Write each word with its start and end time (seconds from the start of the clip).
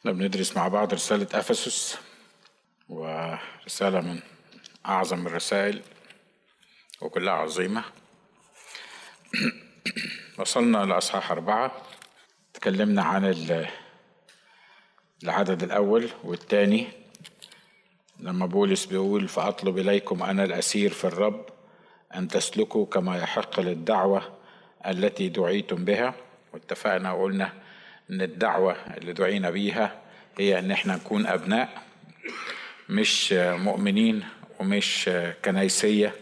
إحنا 0.00 0.12
بندرس 0.12 0.56
مع 0.56 0.68
بعض 0.68 0.94
رسالة 0.94 1.26
أفسس 1.34 1.98
ورسالة 2.88 4.00
من 4.00 4.20
أعظم 4.86 5.26
الرسائل 5.26 5.82
وكلها 7.00 7.32
عظيمة. 7.32 7.84
وصلنا 10.38 10.78
لأصحاح 10.78 11.30
أربعة. 11.30 11.72
تكلمنا 12.54 13.02
عن 13.02 13.24
ال- 13.24 13.68
العدد 15.24 15.62
الأول 15.62 16.10
والثاني. 16.24 16.86
لما 18.20 18.46
بولس 18.46 18.84
بيقول 18.84 19.28
فأطلب 19.28 19.78
إليكم 19.78 20.22
أنا 20.22 20.44
الأسير 20.44 20.92
في 20.92 21.04
الرب 21.04 21.46
أن 22.14 22.28
تسلكوا 22.28 22.86
كما 22.86 23.18
يحق 23.18 23.60
للدعوة 23.60 24.38
التي 24.86 25.28
دعيتم 25.28 25.84
بها. 25.84 26.14
واتفقنا 26.52 27.12
وقلنا 27.12 27.52
إن 28.10 28.22
الدعوة 28.22 28.72
اللي 28.72 29.12
دعينا 29.12 29.50
بيها 29.50 29.98
هي 30.38 30.58
إن 30.58 30.70
إحنا 30.70 30.96
نكون 30.96 31.26
أبناء 31.26 31.68
مش 32.88 33.32
مؤمنين 33.38 34.24
ومش 34.60 35.10
كنيسية 35.44 36.14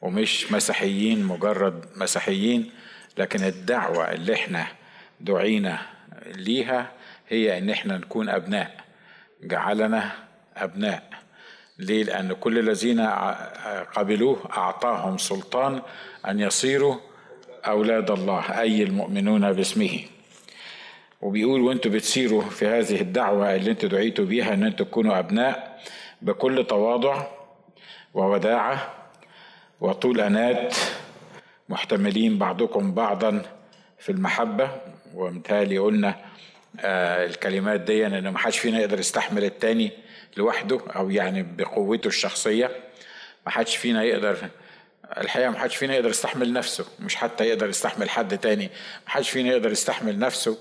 ومش 0.00 0.52
مسيحيين 0.52 1.24
مجرد 1.24 1.84
مسيحيين 1.96 2.70
لكن 3.18 3.44
الدعوة 3.44 4.12
اللي 4.12 4.34
إحنا 4.34 4.66
دعينا 5.20 5.78
ليها 6.26 6.92
هي 7.28 7.58
إن 7.58 7.70
إحنا 7.70 7.96
نكون 7.98 8.28
أبناء. 8.28 8.76
جعلنا 9.42 10.12
أبناء. 10.56 11.10
ليه؟ 11.78 12.04
لأن 12.04 12.32
كل 12.32 12.58
الذين 12.58 13.00
قبلوه 13.94 14.48
أعطاهم 14.56 15.18
سلطان 15.18 15.82
أن 16.28 16.40
يصيروا 16.40 16.96
أولاد 17.66 18.10
الله 18.10 18.60
أي 18.60 18.82
المؤمنون 18.82 19.52
باسمه. 19.52 20.00
وبيقول 21.24 21.60
وانتوا 21.60 21.90
بتسيروا 21.90 22.42
في 22.42 22.66
هذه 22.66 23.00
الدعوة 23.00 23.54
اللي 23.54 23.70
أنتوا 23.70 23.88
دعيتوا 23.88 24.24
بيها 24.24 24.54
ان 24.54 24.64
أنتوا 24.64 24.86
تكونوا 24.86 25.18
أبناء 25.18 25.80
بكل 26.22 26.66
تواضع 26.66 27.26
ووداعة 28.14 28.94
وطول 29.80 30.20
أنات 30.20 30.74
محتملين 31.68 32.38
بعضكم 32.38 32.94
بعضا 32.94 33.42
في 33.98 34.12
المحبة. 34.12 34.70
ومثالي 35.14 35.78
قلنا 35.78 36.16
آه 36.80 37.26
الكلمات 37.26 37.80
دي 37.80 38.06
إن 38.06 38.28
ما 38.28 38.38
حدش 38.38 38.58
فينا 38.58 38.80
يقدر 38.80 38.98
يستحمل 38.98 39.44
التاني 39.44 39.90
لوحده 40.36 40.80
أو 40.96 41.10
يعني 41.10 41.42
بقوته 41.42 42.08
الشخصية. 42.08 42.70
ما 43.46 43.52
حدش 43.52 43.76
فينا 43.76 44.02
يقدر 44.02 44.36
الحقيقة 45.16 45.50
ما 45.50 45.58
حدش 45.58 45.76
فينا 45.76 45.94
يقدر 45.94 46.08
يستحمل 46.08 46.52
نفسه 46.52 46.86
مش 47.00 47.16
حتى 47.16 47.44
يقدر 47.44 47.68
يستحمل 47.68 48.10
حد 48.10 48.38
تاني 48.38 48.64
ما 49.06 49.10
حدش 49.10 49.30
فينا 49.30 49.48
يقدر 49.50 49.70
يستحمل 49.72 50.18
نفسه. 50.18 50.58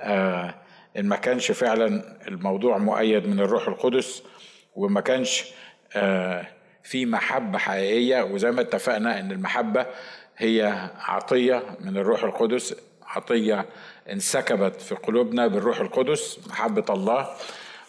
إن 0.00 1.06
ما 1.08 1.16
كانش 1.16 1.52
فعلا 1.52 2.16
الموضوع 2.28 2.78
مؤيد 2.78 3.26
من 3.26 3.40
الروح 3.40 3.68
القدس 3.68 4.22
وما 4.76 5.00
كانش 5.00 5.44
آه 5.96 6.46
في 6.82 7.06
محبة 7.06 7.58
حقيقية 7.58 8.22
وزي 8.22 8.50
ما 8.50 8.60
اتفقنا 8.60 9.20
إن 9.20 9.32
المحبة 9.32 9.86
هي 10.38 10.90
عطية 11.00 11.62
من 11.80 11.96
الروح 11.96 12.24
القدس 12.24 12.74
عطية 13.06 13.66
انسكبت 14.12 14.80
في 14.80 14.94
قلوبنا 14.94 15.46
بالروح 15.46 15.80
القدس 15.80 16.38
محبة 16.48 16.84
الله. 16.94 17.28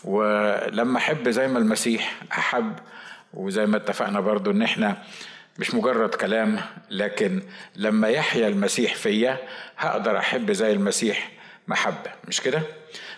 ولما 0.04 0.98
أحب 0.98 1.30
زي 1.30 1.48
ما 1.48 1.60
المسيح 1.60 2.22
أحب 2.32 2.74
وزي 3.34 3.66
ما 3.66 3.78
اتفقنا 3.78 4.20
برضو 4.20 4.52
إن 4.52 4.62
إحنا 4.62 4.98
مش 5.60 5.74
مجرد 5.76 6.16
كلام 6.16 6.60
لكن 6.92 7.42
لما 7.76 8.08
يحيا 8.08 8.48
المسيح 8.48 8.96
فيا 8.96 9.38
هقدر 9.78 10.18
أحب 10.18 10.52
زي 10.52 10.72
المسيح 10.74 11.32
محبة 11.70 12.12
مش 12.28 12.42
كده؟ 12.42 12.62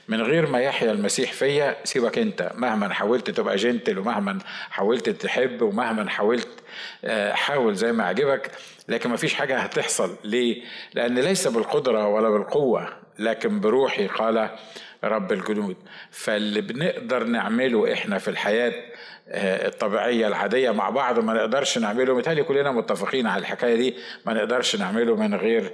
من 0.08 0.22
غير 0.22 0.48
ما 0.50 0.60
يحيا 0.60 0.92
المسيح 0.92 1.32
فيا 1.34 1.76
سيبك 1.84 2.18
أنت 2.18 2.52
مهما 2.56 2.94
حاولت 2.94 3.30
تبقى 3.30 3.56
جنتل 3.56 4.00
ومهما 4.00 4.40
حاولت 4.70 5.10
تحب 5.10 5.62
ومهما 5.62 6.10
حاولت 6.10 6.48
حاول 7.32 7.76
زي 7.76 7.92
ما 7.92 8.04
عجبك 8.04 8.52
لكن 8.88 9.10
ما 9.10 9.18
فيش 9.18 9.34
حاجة 9.34 9.58
هتحصل 9.60 10.16
ليه؟ 10.24 10.64
لأن 10.94 11.20
ليس 11.20 11.48
بالقدرة 11.48 12.08
ولا 12.08 12.30
بالقوة 12.30 12.90
لكن 13.20 13.60
بروحي 13.60 14.08
قال 14.08 14.50
رب 15.04 15.32
الجنود 15.32 15.76
فاللي 16.12 16.62
بنقدر 16.62 17.24
نعمله 17.24 17.94
إحنا 17.94 18.18
في 18.18 18.28
الحياة 18.28 18.74
الطبيعية 19.68 20.28
العادية 20.28 20.72
مع 20.72 20.90
بعض 20.90 21.20
ما 21.20 21.34
نقدرش 21.34 21.78
نعمله 21.78 22.16
متهيألي 22.16 22.44
كلنا 22.44 22.72
متفقين 22.72 23.28
على 23.28 23.40
الحكاية 23.42 23.76
دي 23.76 23.96
ما 24.26 24.34
نقدرش 24.34 24.76
نعمله 24.76 25.16
من 25.16 25.36
غير 25.36 25.72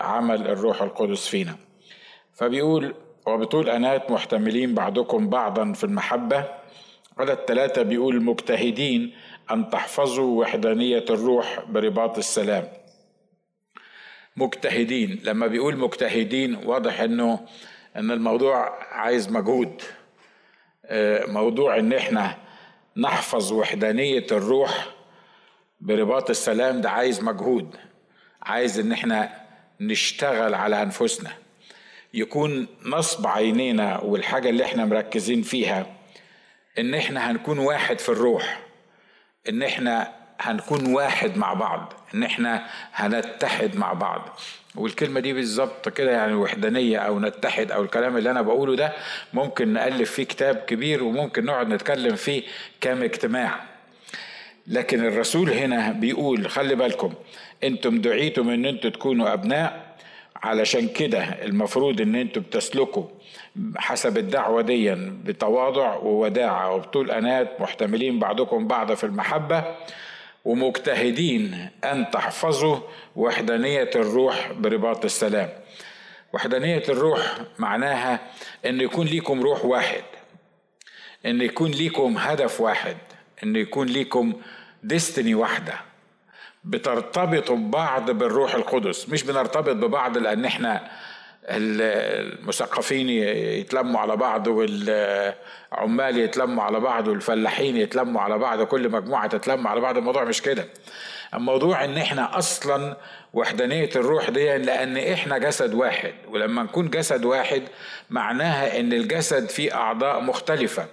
عمل 0.00 0.48
الروح 0.48 0.82
القدس 0.82 1.28
فينا 1.28 1.56
فبيقول 2.38 2.94
وبطول 3.26 3.70
أنات 3.70 4.10
محتملين 4.10 4.74
بعضكم 4.74 5.28
بعضا 5.28 5.72
في 5.72 5.84
المحبة؟ 5.84 6.44
على 7.18 7.32
الثلاثة 7.32 7.82
بيقول 7.82 8.22
مجتهدين 8.22 9.14
أن 9.50 9.70
تحفظوا 9.70 10.40
وحدانية 10.40 11.04
الروح 11.10 11.60
برباط 11.68 12.18
السلام. 12.18 12.68
مجتهدين 14.36 15.20
لما 15.24 15.46
بيقول 15.46 15.76
مجتهدين 15.76 16.54
واضح 16.54 17.00
إنه 17.00 17.46
إن 17.96 18.10
الموضوع 18.10 18.82
عايز 18.92 19.28
مجهود. 19.30 19.82
موضوع 21.28 21.78
إن 21.78 21.92
إحنا 21.92 22.36
نحفظ 22.96 23.52
وحدانية 23.52 24.26
الروح 24.32 24.88
برباط 25.80 26.30
السلام 26.30 26.80
ده 26.80 26.90
عايز 26.90 27.22
مجهود. 27.22 27.76
عايز 28.42 28.78
إن 28.78 28.92
إحنا 28.92 29.30
نشتغل 29.80 30.54
على 30.54 30.82
أنفسنا. 30.82 31.30
يكون 32.14 32.66
نصب 32.84 33.26
عينينا 33.26 34.00
والحاجة 34.00 34.48
اللي 34.48 34.64
إحنا 34.64 34.84
مركزين 34.84 35.42
فيها 35.42 35.86
إن 36.78 36.94
إحنا 36.94 37.30
هنكون 37.30 37.58
واحد 37.58 37.98
في 37.98 38.08
الروح 38.08 38.60
إن 39.48 39.62
إحنا 39.62 40.12
هنكون 40.40 40.94
واحد 40.94 41.36
مع 41.36 41.52
بعض 41.54 41.92
إن 42.14 42.22
إحنا 42.22 42.66
هنتحد 42.92 43.76
مع 43.76 43.92
بعض. 43.92 44.38
والكلمة 44.74 45.20
دي 45.20 45.32
بالظبط 45.32 45.88
كده 45.88 46.10
يعني 46.10 46.34
وحدانية 46.34 46.98
أو 46.98 47.20
نتحد 47.20 47.72
أو 47.72 47.82
الكلام 47.82 48.16
اللي 48.16 48.30
أنا 48.30 48.42
بقوله 48.42 48.76
ده 48.76 48.92
ممكن 49.32 49.68
نألف 49.72 50.10
فيه 50.12 50.22
كتاب 50.24 50.56
كبير 50.56 51.04
وممكن 51.04 51.44
نقعد 51.44 51.68
نتكلم 51.68 52.16
فيه 52.16 52.42
كام 52.80 53.02
اجتماع 53.02 53.60
لكن 54.66 55.04
الرسول 55.04 55.50
هنا 55.50 55.92
بيقول 55.92 56.50
خلي 56.50 56.74
بالكم 56.74 57.14
إنتم 57.64 58.00
دعيتم 58.00 58.48
إن 58.50 58.64
أنتم 58.64 58.88
تكونوا 58.88 59.32
أبناء 59.32 59.87
علشان 60.42 60.88
كده 60.88 61.18
المفروض 61.22 62.00
إن 62.00 62.14
أنتم 62.14 62.40
بتسلكوا 62.40 63.04
حسب 63.76 64.18
الدعوة 64.18 64.62
دي 64.62 64.94
بتواضع 64.94 65.94
ووداعة 65.96 66.74
وبطول 66.74 67.10
أنات 67.10 67.60
محتملين 67.60 68.18
بعضكم 68.18 68.66
بعض 68.68 68.94
في 68.94 69.04
المحبة 69.04 69.64
ومجتهدين 70.44 71.68
أن 71.84 72.10
تحفظوا 72.10 72.78
وحدانية 73.16 73.90
الروح 73.94 74.52
برباط 74.52 75.04
السلام. 75.04 75.48
وحدانية 76.32 76.82
الروح 76.88 77.38
معناها 77.58 78.20
أن 78.66 78.80
يكون 78.80 79.06
ليكم 79.06 79.40
روح 79.40 79.64
واحد 79.64 80.02
أن 81.26 81.40
يكون 81.42 81.70
ليكم 81.70 82.16
هدف 82.18 82.60
واحد 82.60 82.96
أن 83.44 83.56
يكون 83.56 83.86
ليكم 83.86 84.32
ديستني 84.82 85.34
واحدة. 85.34 85.74
بترتبطوا 86.68 87.56
ببعض 87.56 88.10
بالروح 88.10 88.54
القدس 88.54 89.08
مش 89.08 89.22
بنرتبط 89.22 89.74
ببعض 89.76 90.18
لأن 90.18 90.44
إحنا 90.44 90.88
المثقفين 91.50 93.08
يتلموا 93.60 94.00
على 94.00 94.16
بعض 94.16 94.46
والعمال 94.46 96.18
يتلموا 96.18 96.64
على 96.64 96.80
بعض 96.80 97.08
والفلاحين 97.08 97.76
يتلموا 97.76 98.20
على 98.20 98.38
بعض 98.38 98.62
كل 98.62 98.88
مجموعة 98.88 99.26
تتلم 99.26 99.66
على 99.68 99.80
بعض 99.80 99.96
الموضوع 99.96 100.24
مش 100.24 100.42
كده. 100.42 100.64
الموضوع 101.34 101.84
إن 101.84 101.96
إحنا 101.96 102.38
أصلا 102.38 102.96
وحدانية 103.34 103.90
الروح 103.96 104.30
دي 104.30 104.56
لأن 104.58 104.96
إحنا 104.96 105.38
جسد 105.38 105.74
واحد 105.74 106.12
ولما 106.28 106.62
نكون 106.62 106.90
جسد 106.90 107.24
واحد 107.24 107.62
معناها 108.10 108.80
إن 108.80 108.92
الجسد 108.92 109.48
فيه 109.48 109.74
أعضاء 109.74 110.20
مختلفة. 110.20 110.86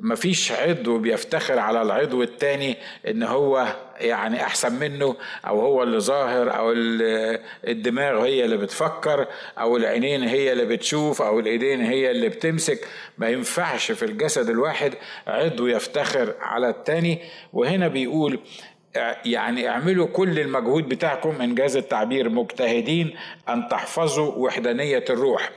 مفيش 0.00 0.52
عضو 0.52 0.98
بيفتخر 0.98 1.58
على 1.58 1.82
العضو 1.82 2.22
التاني 2.22 2.76
إن 3.08 3.22
هو 3.22 3.66
يعني 4.00 4.42
أحسن 4.42 4.72
منه 4.72 5.16
أو 5.46 5.60
هو 5.60 5.82
اللي 5.82 6.00
ظاهر 6.00 6.56
أو 6.56 6.72
الدماغ 7.68 8.24
هي 8.24 8.44
اللي 8.44 8.56
بتفكر 8.56 9.26
أو 9.58 9.76
العينين 9.76 10.22
هي 10.22 10.52
اللي 10.52 10.64
بتشوف 10.64 11.22
أو 11.22 11.40
الإيدين 11.40 11.80
هي 11.80 12.10
اللي 12.10 12.28
بتمسك. 12.28 12.88
ما 13.18 13.28
ينفعش 13.28 13.92
في 13.92 14.04
الجسد 14.04 14.50
الواحد 14.50 14.94
عضو 15.26 15.66
يفتخر 15.66 16.34
على 16.40 16.68
التاني. 16.68 17.18
وهنا 17.52 17.88
بيقول 17.88 18.40
يعني 19.24 19.68
اعملوا 19.68 20.06
كل 20.06 20.38
المجهود 20.40 20.88
بتاعكم 20.88 21.42
إنجاز 21.42 21.76
التعبير 21.76 22.28
مجتهدين 22.28 23.16
أن 23.48 23.68
تحفظوا 23.68 24.32
وحدانية 24.34 25.04
الروح. 25.10 25.50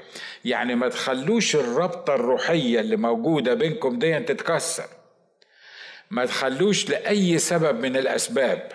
يعني 0.45 0.75
ما 0.75 0.89
تخلوش 0.89 1.55
الرابطة 1.55 2.15
الروحية 2.15 2.79
اللي 2.79 2.95
موجودة 2.95 3.53
بينكم 3.53 3.99
دي 3.99 4.19
تتكسر. 4.19 4.85
ما 6.11 6.25
تخلوش 6.25 6.89
لأي 6.89 7.37
سبب 7.37 7.79
من 7.79 7.97
الأسباب. 7.97 8.71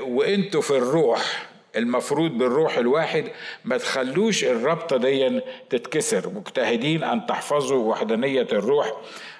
وإنتوا 0.00 0.60
في 0.60 0.70
الروح 0.70 1.46
المفروض 1.76 2.30
بالروح 2.30 2.78
الواحد 2.78 3.24
ما 3.64 3.78
تخلوش 3.78 4.44
الربطة 4.44 4.96
دي 4.96 5.40
تتكسر. 5.70 6.28
مجتهدين 6.28 7.04
أن 7.04 7.26
تحفظوا 7.26 7.90
وحدانية 7.90 8.48
الروح 8.52 8.92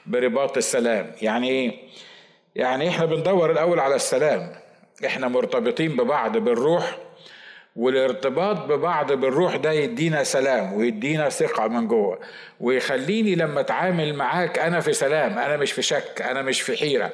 برباط 0.07 0.57
السلام. 0.57 1.13
يعني 1.23 1.51
إيه؟ 1.51 1.91
يعني 2.57 2.89
إحنا 2.89 3.05
بندور 3.07 3.51
الأول 3.51 3.81
على 3.81 3.95
السلام. 3.95 4.53
إحنا 5.07 5.29
مرتبطين 5.29 5.97
ببعض 5.97 6.37
بالروح 6.37 6.99
والارتباط 7.77 8.57
ببعض 8.57 9.13
بالروح 9.13 9.57
ده 9.57 9.73
يدينا 9.73 10.25
سلام 10.25 10.73
ويدينا 10.73 11.29
ثقة 11.29 11.69
من 11.69 11.89
جوه. 11.89 12.19
ويخليني 12.61 13.35
لما 13.35 13.61
أتعامل 13.61 14.15
معاك 14.15 14.59
أنا 14.59 14.81
في 14.81 14.93
سلام 14.93 15.39
أنا 15.39 15.57
مش 15.57 15.73
في 15.73 15.83
شك 15.83 16.23
أنا 16.23 16.43
مش 16.43 16.61
في 16.61 16.77
حيرة. 16.77 17.11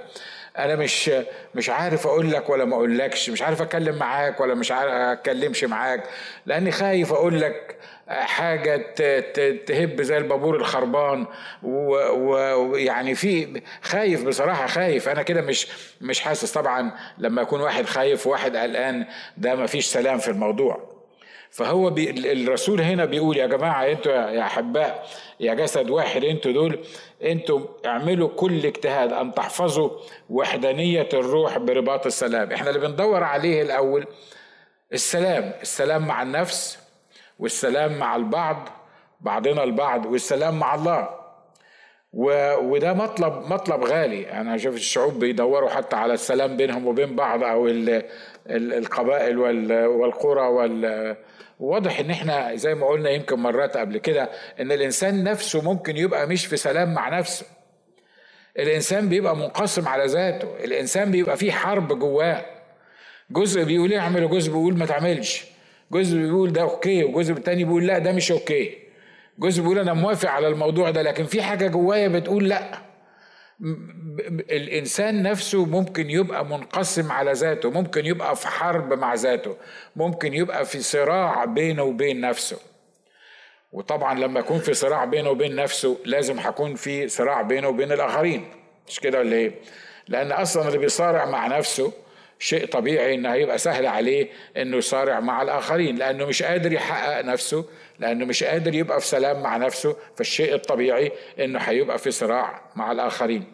أنا 0.58 0.76
مش 0.76 1.10
مش 1.54 1.70
عارف 1.70 2.06
أقول 2.06 2.30
لك 2.30 2.50
ولا 2.50 2.64
ما 2.64 2.76
أقولكش 2.76 3.30
مش 3.30 3.42
عارف 3.42 3.62
أتكلم 3.62 3.96
معاك 3.98 4.40
ولا 4.40 4.54
مش 4.54 4.72
عارف 4.72 4.92
أتكلمش 4.92 5.64
معاك. 5.64 6.02
لأني 6.46 6.70
خايف 6.72 7.12
أقول 7.12 7.40
لك 7.40 7.76
حاجة 8.08 8.76
تهب 9.66 10.02
زي 10.02 10.18
البابور 10.18 10.56
الخربان. 10.56 11.26
ويعني 11.62 13.14
في 13.14 13.62
خايف 13.82 14.24
بصراحة 14.26 14.66
خايف. 14.66 15.08
أنا 15.08 15.22
كده 15.22 15.40
مش 15.40 15.68
مش 16.00 16.20
حاسس. 16.20 16.52
طبعا 16.52 16.92
لما 17.18 17.42
يكون 17.42 17.60
واحد 17.60 17.84
خايف 17.84 18.26
وواحد 18.26 18.56
قلقان 18.56 19.06
ده 19.36 19.54
ما 19.54 19.66
فيش 19.66 19.86
سلام 19.86 20.18
في 20.18 20.28
الموضوع. 20.28 20.96
فهو 21.50 21.90
بي 21.90 22.32
الرسول 22.32 22.80
هنا 22.80 23.04
بيقول 23.04 23.36
يا 23.36 23.46
جماعة 23.46 23.86
أنتوا 23.90 24.12
يا 24.12 24.42
أحباء 24.42 25.06
يا 25.40 25.54
جسد 25.54 25.90
واحد 25.90 26.24
أنتوا 26.24 26.52
دول 26.52 26.78
أنتوا 27.24 27.60
اعملوا 27.86 28.28
كل 28.28 28.66
اجتهاد 28.66 29.12
أن 29.12 29.34
تحفظوا 29.34 29.90
وحدانية 30.30 31.08
الروح 31.12 31.58
برباط 31.58 32.06
السلام. 32.06 32.52
إحنا 32.52 32.68
اللي 32.70 32.80
بندور 32.88 33.24
عليه 33.24 33.62
الأول 33.62 34.06
السلام 34.92 35.52
السلام 35.62 36.06
مع 36.06 36.22
النفس 36.22 36.78
والسلام 37.38 37.98
مع 37.98 38.16
البعض 38.16 38.68
بعضنا 39.20 39.64
البعض 39.64 40.06
والسلام 40.06 40.58
مع 40.58 40.74
الله. 40.74 41.08
و... 42.12 42.54
وده 42.54 42.92
مطلب 42.92 43.52
مطلب 43.52 43.84
غالي. 43.84 44.30
أنا 44.30 44.56
شوف 44.56 44.74
الشعوب 44.74 45.18
بيدوروا 45.18 45.70
حتى 45.70 45.96
على 45.96 46.12
السلام 46.14 46.56
بينهم 46.56 46.86
وبين 46.86 47.16
بعض 47.16 47.44
أو. 47.44 47.68
ال... 47.68 48.02
القبائل 48.50 49.38
وال... 49.38 49.86
والقرى 49.86 50.46
وال 50.46 51.16
واضح 51.60 52.00
إن 52.00 52.10
إحنا 52.10 52.54
زي 52.54 52.74
ما 52.74 52.86
قلنا 52.86 53.10
يمكن 53.10 53.38
مرات 53.38 53.76
قبل 53.76 53.98
كده 53.98 54.30
إن 54.60 54.72
الإنسان 54.72 55.24
نفسه 55.24 55.62
ممكن 55.62 55.96
يبقى 55.96 56.26
مش 56.26 56.46
في 56.46 56.56
سلام 56.56 56.94
مع 56.94 57.18
نفسه. 57.18 57.46
الإنسان 58.58 59.08
بيبقى 59.08 59.36
منقسم 59.36 59.88
على 59.88 60.06
ذاته. 60.06 60.64
الإنسان 60.64 61.10
بيبقى 61.10 61.36
فيه 61.36 61.52
حرب 61.52 61.98
جواه. 61.98 62.44
جزء 63.30 63.64
بيقول 63.64 63.94
اعمل 63.94 64.24
وجزء 64.24 64.50
بيقول 64.50 64.78
ما 64.78 64.86
تعملش. 64.86 65.55
جزء 65.92 66.18
بيقول 66.18 66.52
ده 66.52 66.62
okay 66.62 67.04
وجزء 67.04 67.32
التاني 67.32 67.64
بيقول 67.64 67.86
لا 67.86 67.98
ده 67.98 68.12
مش 68.12 68.32
okay. 68.32 68.78
جزء 69.38 69.62
بيقول 69.62 69.78
أنا 69.78 69.92
موافق 69.94 70.30
على 70.30 70.48
الموضوع 70.48 70.90
ده 70.90 71.02
لكن 71.02 71.24
في 71.24 71.42
حاجة 71.42 71.66
جوايا 71.68 72.08
بتقول 72.08 72.48
لا. 72.48 72.78
الإنسان 74.50 75.22
نفسه 75.22 75.64
ممكن 75.64 76.10
يبقى 76.10 76.44
منقسم 76.44 77.12
على 77.12 77.32
ذاته 77.32 77.70
ممكن 77.70 78.06
يبقى 78.06 78.36
في 78.36 78.48
حرب 78.48 78.92
مع 78.92 79.14
ذاته 79.14 79.56
ممكن 79.96 80.34
يبقى 80.34 80.64
في 80.64 80.80
صراع 80.80 81.44
بينه 81.44 81.82
وبين 81.82 82.20
نفسه. 82.20 82.58
وطبعا 83.72 84.18
لما 84.20 84.40
يكون 84.40 84.58
في 84.58 84.74
صراع 84.74 85.04
بينه 85.04 85.30
وبين 85.30 85.54
نفسه 85.56 85.96
لازم 86.04 86.38
هكون 86.38 86.74
في 86.74 87.08
صراع 87.08 87.42
بينه 87.42 87.68
وبين 87.68 87.92
الآخرين. 87.92 88.44
مش 88.88 89.00
كده 89.00 89.18
ولا 89.18 89.36
إيه؟ 89.36 89.52
لأن 90.08 90.32
أصلا 90.32 90.66
اللي 90.68 90.78
بيصارع 90.78 91.24
مع 91.24 91.46
نفسه 91.46 91.92
شيء 92.38 92.66
طبيعي 92.66 93.14
إنه 93.14 93.32
هيبقى 93.32 93.58
سهل 93.58 93.86
عليه 93.86 94.28
إنه 94.56 94.76
يصارع 94.76 95.20
مع 95.20 95.42
الآخرين 95.42 95.96
لأنه 95.96 96.26
مش 96.26 96.42
قادر 96.42 96.72
يحقق 96.72 97.20
نفسه 97.24 97.64
لأنه 97.98 98.24
مش 98.24 98.44
قادر 98.44 98.74
يبقى 98.74 99.00
في 99.00 99.06
سلام 99.06 99.42
مع 99.42 99.56
نفسه 99.56 99.96
فالشيء 100.16 100.54
الطبيعي 100.54 101.12
إنه 101.40 101.58
هيبقى 101.58 101.98
في 101.98 102.10
صراع 102.10 102.60
مع 102.76 102.92
الآخرين. 102.92 103.44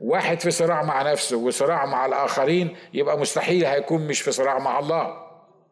واحد 0.00 0.40
في 0.40 0.50
صراع 0.50 0.82
مع 0.82 1.12
نفسه 1.12 1.36
وصراع 1.36 1.86
مع 1.86 2.06
الآخرين 2.06 2.76
يبقى 2.94 3.18
مستحيل 3.18 3.64
هيكون 3.64 4.06
مش 4.06 4.20
في 4.20 4.32
صراع 4.32 4.58
مع 4.58 4.78
الله. 4.78 5.24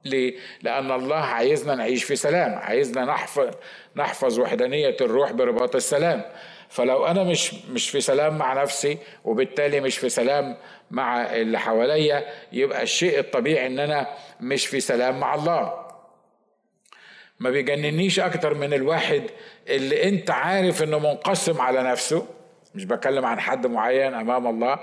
ليه؟ 0.04 0.34
لأن 0.62 0.90
الله 0.90 1.16
عايزنا 1.16 1.74
نعيش 1.74 2.04
في 2.04 2.16
سلام، 2.16 2.54
عايزنا 2.54 3.04
نحفظ 3.04 3.50
نحفظ 3.96 4.38
وحدانية 4.40 4.96
الروح 5.00 5.32
برباط 5.32 5.76
السلام، 5.76 6.22
فلو 6.68 7.06
أنا 7.06 7.22
مش 7.22 7.54
مش 7.54 7.90
في 7.90 8.00
سلام 8.00 8.38
مع 8.38 8.62
نفسي 8.62 8.98
وبالتالي 9.24 9.80
مش 9.80 9.98
في 9.98 10.08
سلام 10.08 10.56
مع 10.92 11.34
اللي 11.34 11.58
حواليا 11.58 12.24
يبقى 12.52 12.82
الشيء 12.82 13.18
الطبيعي 13.18 13.66
إن 13.66 13.78
أنا 13.78 14.06
مش 14.40 14.66
في 14.66 14.80
سلام 14.80 15.20
مع 15.20 15.34
الله. 15.34 15.82
ما 17.40 17.50
بيجننيش 17.50 18.20
أكتر 18.20 18.54
من 18.54 18.74
الواحد 18.74 19.22
اللي 19.68 20.08
أنت 20.08 20.30
عارف 20.30 20.82
إنه 20.82 20.98
منقسم 20.98 21.60
على 21.60 21.82
نفسه. 21.82 22.26
مش 22.74 22.84
بتكلم 22.84 23.24
عن 23.26 23.40
حد 23.40 23.66
معين 23.66 24.14
أمام 24.14 24.46
الله 24.46 24.78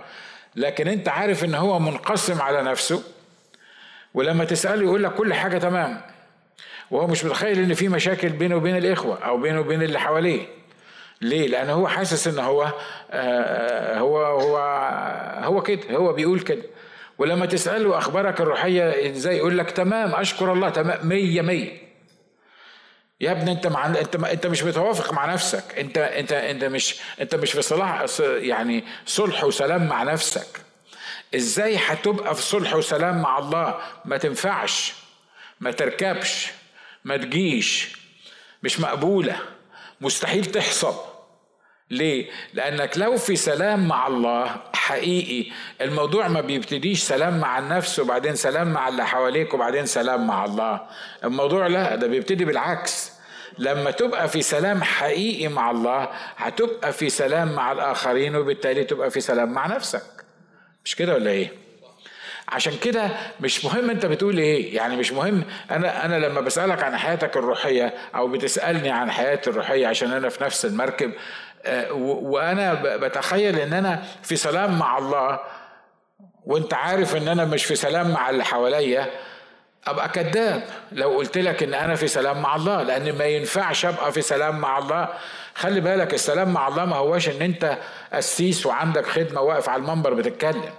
لكن 0.55 0.87
أنت 0.87 1.09
عارف 1.09 1.43
إن 1.43 1.55
هو 1.55 1.79
منقسم 1.79 2.41
على 2.41 2.61
نفسه. 2.61 3.03
ولما 4.13 4.45
تسأله 4.45 4.83
يقول 4.83 5.03
لك 5.03 5.13
كل 5.13 5.33
حاجة 5.33 5.57
تمام. 5.57 6.01
وهو 6.91 7.07
مش 7.07 7.25
متخيل 7.25 7.59
إن 7.59 7.73
في 7.73 7.87
مشاكل 7.89 8.29
بينه 8.29 8.55
وبين 8.55 8.77
الإخوة 8.77 9.19
أو 9.23 9.37
بينه 9.37 9.59
وبين 9.59 9.81
اللي 9.83 9.99
حواليه. 9.99 10.58
ليه؟ 11.21 11.47
لأن 11.47 11.69
هو 11.69 11.87
حاسس 11.87 12.27
إن 12.27 12.39
هو 12.39 12.73
آه 13.11 13.99
هو 13.99 14.17
هو 14.25 14.57
هو 15.43 15.61
كده 15.61 15.95
هو 15.97 16.13
بيقول 16.13 16.39
كده. 16.39 16.63
ولما 17.17 17.45
تسأله 17.45 17.97
أخبارك 17.97 18.41
الروحية 18.41 19.09
إزاي 19.11 19.37
يقول 19.37 19.57
لك 19.57 19.71
تمام 19.71 20.15
أشكر 20.15 20.53
الله 20.53 20.69
تمام 20.69 21.07
مية 21.07 21.41
مية. 21.41 21.89
يا 23.21 23.31
ابني 23.31 23.51
أنت 23.51 23.67
مع 23.67 23.85
أنت 23.85 24.15
أنت 24.15 24.47
مش 24.47 24.63
متوافق 24.63 25.13
مع 25.13 25.33
نفسك. 25.33 25.79
أنت 25.79 25.97
أنت 25.97 26.31
أنت 26.33 26.63
مش 26.63 26.95
أنت 27.21 27.35
مش 27.35 27.51
في 27.51 27.61
صلاح 27.61 28.05
يعني 28.21 28.83
صلح 29.05 29.43
وسلام 29.43 29.87
مع 29.87 30.03
نفسك. 30.03 30.61
إزاي 31.35 31.75
هتبقى 31.77 32.35
في 32.35 32.41
صلح 32.41 32.75
وسلام 32.75 33.21
مع 33.21 33.37
الله؟ 33.37 33.77
ما 34.05 34.17
تنفعش 34.17 34.93
ما 35.59 35.71
تركبش 35.71 36.47
ما 37.05 37.17
تجيش. 37.17 37.97
مش 38.63 38.79
مقبولة. 38.79 39.39
مستحيل 40.01 40.45
تحصل. 40.45 40.95
ليه؟ 41.91 42.29
لأنك 42.53 42.97
لو 42.97 43.17
في 43.17 43.35
سلام 43.35 43.87
مع 43.87 44.07
الله 44.07 44.55
حقيقي 44.73 45.51
الموضوع 45.81 46.27
ما 46.27 46.41
بيبتديش 46.41 47.03
سلام 47.03 47.39
مع 47.39 47.59
النفس 47.59 47.99
وبعدين 47.99 48.35
سلام 48.35 48.73
مع 48.73 48.87
اللي 48.87 49.05
حواليك 49.05 49.53
وبعدين 49.53 49.85
سلام 49.85 50.27
مع 50.27 50.45
الله. 50.45 50.81
الموضوع 51.23 51.67
لا 51.67 51.95
ده 51.95 52.07
بيبتدي 52.07 52.45
بالعكس. 52.45 53.11
لما 53.57 53.91
تبقى 53.91 54.27
في 54.29 54.41
سلام 54.41 54.83
حقيقي 54.83 55.47
مع 55.47 55.71
الله 55.71 56.09
هتبقى 56.37 56.93
في 56.93 57.09
سلام 57.09 57.51
مع 57.53 57.71
الآخرين 57.71 58.35
وبالتالي 58.35 58.83
تبقى 58.83 59.09
في 59.11 59.19
سلام 59.19 59.51
مع 59.51 59.67
نفسك. 59.67 60.03
مش 60.85 60.95
كده 60.95 61.13
ولا 61.13 61.31
إيه؟ 61.31 61.51
عشان 62.47 62.73
كده 62.83 63.09
مش 63.41 63.65
مهم 63.65 63.89
أنت 63.89 64.05
بتقول 64.05 64.37
إيه. 64.37 64.75
يعني 64.75 64.95
مش 64.97 65.11
مهم. 65.11 65.43
أنا 65.71 66.05
أنا 66.05 66.15
لما 66.25 66.41
بسألك 66.41 66.83
عن 66.83 66.97
حياتك 66.97 67.37
الروحية 67.37 67.93
أو 68.15 68.27
بتسألني 68.27 68.89
عن 68.89 69.11
حياتي 69.11 69.49
الروحية 69.49 69.87
عشان 69.87 70.11
أنا 70.11 70.29
في 70.29 70.43
نفس 70.43 70.65
المركب 70.65 71.11
وأنا 71.91 72.73
بتخيل 72.97 73.59
إن 73.59 73.73
أنا 73.73 74.03
في 74.23 74.35
سلام 74.35 74.79
مع 74.79 74.97
الله 74.97 75.39
وأنت 76.45 76.73
عارف 76.73 77.15
إن 77.15 77.27
أنا 77.27 77.45
مش 77.45 77.65
في 77.65 77.75
سلام 77.75 78.11
مع 78.11 78.29
اللي 78.29 78.43
حواليا 78.45 79.09
أبقى 79.87 80.09
كذاب 80.09 80.63
لو 80.91 81.09
قلت 81.09 81.37
لك 81.37 81.63
إن 81.63 81.73
أنا 81.73 81.95
في 81.95 82.07
سلام 82.07 82.41
مع 82.41 82.55
الله 82.55 82.83
لأن 82.83 83.17
ما 83.17 83.25
ينفعش 83.25 83.85
أبقى 83.85 84.11
في 84.11 84.21
سلام 84.21 84.59
مع 84.59 84.77
الله. 84.77 85.09
خلي 85.55 85.81
بالك 85.81 86.13
السلام 86.13 86.53
مع 86.53 86.67
الله 86.67 86.85
ما 86.85 86.95
هواش 86.95 87.29
إن 87.29 87.41
أنت 87.41 87.77
قسيس 88.13 88.65
وعندك 88.65 89.05
خدمة 89.05 89.41
واقف 89.41 89.69
على 89.69 89.81
المنبر 89.81 90.13
بتتكلم. 90.13 90.69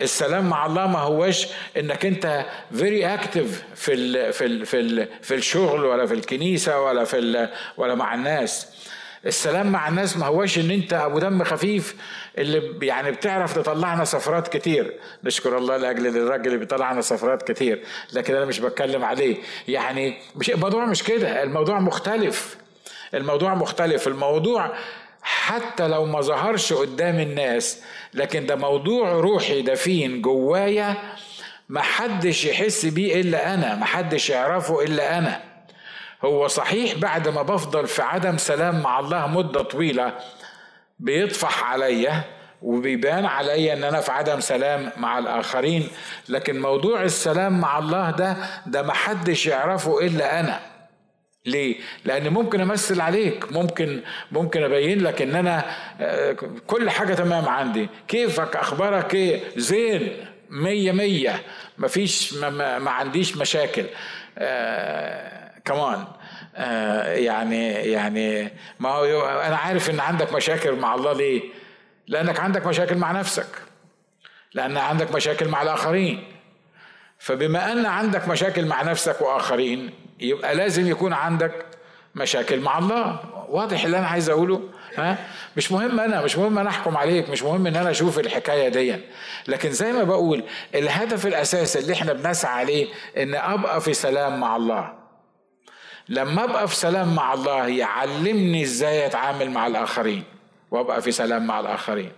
السلام 0.00 0.48
مع 0.48 0.66
الله 0.66 0.86
ما 0.86 0.98
هوش 0.98 1.46
إنك 1.76 2.06
أنت 2.06 2.44
very 2.74 3.14
active 3.14 3.62
في 3.74 3.94
ال 3.94 4.32
في 4.32 4.44
ال 4.46 4.66
في 4.66 5.06
في 5.22 5.34
الشغل 5.34 5.84
ولا 5.84 6.06
في 6.06 6.14
الكنيسة 6.14 6.80
ولا 6.80 7.04
في 7.04 7.48
ولا 7.76 7.94
مع 7.94 8.14
الناس. 8.14 8.76
السلام 9.26 9.72
مع 9.72 9.88
الناس 9.88 10.16
ما 10.16 10.26
هوش 10.26 10.58
إن 10.58 10.70
أنت 10.70 10.92
أبو 10.92 11.18
دم 11.18 11.44
خفيف 11.44 11.96
اللي 12.38 12.86
يعني 12.86 13.10
بتعرف 13.10 13.54
تطلعنا 13.54 14.04
سفرات 14.04 14.48
كتير. 14.56 14.98
نشكر 15.24 15.58
الله 15.58 15.76
لأجل 15.76 16.06
الراجل 16.06 16.46
اللي 16.46 16.58
بيطلعنا 16.58 17.00
سفرات 17.00 17.50
كتير 17.50 17.82
لكن 18.12 18.34
أنا 18.34 18.44
مش 18.44 18.60
بتكلم 18.60 19.04
عليه. 19.04 19.36
يعني 19.68 20.18
مش 20.36 20.50
الموضوع 20.50 20.84
مش 20.84 21.02
كده. 21.02 21.42
الموضوع 21.42 21.80
مختلف. 21.80 22.56
الموضوع 23.14 23.54
مختلف. 23.54 24.06
الموضوع 24.08 24.72
حتى 25.22 25.88
لو 25.88 26.04
ما 26.04 26.20
ظهرش 26.20 26.72
قدام 26.72 27.20
الناس 27.20 27.82
لكن 28.14 28.46
ده 28.46 28.56
موضوع 28.56 29.12
روحي 29.12 29.62
دفين 29.62 30.22
جوايا 30.22 30.94
محدش 31.68 32.44
يحس 32.44 32.86
بيه 32.86 33.20
إلا 33.20 33.54
أنا 33.54 33.74
محدش 33.74 34.30
يعرفه 34.30 34.82
إلا 34.82 35.18
أنا. 35.18 35.55
هو 36.26 36.48
صحيح 36.48 36.94
بعد 36.94 37.28
ما 37.28 37.42
بفضل 37.42 37.86
في 37.86 38.02
عدم 38.02 38.36
سلام 38.38 38.80
مع 38.80 39.00
الله 39.00 39.26
مدة 39.26 39.62
طويلة 39.62 40.12
بيطفح 40.98 41.64
عليا 41.72 42.24
وبيبان 42.62 43.24
عليا 43.26 43.72
إن 43.72 43.84
أنا 43.84 44.00
في 44.00 44.12
عدم 44.12 44.40
سلام 44.40 44.92
مع 44.96 45.18
الآخرين. 45.18 45.88
لكن 46.28 46.60
موضوع 46.60 47.02
السلام 47.02 47.60
مع 47.60 47.78
الله 47.78 48.10
ده 48.10 48.36
ده 48.66 48.82
محدش 48.82 49.46
يعرفه 49.46 50.00
إلا 50.00 50.40
أنا. 50.40 50.60
ليه؟ 51.46 51.76
لأن 52.04 52.28
ممكن 52.28 52.60
أمثل 52.60 53.00
عليك، 53.00 53.52
ممكن 53.52 54.00
ممكن 54.32 54.62
أبين 54.64 55.02
لك 55.02 55.22
إن 55.22 55.34
أنا 55.36 55.64
آه، 56.00 56.36
كل 56.66 56.90
حاجة 56.90 57.14
تمام 57.14 57.48
عندي، 57.48 57.88
كيفك؟ 58.08 58.56
أخبارك 58.56 59.14
إيه؟ 59.14 59.40
زين 59.56 60.26
مية 60.50 60.92
مية. 60.92 61.42
مفيش 61.78 62.34
ما, 62.34 62.78
ما, 62.78 62.90
عنديش 62.90 63.36
مشاكل. 63.36 63.84
آه 64.38 65.52
كمان 65.64 66.04
يعني 67.14 67.68
يعني 67.72 68.52
ما 68.80 68.88
هو 68.88 69.26
أنا 69.26 69.56
عارف 69.56 69.90
إن 69.90 70.00
عندك 70.00 70.32
مشاكل 70.32 70.72
مع 70.72 70.94
الله 70.94 71.12
ليه؟ 71.12 71.42
لأنك 72.06 72.40
عندك 72.40 72.66
مشاكل 72.66 72.96
مع 72.96 73.12
نفسك. 73.12 73.48
لأن 74.54 74.76
عندك 74.76 75.14
مشاكل 75.14 75.48
مع 75.48 75.62
الآخرين. 75.62 76.24
فبما 77.18 77.72
أن 77.72 77.86
عندك 77.86 78.28
مشاكل 78.28 78.66
مع 78.66 78.82
نفسك 78.82 79.20
وآخرين 79.20 79.90
يبقى 80.20 80.54
لازم 80.54 80.86
يكون 80.86 81.12
عندك 81.12 81.66
مشاكل 82.14 82.60
مع 82.60 82.78
الله. 82.78 83.20
واضح 83.48 83.84
اللي 83.84 83.98
أنا 83.98 84.06
عايز 84.06 84.30
أقوله؟ 84.30 84.62
ها؟ 84.96 85.18
مش 85.56 85.72
مهم 85.72 86.00
أنا 86.00 86.22
مش 86.22 86.38
مهم 86.38 86.58
أنا 86.58 86.70
أحكم 86.70 86.96
عليك 86.96 87.30
مش 87.30 87.42
مهم 87.42 87.66
إن 87.66 87.76
أنا 87.76 87.90
أشوف 87.90 88.18
الحكاية 88.18 88.68
دي 88.68 88.96
لكن 89.48 89.70
زي 89.70 89.92
ما 89.92 90.04
بقول 90.04 90.44
الهدف 90.74 91.26
الأساسي 91.26 91.78
اللي 91.78 91.92
إحنا 91.92 92.12
بنسعى 92.12 92.60
عليه 92.60 92.86
إن 93.16 93.34
أبقى 93.34 93.80
في 93.80 93.94
سلام 93.94 94.40
مع 94.40 94.56
الله. 94.56 94.92
لما 96.08 96.44
أبقى 96.44 96.68
في 96.68 96.76
سلام 96.76 97.14
مع 97.14 97.34
الله 97.34 97.68
يعلمني 97.68 98.62
إزاي 98.62 99.06
أتعامل 99.06 99.50
مع 99.50 99.66
الآخرين 99.66 100.24
وأبقى 100.70 101.02
في 101.02 101.12
سلام 101.12 101.46
مع 101.46 101.60
الآخرين. 101.60 102.12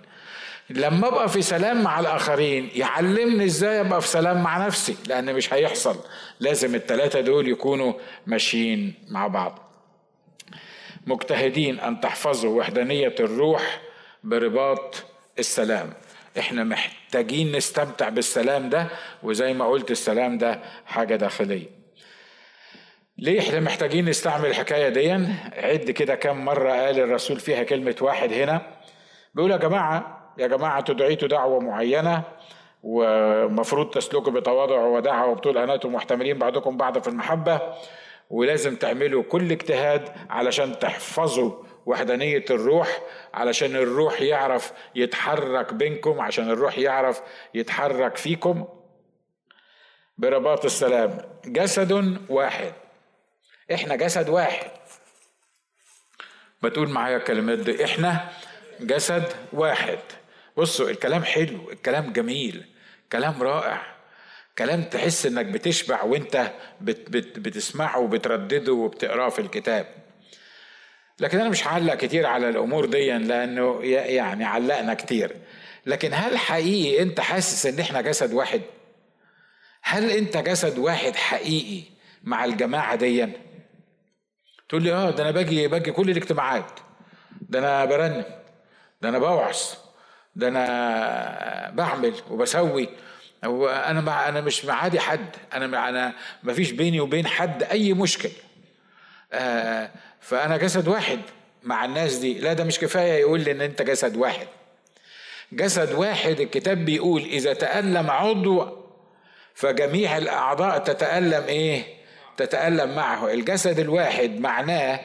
لما 0.71 1.09
أبقى 1.09 1.28
في 1.28 1.42
سلام 1.42 1.83
مع 1.83 2.00
الآخرين 2.00 2.71
يعلمني 2.75 3.45
إزاي 3.45 3.80
أبقى 3.80 4.00
في 4.00 4.09
سلام 4.09 4.42
مع 4.42 4.66
نفسي 4.66 4.97
لأن 5.07 5.35
مش 5.35 5.54
هيحصل. 5.54 5.97
لازم 6.40 6.75
الثلاثه 6.75 7.21
دول 7.21 7.49
يكونوا 7.49 7.92
ماشيين 8.26 8.95
مع 9.09 9.26
بعض. 9.26 9.59
مجتهدين 11.07 11.80
أن 11.80 12.00
تحفظوا 12.00 12.59
وحدانية 12.59 13.14
الروح 13.21 13.80
برباط 14.25 15.04
السلام. 15.38 15.92
إحنا 16.38 16.64
محتاجين 16.64 17.57
نستمتع 17.57 18.09
بالسلام 18.09 18.71
ده 18.71 18.87
وزي 19.23 19.52
ما 19.52 19.66
قلت 19.68 19.90
السلام 19.90 20.38
ده 20.38 20.61
حاجة 20.87 21.16
داخلية. 21.16 21.78
ليه 23.19 23.41
إحنا 23.41 23.61
محتاجين 23.61 24.09
نستعمل 24.09 24.47
الحكاية 24.49 24.89
دي؟ 24.89 25.11
عد 25.53 25.91
كده 25.91 26.15
كم 26.15 26.45
مرة 26.45 26.71
قال 26.73 27.01
الرسول 27.01 27.41
فيها 27.41 27.63
كلمة 27.63 27.97
واحد 28.01 28.33
هنا. 28.33 28.63
بيقول 29.35 29.51
يا 29.51 29.57
جماعة 29.57 30.19
يا 30.39 30.47
جماعة 30.47 30.93
دعيتوا 30.93 31.29
دعوة 31.29 31.61
معينة 31.61 32.23
ومفروض 32.83 33.91
تسلكوا 33.91 34.33
بتواضع 34.33 34.81
ودعوة 34.85 35.31
وبطول 35.31 35.59
أناتم 35.59 35.95
محتملين 35.95 36.39
بعضكم 36.39 36.77
بعض 36.77 36.99
في 36.99 37.09
المحبة 37.09 37.61
ولازم 38.31 38.77
تعملوا 38.77 39.23
كل 39.23 39.51
اجتهاد 39.53 40.09
علشان 40.31 40.79
تحفظوا 40.79 41.53
وحدانية 41.87 42.45
الروح 42.51 43.01
علشان 43.35 43.77
الروح 43.77 44.21
يعرف 44.21 44.73
يتحرك 44.95 45.75
بينكم 45.75 46.21
عشان 46.21 46.51
الروح 46.51 46.79
يعرف 46.79 47.23
يتحرك 47.55 48.17
فيكم. 48.17 48.65
برباط 50.19 50.65
السلام. 50.65 51.19
جسد 51.47 52.19
واحد. 52.29 52.73
إحنا 53.75 53.97
جسد 53.97 54.29
واحد. 54.29 54.71
بتقول 56.63 56.89
معايا 56.89 57.17
الكلمات 57.17 57.59
دي؟ 57.59 57.85
إحنا 57.85 58.29
جسد 58.81 59.33
واحد. 59.53 59.99
بصوا 60.57 60.91
الكلام 60.91 61.25
حلو 61.25 61.71
الكلام 61.71 62.13
جميل 62.13 62.65
كلام 63.13 63.43
رائع. 63.43 63.83
كلام 64.59 64.83
تحس 64.83 65.27
إنك 65.27 65.47
بتشبع 65.47 66.03
وإنت 66.03 66.53
بت 66.81 67.11
بت 67.11 67.39
بتسمعه 67.39 67.99
وبتردده 67.99 68.73
وبتقراه 68.73 69.29
في 69.29 69.39
الكتاب. 69.39 69.87
لكن 71.21 71.41
أنا 71.41 71.49
مش 71.49 71.67
هعلق 71.67 71.95
كتير 71.95 72.27
على 72.27 72.49
الأمور 72.49 72.85
دي 72.87 73.11
لأنه 73.11 73.81
يعني 73.85 74.45
علقنا 74.45 74.95
كتير. 74.95 75.37
لكن 75.87 76.15
هل 76.15 76.39
حقيقي 76.39 77.03
إنت 77.03 77.21
حاسس 77.21 77.67
إن 77.67 77.81
إحنا 77.81 78.01
جسد 78.01 78.33
واحد؟ 78.33 78.63
هل 79.83 80.11
إنت 80.11 80.37
جسد 80.37 80.79
واحد 80.79 81.17
حقيقي 81.17 81.83
مع 82.23 82.45
الجماعة 82.45 82.95
دي؟ 82.95 83.29
تقول 84.69 84.83
لي 84.83 84.93
آه 84.93 85.11
ده 85.11 85.23
أنا 85.23 85.31
باجي 85.31 85.69
باجي 85.69 85.93
كل 85.93 86.11
الاجتماعات. 86.11 86.81
ده 87.41 87.59
أنا 87.59 87.85
برنم 87.85 88.25
ده 89.03 89.09
أنا 89.09 89.19
بوعظ 89.19 89.57
ده 90.37 90.49
أنا 90.49 91.71
بعمل 91.75 92.15
وبسوي. 92.31 92.89
أنا 93.45 94.01
مع 94.01 94.29
أنا 94.29 94.41
مش 94.41 94.65
معادي 94.65 95.01
حد. 95.01 95.37
أنا 95.53 95.67
مع 95.67 95.89
أنا 95.89 96.13
ما 96.43 96.53
فيش 96.53 96.71
بيني 96.71 97.01
وبين 97.01 97.27
حد 97.27 97.63
أي 97.63 97.93
مشكلة. 97.93 98.33
آه 99.33 99.91
فأنا 100.21 100.57
جسد 100.57 100.89
واحد 100.89 101.19
مع 101.63 101.85
الناس 101.85 102.15
دي. 102.17 102.39
لا 102.39 102.53
ده 102.53 102.65
مش 102.65 102.79
كفاية 102.79 103.13
يقول 103.21 103.41
لي 103.41 103.51
إن 103.51 103.61
أنت 103.61 103.83
جسد 103.83 104.17
واحد. 104.17 104.47
جسد 105.53 105.93
واحد 105.93 106.41
الكتاب 106.41 106.85
بيقول 106.85 107.23
إذا 107.23 107.53
تألم 107.53 108.11
عضو 108.11 108.79
فجميع 109.55 110.17
الأعضاء 110.17 110.79
تتألم 110.79 111.45
إيه؟ 111.45 111.98
تتألم 112.38 112.95
معه 112.95 113.33
الجسد 113.33 113.78
الواحد 113.78 114.40
معناه 114.40 115.00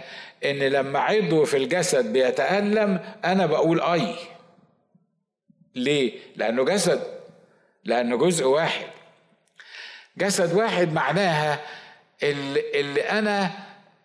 إن 0.46 0.60
لما 0.60 1.00
عضو 1.00 1.46
في 1.46 1.58
الجسد 1.58 2.14
بيتألم 2.14 3.00
أنا 3.26 3.46
بقول 3.46 3.82
آي 3.82 4.16
ليه؟ 5.76 6.14
لأنه 6.36 6.66
جسد 6.66 7.04
لأنه 7.86 8.18
جزء 8.18 8.46
واحد 8.46 8.86
جسد 10.18 10.54
واحد 10.54 10.94
معناها 10.94 11.60
اللي, 12.24 13.02
أنا 13.02 13.52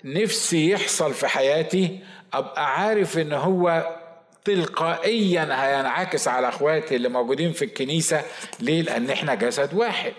نفسي 0.05 0.71
يحصل 0.71 1.15
في 1.15 1.29
حياتي 1.29 2.01
أبقى 2.33 2.81
عارف 2.81 3.19
إن 3.19 3.33
هو 3.33 3.97
تلقائيا 4.45 5.43
هينعكس 5.43 6.29
على 6.29 6.49
أخواتي 6.49 6.97
اللي 6.97 7.09
موجودين 7.09 7.53
في 7.53 7.65
الكنيسة 7.65 8.23
ليه؟ 8.61 8.83
لأن 8.83 9.11
إحنا 9.11 9.35
جسد 9.35 9.75
واحد. 9.75 10.13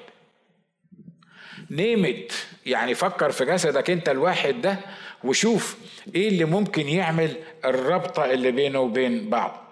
نيمت 1.71 2.31
يعني 2.69 2.95
فكر 2.95 3.31
في 3.31 3.45
جسدك 3.45 3.89
انت 3.89 4.09
الواحد 4.09 4.61
ده 4.61 4.79
وشوف 5.23 5.77
إيه 6.15 6.27
اللي 6.27 6.45
ممكن 6.45 6.87
يعمل 6.89 7.35
الرابطه 7.65 8.25
اللي 8.25 8.51
بينه 8.51 8.79
وبين 8.79 9.29
بعض. 9.29 9.63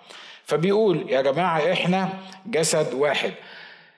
فبيقول 0.46 1.06
يا 1.10 1.22
جماعة 1.22 1.72
إحنا 1.72 2.10
جسد 2.46 2.94
واحد 2.94 3.34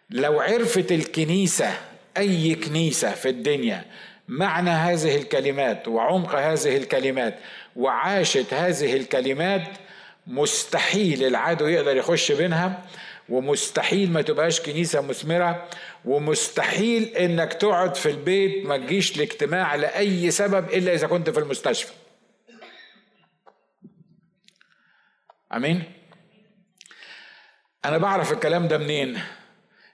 لو 0.09 0.39
عرفت 0.39 0.91
الكنيسة 0.91 1.71
أي 2.17 2.55
كنيسة 2.55 3.11
في 3.11 3.29
الدنيا 3.29 3.85
معنى 4.27 4.69
هذه 4.69 5.15
الكلمات 5.15 5.87
وعمق 5.87 6.35
هذه 6.35 6.77
الكلمات 6.77 7.39
وعاشت 7.75 8.53
هذه 8.53 8.95
الكلمات 8.95 9.67
مستحيل 10.27 11.23
العدو 11.23 11.67
يقدر 11.67 11.97
يخش 11.97 12.31
بينها 12.31 12.83
ومستحيل 13.29 14.11
ما 14.11 14.21
تبقاش 14.21 14.61
كنيسة 14.61 15.01
مثمرة 15.01 15.69
ومستحيل 16.05 17.03
إنك 17.03 17.53
تقعد 17.53 17.95
في 17.95 18.09
البيت 18.09 18.65
ما 18.65 18.77
تجيش 18.77 19.17
لاجتماع 19.17 19.75
لأي 19.75 20.31
سبب 20.31 20.69
إلا 20.69 20.93
إذا 20.93 21.07
كنت 21.07 21.29
في 21.29 21.39
المستشفى. 21.39 21.93
أمين؟ 25.53 25.83
أنا 27.85 27.97
بعرف 27.97 28.31
الكلام 28.31 28.67
ده 28.67 28.77
منين؟ 28.77 29.19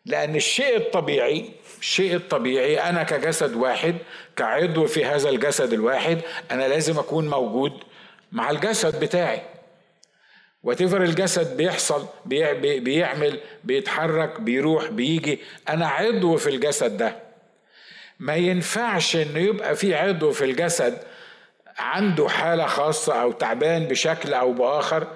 لأن 0.05 0.35
الشيء 0.35 0.77
الطبيعي 0.77 1.49
الشيء 1.79 2.15
الطبيعي 2.15 2.89
أنا 2.89 3.03
كجسد 3.03 3.55
واحد 3.55 3.95
كعضو 4.35 4.85
في 4.85 5.05
هذا 5.05 5.29
الجسد 5.29 5.73
الواحد 5.73 6.21
أنا 6.51 6.67
لازم 6.67 6.99
أكون 6.99 7.29
موجود 7.29 7.83
مع 8.31 8.49
الجسد 8.49 8.99
بتاعي. 8.99 9.41
وتفر 10.65 11.03
الجسد 11.03 11.57
بيحصل 11.57 12.05
بيعمل 12.25 13.39
بيتحرك 13.63 14.41
بيروح 14.41 14.87
بيجي 14.87 15.39
أنا 15.69 15.87
عضو 15.87 16.37
في 16.37 16.49
الجسد 16.49 16.97
ده. 16.97 17.15
ما 18.19 18.35
ينفعش 18.35 19.15
إنه 19.15 19.39
يبقى 19.39 19.75
في 19.75 19.95
عضو 19.95 20.31
في 20.31 20.45
الجسد 20.45 20.97
عنده 21.77 22.29
حالة 22.29 22.65
خاصة 22.65 23.21
أو 23.21 23.31
تعبان 23.31 23.85
بشكل 23.85 24.33
أو 24.33 24.53
بآخر 24.53 25.07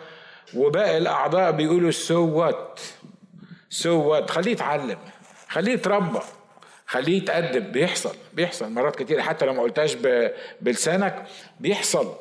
وباقي 0.54 0.98
الأعضاء 0.98 1.52
بيقولوا 1.52 1.92
so 1.92 2.28
what 2.28 2.80
so 3.70 4.02
what 4.02 4.30
خليه 4.30 4.52
يتعلم 4.52 4.98
خليه 5.50 5.72
يتربى 5.74 6.20
خليه 6.88 7.18
يتأدب 7.18 7.72
بيحصل 7.72 8.16
بيحصل 8.34 8.72
مرات 8.72 8.96
كتير. 8.96 9.22
حتى 9.22 9.46
لو 9.46 9.54
ما 9.54 9.62
قلتهاش 9.62 9.98
بلسانك 10.62 11.26
بيحصل. 11.60 12.16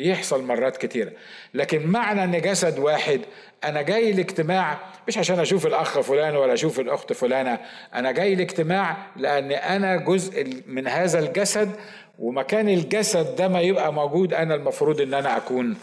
بيحصل 0.00 0.44
مرات 0.44 0.76
كتيرة 0.76 1.12
لكن 1.54 1.86
معنى 1.86 2.24
إن 2.24 2.40
جسد 2.40 2.78
واحد 2.78 3.20
أنا 3.64 3.82
جاي 3.82 4.10
الاجتماع 4.10 4.78
مش 5.08 5.18
عشان 5.18 5.38
أشوف 5.38 5.66
الأخ 5.66 6.00
فلان 6.00 6.36
ولا 6.36 6.52
أشوف 6.52 6.80
الأخت 6.80 7.12
فلانة 7.12 7.58
أنا 7.94 8.12
جاي 8.12 8.34
الاجتماع 8.34 8.96
لأن 9.16 9.52
أنا 9.52 9.96
جزء 9.96 10.62
من 10.66 10.86
هذا 10.88 11.18
الجسد 11.18 11.70
ومكان 12.18 12.68
الجسد 12.68 13.36
ده 13.36 13.48
ما 13.48 13.60
يبقى 13.60 13.92
موجود 13.92 14.34
أنا 14.34 14.54
المفروض 14.54 15.00
إن 15.00 15.14
أنا 15.14 15.36
أكون 15.36 15.76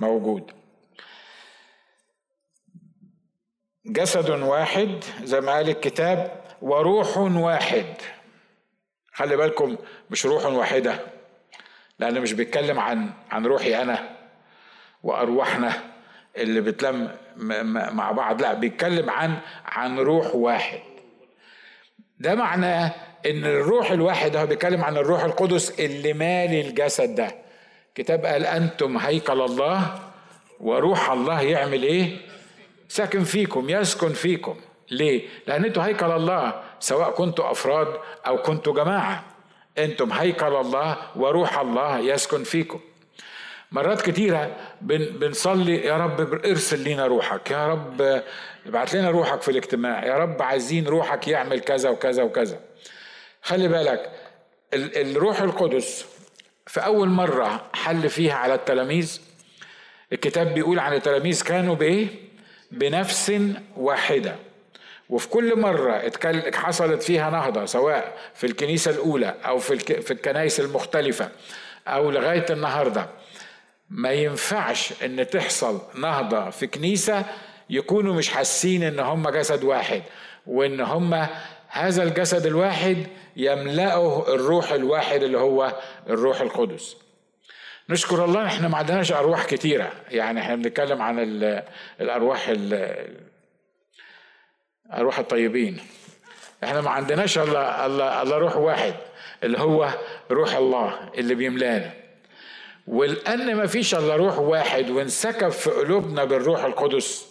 موجود. 0.00 0.50
جسد 3.86 4.30
واحد 4.30 5.04
زي 5.24 5.40
ما 5.40 5.52
قال 5.52 5.68
الكتاب 5.68 6.42
وروح 6.62 7.18
واحد. 7.18 7.86
خلي 9.12 9.36
بالكم 9.36 9.76
مش 10.10 10.26
روح 10.26 10.46
واحدة. 10.46 11.00
لأنه 12.02 12.20
مش 12.20 12.32
بيتكلم 12.32 12.78
عن 12.78 13.10
عن 13.30 13.46
روحي 13.46 13.82
أنا 13.82 14.08
وأرواحنا 15.02 15.72
اللي 16.36 16.60
بتلم 16.60 17.10
مع 17.92 18.12
بعض 18.12 18.42
لا 18.42 18.54
بيتكلم 18.54 19.10
عن 19.10 19.34
عن 19.66 19.98
روح 19.98 20.34
واحد. 20.34 20.80
ده 22.18 22.34
معناه 22.34 22.92
إن 23.26 23.44
الروح 23.44 23.90
الواحد 23.90 24.36
هو 24.36 24.46
بيتكلم 24.46 24.84
عن 24.84 24.96
الروح 24.96 25.24
القدس 25.24 25.80
اللي 25.80 26.12
مالي 26.12 26.60
الجسد 26.60 27.14
ده. 27.14 27.34
كتاب 27.94 28.26
قال 28.26 28.46
أنتم 28.46 28.96
هيكل 28.96 29.40
الله 29.40 29.98
وروح 30.60 31.10
الله 31.10 31.40
يعمل 31.42 31.82
إيه؟ 31.82 32.16
ساكن 32.88 33.24
فيكم 33.24 33.70
يسكن 33.70 34.12
فيكم. 34.12 34.56
ليه؟ 34.90 35.28
لأن 35.46 35.64
أنتوا 35.64 35.82
هيكل 35.84 36.10
الله 36.10 36.62
سواء 36.80 37.10
كنتوا 37.10 37.50
أفراد 37.50 37.88
أو 38.26 38.42
كنتوا 38.42 38.74
جماعة. 38.74 39.24
أنتم 39.78 40.12
هيكل 40.12 40.54
الله 40.56 40.96
وروح 41.16 41.58
الله 41.58 41.98
يسكن 41.98 42.44
فيكم. 42.44 42.80
مرات 43.72 44.02
كتيرة 44.10 44.56
بن 44.80 44.98
بنصلي 44.98 45.76
يا 45.76 45.96
رب 45.96 46.20
ارسل 46.44 46.84
لنا 46.88 47.06
روحك 47.06 47.50
يا 47.50 47.66
رب 47.68 48.22
ابعت 48.66 48.94
لنا 48.94 49.10
روحك 49.10 49.42
في 49.42 49.50
الاجتماع 49.50 50.04
يا 50.06 50.18
رب 50.18 50.42
عايزين 50.42 50.86
روحك 50.86 51.28
يعمل 51.28 51.60
كذا 51.60 51.90
وكذا 51.90 52.22
وكذا. 52.22 52.60
خلي 53.42 53.68
بالك 53.68 54.12
الروح 54.74 55.40
القدس 55.40 56.06
في 56.66 56.84
أول 56.84 57.08
مرة 57.08 57.70
حل 57.74 58.08
فيها 58.10 58.34
على 58.34 58.54
التلاميذ. 58.54 59.20
الكتاب 60.12 60.54
بيقول 60.54 60.78
عن 60.78 60.94
التلاميذ 60.94 61.42
كانوا 61.42 61.74
بإيه؟ 61.74 62.06
بنفس 62.70 63.32
واحدة. 63.76 64.36
وفي 65.08 65.28
كل 65.28 65.60
مرة 65.60 66.12
حصلت 66.54 67.02
فيها 67.02 67.30
نهضة 67.30 67.64
سواء 67.64 68.16
في 68.34 68.46
الكنيسة 68.46 68.90
الأولى 68.90 69.34
أو 69.46 69.58
في, 69.58 69.78
في 69.78 70.10
الكنائس 70.10 70.60
المختلفة 70.60 71.28
أو 71.88 72.10
لغاية 72.10 72.46
النهاردة. 72.50 73.06
ما 73.90 74.10
ينفعش 74.12 74.92
إن 75.04 75.26
تحصل 75.30 75.80
نهضة 75.94 76.50
في 76.50 76.66
كنيسة 76.66 77.24
يكونوا 77.70 78.14
مش 78.14 78.28
حاسين 78.28 78.82
إن 78.82 79.00
هم 79.00 79.28
جسد 79.28 79.64
واحد 79.64 80.02
وإن 80.46 80.80
هم 80.80 81.26
هذا 81.68 82.02
الجسد 82.02 82.46
الواحد 82.46 83.06
يملأه 83.36 84.34
الروح 84.34 84.72
الواحد 84.72 85.22
اللي 85.22 85.38
هو 85.38 85.76
الروح 86.08 86.40
القدس. 86.40 86.96
نشكر 87.88 88.24
الله 88.24 88.46
إحنا 88.46 88.68
ما 88.68 88.78
عندناش 88.78 89.12
أرواح 89.12 89.44
كتيرة 89.44 89.92
يعني 90.10 90.40
إحنا 90.40 90.54
بنتكلم 90.54 91.02
عن 91.02 91.18
الأرواح 92.00 92.48
ارواح 94.90 95.18
الطيبين. 95.18 95.80
إحنا 96.64 96.80
ما 96.80 96.90
عندناش 96.90 97.38
إلا 97.38 97.86
الله 97.86 98.22
الله 98.22 98.38
روح 98.38 98.56
واحد 98.56 98.94
اللي 99.42 99.58
هو 99.58 99.88
روح 100.30 100.54
الله 100.54 101.10
اللي 101.14 101.34
بيملانا. 101.34 101.90
ولان 102.86 103.54
ما 103.56 103.66
فيش 103.66 103.94
إلا 103.94 104.16
روح 104.16 104.38
واحد 104.38 104.90
وانسكب 104.90 105.48
في 105.48 105.70
قلوبنا 105.70 106.24
بالروح 106.24 106.64
القدس. 106.64 107.26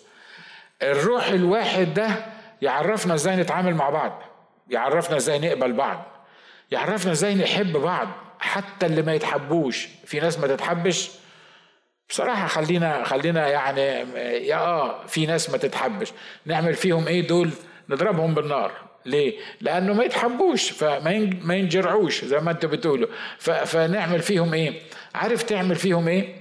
الروح 0.81 1.27
الواحد 1.27 1.93
ده 1.93 2.25
يعرفنا 2.61 3.13
إزاي 3.13 3.35
نتعامل 3.35 3.75
مع 3.75 3.89
بعض 3.89 4.21
يعرفنا 4.69 5.17
إزاي 5.17 5.39
نقبل 5.39 5.73
بعض 5.73 6.03
يعرفنا 6.71 7.11
إزاي 7.11 7.35
نحب 7.35 7.77
بعض 7.77 8.07
حتى 8.39 8.85
اللي 8.85 9.01
ما 9.01 9.13
يتحبوش. 9.13 9.87
في 10.05 10.19
ناس 10.19 10.39
ما 10.39 10.47
تتحبش 10.47 11.11
بصراحة 12.11 12.47
خلينا 12.47 13.03
خلينا 13.03 13.47
يعني 13.47 13.81
يا 14.47 14.55
آه 14.55 15.05
في 15.07 15.25
ناس 15.25 15.49
ما 15.49 15.57
تتحبش 15.57 16.13
نعمل 16.45 16.73
فيهم 16.73 17.07
إيه 17.07 17.27
دول 17.27 17.49
نضربهم 17.89 18.33
بالنار 18.33 18.71
ليه؟ 19.05 19.37
لأنه 19.61 19.93
ما 19.93 20.03
يتحبوش 20.03 20.71
فما 20.71 21.55
ينجرعوش 21.55 22.25
زي 22.25 22.39
ما 22.39 22.51
أنتوا 22.51 22.69
بتقولوا 22.69 23.07
فنعمل 23.65 24.19
فيهم 24.19 24.53
إيه؟ 24.53 24.73
عارف 25.15 25.43
تعمل 25.43 25.75
فيهم 25.75 26.07
إيه؟ 26.07 26.35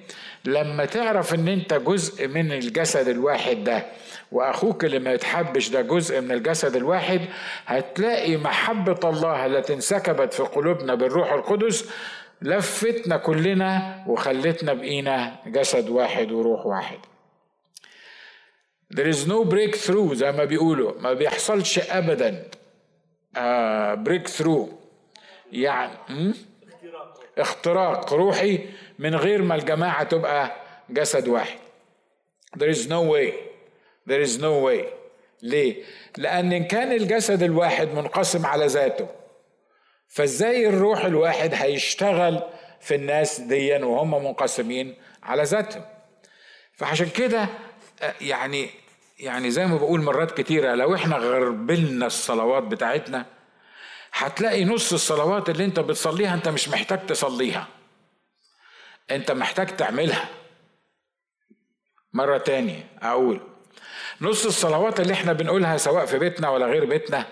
لما 0.45 0.85
تعرف 0.85 1.35
إن 1.35 1.49
أنت 1.49 1.75
جزء 1.75 2.29
من 2.29 2.53
الجسد 2.53 3.09
الواحد 3.09 3.65
ده 3.65 3.87
وأخوك 4.33 4.85
اللي 4.85 4.99
ما 4.99 5.13
يتحبش 5.13 5.69
ده 5.69 5.81
جزء 5.81 6.21
من 6.21 6.33
الجسد 6.33 6.77
الواحد 6.77 7.21
هتلاقي 7.67 8.37
محبة 8.37 9.09
الله 9.11 9.47
التي 9.47 9.75
انسكبت 9.75 10.35
في 10.35 10.43
قلوبنا 10.43 10.95
بالروح 10.95 11.33
القدس 11.33 11.91
لفتنا 12.43 13.17
كلنا 13.17 14.05
وخلتنا 14.07 14.73
بقينا 14.73 15.37
جسد 15.47 15.89
واحد 15.89 16.33
وروح 16.33 16.67
واحد. 16.67 16.99
There 18.95 19.07
is 19.07 19.27
no 19.27 19.45
breakthrough 19.45 20.13
زي 20.13 20.33
ما 20.33 20.45
بيقولوا 20.45 21.01
ما 21.01 21.13
بيحصلش 21.13 21.79
ابدا. 21.79 22.51
بريك 23.95 24.29
uh, 24.29 24.31
ثرو 24.31 24.69
يعني 25.53 26.33
اختراق 27.39 28.13
روحي 28.13 28.67
من 28.99 29.15
غير 29.15 29.43
ما 29.43 29.55
الجماعة 29.55 30.03
تبقى 30.05 30.53
جسد 30.91 31.29
واحد. 31.29 31.59
There 32.59 32.71
is 32.71 32.89
no 32.89 33.03
way. 33.03 33.33
There 34.09 34.23
is 34.27 34.41
no 34.41 34.67
way. 34.67 34.85
ليه؟ 35.43 35.83
لأن 36.17 36.53
إن 36.53 36.65
كان 36.65 36.93
الجسد 36.93 37.43
الواحد 37.43 37.89
منقسم 37.95 38.47
على 38.47 38.67
ذاته 38.67 39.09
فازاي 40.11 40.69
الروح 40.69 41.05
الواحد 41.05 41.55
هيشتغل 41.55 42.43
في 42.81 42.95
الناس 42.95 43.41
دي 43.41 43.77
وهم 43.77 44.25
منقسمين 44.25 44.97
على 45.23 45.43
ذاتهم؟ 45.43 45.85
فعشان 46.75 47.09
كده 47.11 47.49
يعني 48.21 48.71
يعني 49.19 49.51
زي 49.51 49.67
ما 49.67 49.77
بقول 49.77 50.03
مرات 50.03 50.41
كتيرة 50.41 50.75
لو 50.75 50.95
إحنا 50.95 51.17
غربلنا 51.17 52.07
الصلوات 52.07 52.63
بتاعتنا 52.63 53.27
هتلاقي 54.13 54.65
نص 54.65 54.93
الصلوات 54.93 55.51
اللي 55.51 55.65
انت 55.65 55.81
بتصليها 55.81 56.35
انت 56.35 56.49
مش 56.49 56.69
محتاج 56.69 57.07
تصليها. 57.07 57.69
انت 59.11 59.31
محتاج 59.31 59.77
تعملها. 59.77 60.29
مرة 62.13 62.39
تاني 62.39 62.85
أقول 63.03 63.41
نص 64.21 64.47
الصلوات 64.47 65.01
اللي 65.01 65.13
إحنا 65.13 65.33
بنقولها 65.33 65.77
سواء 65.77 66.07
في 66.07 66.19
بيتنا 66.19 66.51
ولا 66.51 66.67
غير 66.67 66.85
بيتنا 66.85 67.27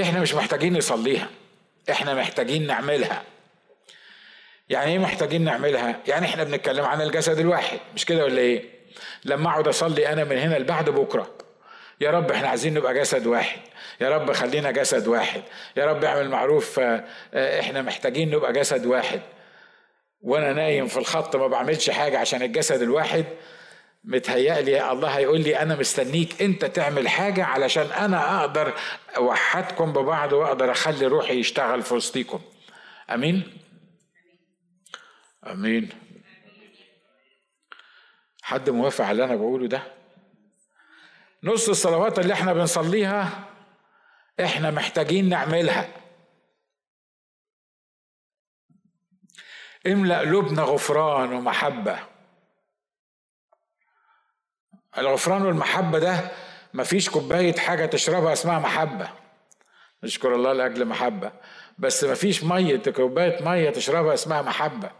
إحنا 0.00 0.20
مش 0.20 0.34
محتاجين 0.34 0.76
نصليها. 0.78 1.28
إحنا 1.90 2.14
محتاجين 2.14 2.66
نعملها. 2.66 3.22
يعني 4.68 4.92
إيه 4.92 4.98
محتاجين 4.98 5.44
نعملها؟ 5.44 6.00
يعني 6.08 6.26
إحنا 6.26 6.44
بنتكلم 6.44 6.84
عن 6.84 7.02
الجسد 7.02 7.38
الواحد 7.38 7.78
مش 7.94 8.04
كده 8.04 8.24
ولا 8.24 8.38
إيه؟ 8.38 8.64
لما 9.24 9.50
أقعد 9.50 9.68
أصلي 9.68 10.08
أنا 10.12 10.24
من 10.24 10.38
هنا 10.38 10.54
لبعد 10.58 10.90
بكرة 10.90 11.30
يا 12.00 12.10
رب 12.10 12.30
إحنا 12.30 12.48
عايزين 12.48 12.74
نبقى 12.74 12.94
جسد 12.94 13.26
واحد 13.26 13.60
يا 14.00 14.08
رب 14.08 14.32
خلينا 14.32 14.70
جسد 14.70 15.08
واحد 15.08 15.42
يا 15.76 15.86
رب 15.86 16.04
اعمل 16.04 16.28
معروف 16.28 16.80
إحنا 17.34 17.82
محتاجين 17.82 18.30
نبقى 18.30 18.52
جسد 18.52 18.86
واحد. 18.86 19.20
وأنا 20.22 20.52
نايم 20.52 20.86
في 20.86 20.96
الخط 20.96 21.36
ما 21.36 21.46
بعملش 21.46 21.90
حاجة 21.90 22.18
عشان 22.18 22.42
الجسد 22.42 22.82
الواحد 22.82 23.24
متهيألي 24.04 24.92
الله 24.92 25.08
هيقول 25.08 25.40
لي 25.40 25.62
أنا 25.62 25.76
مستنيك 25.76 26.42
أنت 26.42 26.64
تعمل 26.64 27.08
حاجة 27.08 27.44
علشان 27.44 27.86
أنا 27.86 28.40
أقدر 28.40 28.74
أوحدكم 29.16 29.92
ببعض 29.92 30.32
وأقدر 30.32 30.70
أخلي 30.70 31.06
روحي 31.06 31.34
يشتغل 31.40 31.82
في 31.82 31.94
وسطيكم 31.94 32.40
أمين؟ 33.10 33.58
أمين 35.46 35.88
حد 38.42 38.70
موافق 38.70 39.04
على 39.04 39.12
اللي 39.12 39.24
أنا 39.24 39.36
بقوله 39.36 39.66
ده؟ 39.68 39.82
نص 41.42 41.68
الصلوات 41.68 42.18
اللي 42.18 42.32
إحنا 42.32 42.52
بنصليها 42.52 43.44
إحنا 44.40 44.70
محتاجين 44.70 45.28
نعملها 45.28 45.88
املأ 49.86 50.18
قلوبنا 50.18 50.62
غفران 50.62 51.32
ومحبة 51.32 52.09
الغفران 55.00 55.42
والمحبة 55.42 55.98
ده 55.98 56.30
مفيش 56.74 57.10
كوباية 57.10 57.56
حاجة 57.56 57.86
تشربها 57.86 58.32
اسمها 58.32 58.58
محبة. 58.58 59.08
نشكر 60.04 60.34
الله 60.34 60.52
لأجل 60.52 60.84
محبة. 60.84 61.32
بس 61.78 62.04
مفيش 62.04 62.44
مية 62.44 62.76
كوباية 62.76 63.42
مية 63.42 63.70
تشربها 63.70 64.14
اسمها 64.14 64.42
محبة. 64.42 64.90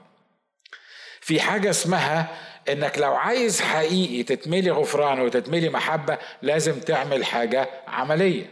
في 1.20 1.40
حاجة 1.40 1.70
اسمها 1.70 2.36
إنك 2.68 2.98
لو 2.98 3.14
عايز 3.14 3.60
حقيقي 3.60 4.22
تتملي 4.22 4.70
غفران 4.70 5.20
وتتملي 5.20 5.68
محبة 5.68 6.18
لازم 6.42 6.80
تعمل 6.80 7.24
حاجة 7.24 7.68
عملية. 7.88 8.50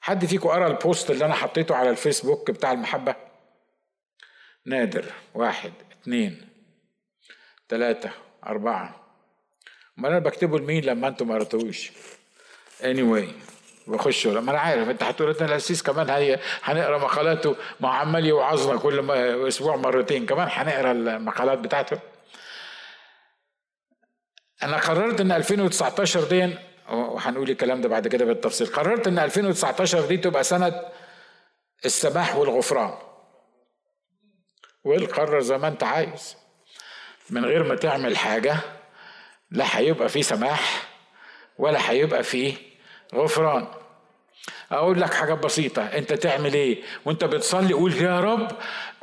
حد 0.00 0.26
فيكم 0.26 0.48
قرأ 0.48 0.66
البوست 0.66 1.10
اللي 1.10 1.24
أنا 1.24 1.34
حطيته 1.34 1.74
على 1.74 1.90
الفيسبوك 1.90 2.50
بتاع 2.50 2.72
المحبة؟ 2.72 3.14
نادر. 4.66 5.04
واحد 5.34 5.72
اتنين 5.92 6.48
تلاتة 7.68 8.10
أربعة. 8.46 9.05
ما 9.96 10.08
أنا 10.08 10.18
بكتبه 10.18 10.58
لمين 10.58 10.84
لما 10.84 11.08
أنتم 11.08 11.28
ما 11.28 11.34
قريتوش 11.34 11.92
anyway 12.82 13.46
بخش 13.86 14.26
ما 14.26 14.50
أنا 14.50 14.58
عارف 14.58 14.88
أنت 14.88 15.02
هتقول 15.02 15.36
لنا 15.36 15.44
الاسيس 15.46 15.82
كمان 15.82 16.10
هي 16.10 16.38
هنقرأ 16.62 16.98
مقالاته 16.98 17.56
ما 17.80 17.88
عمال 17.88 18.26
يوعظنا 18.26 18.78
كل 18.78 19.00
ما 19.00 19.48
أسبوع 19.48 19.76
مرتين. 19.76 20.26
كمان 20.26 20.48
هنقرأ 20.50 20.92
المقالات 20.92 21.58
بتاعته. 21.58 21.98
أنا 24.62 24.76
قررت 24.76 25.20
إن 25.20 25.32
2019 25.32 26.24
دي 26.24 26.54
وهنقول 26.90 27.50
الكلام 27.50 27.80
ده 27.80 27.88
بعد 27.88 28.08
كده 28.08 28.24
بالتفصيل. 28.24 28.66
قررت 28.66 29.06
إن 29.06 29.18
2019 29.18 30.06
دي 30.06 30.16
تبقى 30.16 30.44
سنة 30.44 30.82
السماح 31.84 32.36
والغفران. 32.36 32.94
والقرر 34.84 35.40
زي 35.40 35.58
ما 35.58 35.68
أنت 35.68 35.82
عايز. 35.82 36.36
من 37.30 37.44
غير 37.44 37.62
ما 37.62 37.74
تعمل 37.74 38.16
حاجة 38.16 38.56
لا 39.50 39.78
هيبقى 39.78 40.08
فيه 40.08 40.22
سماح 40.22 40.82
ولا 41.58 41.90
هيبقى 41.90 42.22
فيه 42.22 42.54
غفران. 43.14 43.66
أقول 44.72 45.00
لك 45.00 45.14
حاجة 45.14 45.34
بسيطة. 45.34 45.82
أنت 45.82 46.12
تعمل 46.12 46.54
إيه؟ 46.54 46.82
وأنت 47.04 47.24
بتصلي 47.24 47.72
قول 47.74 47.92
يا 48.02 48.20
رب 48.20 48.52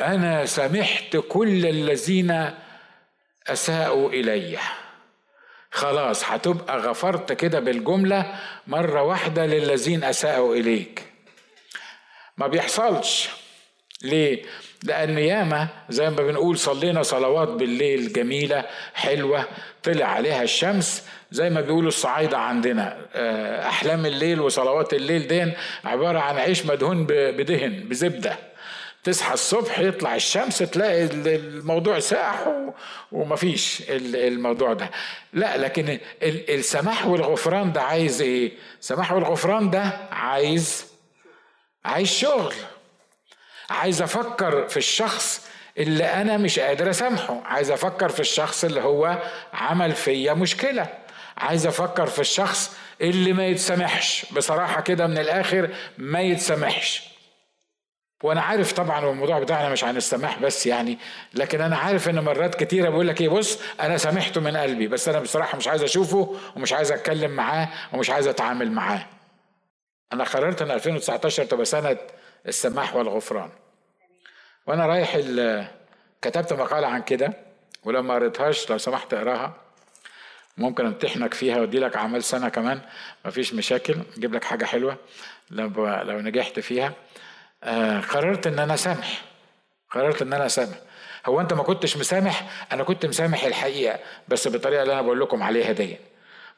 أنا 0.01 0.45
سامحت 0.45 1.17
كل 1.29 1.65
الذين 1.65 2.51
أساءوا 3.47 4.09
إلي. 4.09 4.57
خلاص 5.71 6.23
هتبقى 6.25 6.77
غفرت 6.77 7.31
كده 7.33 7.59
بالجملة 7.59 8.39
مرة 8.67 9.01
واحدة 9.03 9.45
للذين 9.45 10.03
أساءوا 10.03 10.55
إليك. 10.55 11.03
ما 12.37 12.47
بيحصلش. 12.47 13.29
ليه؟ 14.01 14.43
لأن 14.83 15.17
ياما 15.17 15.67
زي 15.89 16.09
ما 16.09 16.15
بنقول 16.15 16.57
صلينا 16.57 17.03
صلوات 17.03 17.47
بالليل 17.47 18.13
جميلة 18.13 18.65
حلوة 18.93 19.45
طلع 19.83 20.05
عليها 20.05 20.43
الشمس. 20.43 21.03
زي 21.31 21.49
ما 21.49 21.61
بيقولوا 21.61 21.87
الصعايدة 21.87 22.37
عندنا. 22.37 22.97
آه، 23.15 23.67
أحلام 23.67 24.05
الليل 24.05 24.41
وصلوات 24.41 24.93
الليل 24.93 25.27
دين 25.27 25.53
عبارة 25.85 26.19
عن 26.19 26.37
عيش 26.37 26.65
مدهون 26.65 27.05
بدهن 27.09 27.83
بزبدة. 27.89 28.37
تصحى 29.03 29.33
الصبح 29.33 29.79
يطلع 29.79 30.15
الشمس 30.15 30.57
تلاقي 30.57 31.03
الموضوع 31.35 31.99
ساح 31.99 32.47
ومفيش 33.11 33.83
الموضوع 33.89 34.73
ده. 34.73 34.91
لا 35.33 35.57
لكن 35.57 35.99
السماح 36.23 37.05
والغفران 37.07 37.71
ده 37.71 37.81
عايز 37.81 38.21
إيه؟ 38.21 38.51
السماح 38.81 39.11
والغفران 39.11 39.69
ده 39.69 39.83
عايز 40.11 40.85
عايز 41.85 42.07
شغل. 42.07 42.53
عايز 43.69 44.01
أفكر 44.01 44.67
في 44.67 44.77
الشخص 44.77 45.47
اللي 45.77 46.03
أنا 46.05 46.37
مش 46.37 46.59
قادر 46.59 46.89
اسامحه. 46.89 47.41
عايز 47.45 47.71
أفكر 47.71 48.09
في 48.09 48.19
الشخص 48.19 48.63
اللي 48.63 48.81
هو 48.81 49.17
عمل 49.53 49.91
فيا 49.91 50.33
مشكلة. 50.33 50.87
عايز 51.37 51.67
أفكر 51.67 52.07
في 52.07 52.19
الشخص 52.19 52.77
اللي 53.01 53.33
ما 53.33 53.47
يتسامحش. 53.47 54.25
بصراحة 54.31 54.81
كده 54.81 55.07
من 55.07 55.17
الآخر 55.17 55.69
ما 55.97 56.21
يتسامحش. 56.21 57.13
وأنا 58.23 58.41
عارف 58.41 58.73
طبعا 58.73 59.09
الموضوع 59.09 59.39
بتاعنا 59.39 59.69
مش 59.69 59.83
عن 59.83 59.97
السماح 59.97 60.39
بس 60.39 60.65
يعني 60.67 60.97
لكن 61.33 61.61
أنا 61.61 61.77
عارف 61.77 62.09
إن 62.09 62.19
مرات 62.19 62.55
كتيرة 62.63 62.89
بقول 62.89 63.07
لك 63.07 63.21
إيه 63.21 63.29
بص 63.29 63.59
أنا 63.81 63.97
سامحته 63.97 64.41
من 64.41 64.57
قلبي 64.57 64.87
بس 64.87 65.09
أنا 65.09 65.19
بصراحة 65.19 65.57
مش 65.57 65.67
عايز 65.67 65.83
أشوفه 65.83 66.35
ومش 66.55 66.73
عايز 66.73 66.91
أتكلم 66.91 67.31
معاه 67.31 67.69
ومش 67.93 68.09
عايز 68.09 68.27
أتعامل 68.27 68.71
معاه. 68.71 69.05
أنا 70.13 70.23
قررت 70.23 70.61
إن 70.61 70.71
2019 70.71 71.45
تبقى 71.45 71.65
سنة 71.65 71.97
السماح 72.47 72.95
والغفران. 72.95 73.49
وأنا 74.67 74.85
رايح 74.85 75.17
كتبت 76.21 76.53
مقالة 76.53 76.87
عن 76.87 77.01
كده 77.01 77.33
ولما 77.83 78.13
قريتهاش 78.13 78.69
لو 78.69 78.77
سمحت 78.77 79.13
أقراها. 79.13 79.53
ممكن 80.57 80.85
أمتحنك 80.85 81.33
فيها 81.33 81.59
وأدي 81.59 81.79
لك 81.79 81.95
أعمال 81.95 82.23
سنة 82.23 82.49
كمان 82.49 82.81
مفيش 83.25 83.53
مشاكل. 83.53 83.95
أجيب 84.17 84.33
لك 84.33 84.43
حاجة 84.43 84.65
حلوة 84.65 84.97
لو 85.51 85.67
لو 85.87 86.19
نجحت 86.19 86.59
فيها. 86.59 86.93
آه 87.63 87.99
قررت 87.99 88.47
إن 88.47 88.59
أنا 88.59 88.75
سامح. 88.75 89.21
قررت 89.91 90.21
إن 90.21 90.33
أنا 90.33 90.47
سامح. 90.47 90.77
هو 91.25 91.41
أنت 91.41 91.53
ما 91.53 91.63
كنتش 91.63 91.97
مسامح؟ 91.97 92.67
أنا 92.71 92.83
كنت 92.83 93.05
مسامح 93.05 93.43
الحقيقة 93.43 93.99
بس 94.27 94.47
بالطريقة 94.47 94.81
اللي 94.81 94.93
أنا 94.93 95.01
بقول 95.01 95.19
لكم 95.19 95.43
عليها 95.43 95.71
دي. 95.71 95.97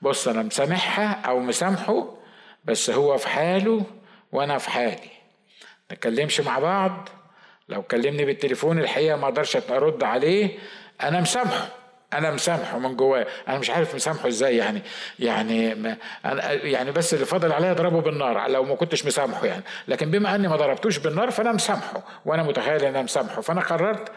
بص 0.01 0.27
أنا 0.27 0.43
مسامحها 0.43 1.21
أو 1.25 1.39
مسامحه 1.39 2.17
بس 2.65 2.89
هو 2.89 3.17
في 3.17 3.27
حاله 3.29 3.85
وأنا 4.31 4.57
في 4.57 4.69
حالي. 4.69 5.14
نتكلمش 5.91 6.41
مع 6.41 6.59
بعض. 6.59 7.09
لو 7.69 7.83
كلمني 7.83 8.25
بالتليفون 8.25 8.79
الحقيقة 8.79 9.17
ما 9.17 9.25
أقدرش 9.25 9.57
ارد 9.69 10.03
عليه. 10.03 10.59
أنا 11.03 11.21
مسامحه 11.21 11.67
أنا 12.13 12.31
مسامحه 12.31 12.79
من 12.79 12.95
جواه. 12.95 13.27
أنا 13.47 13.57
مش 13.57 13.69
عارف 13.69 13.95
مسامحه 13.95 14.27
إزاي 14.27 14.57
يعني. 14.57 14.81
يعني 15.19 15.75
ما 15.75 15.97
أنا 16.25 16.51
يعني 16.51 16.91
بس 16.91 17.13
اللي 17.13 17.25
فاضل 17.25 17.51
عليا 17.51 17.71
اضربه 17.71 18.01
بالنار 18.01 18.47
لو 18.47 18.63
ما 18.63 18.75
كنتش 18.75 19.05
مسامحه 19.05 19.45
يعني. 19.45 19.63
لكن 19.87 20.11
بما 20.11 20.35
اني 20.35 20.47
ما 20.47 20.55
ضربتوش 20.55 20.97
بالنار 20.97 21.31
فانا 21.31 21.51
مسامحه 21.51 22.03
وأنا 22.25 22.43
متخيل 22.43 22.81
ان 22.81 22.87
أنا 22.87 23.01
مسامحه. 23.01 23.41
فانا 23.41 23.61
قررت 23.61 24.11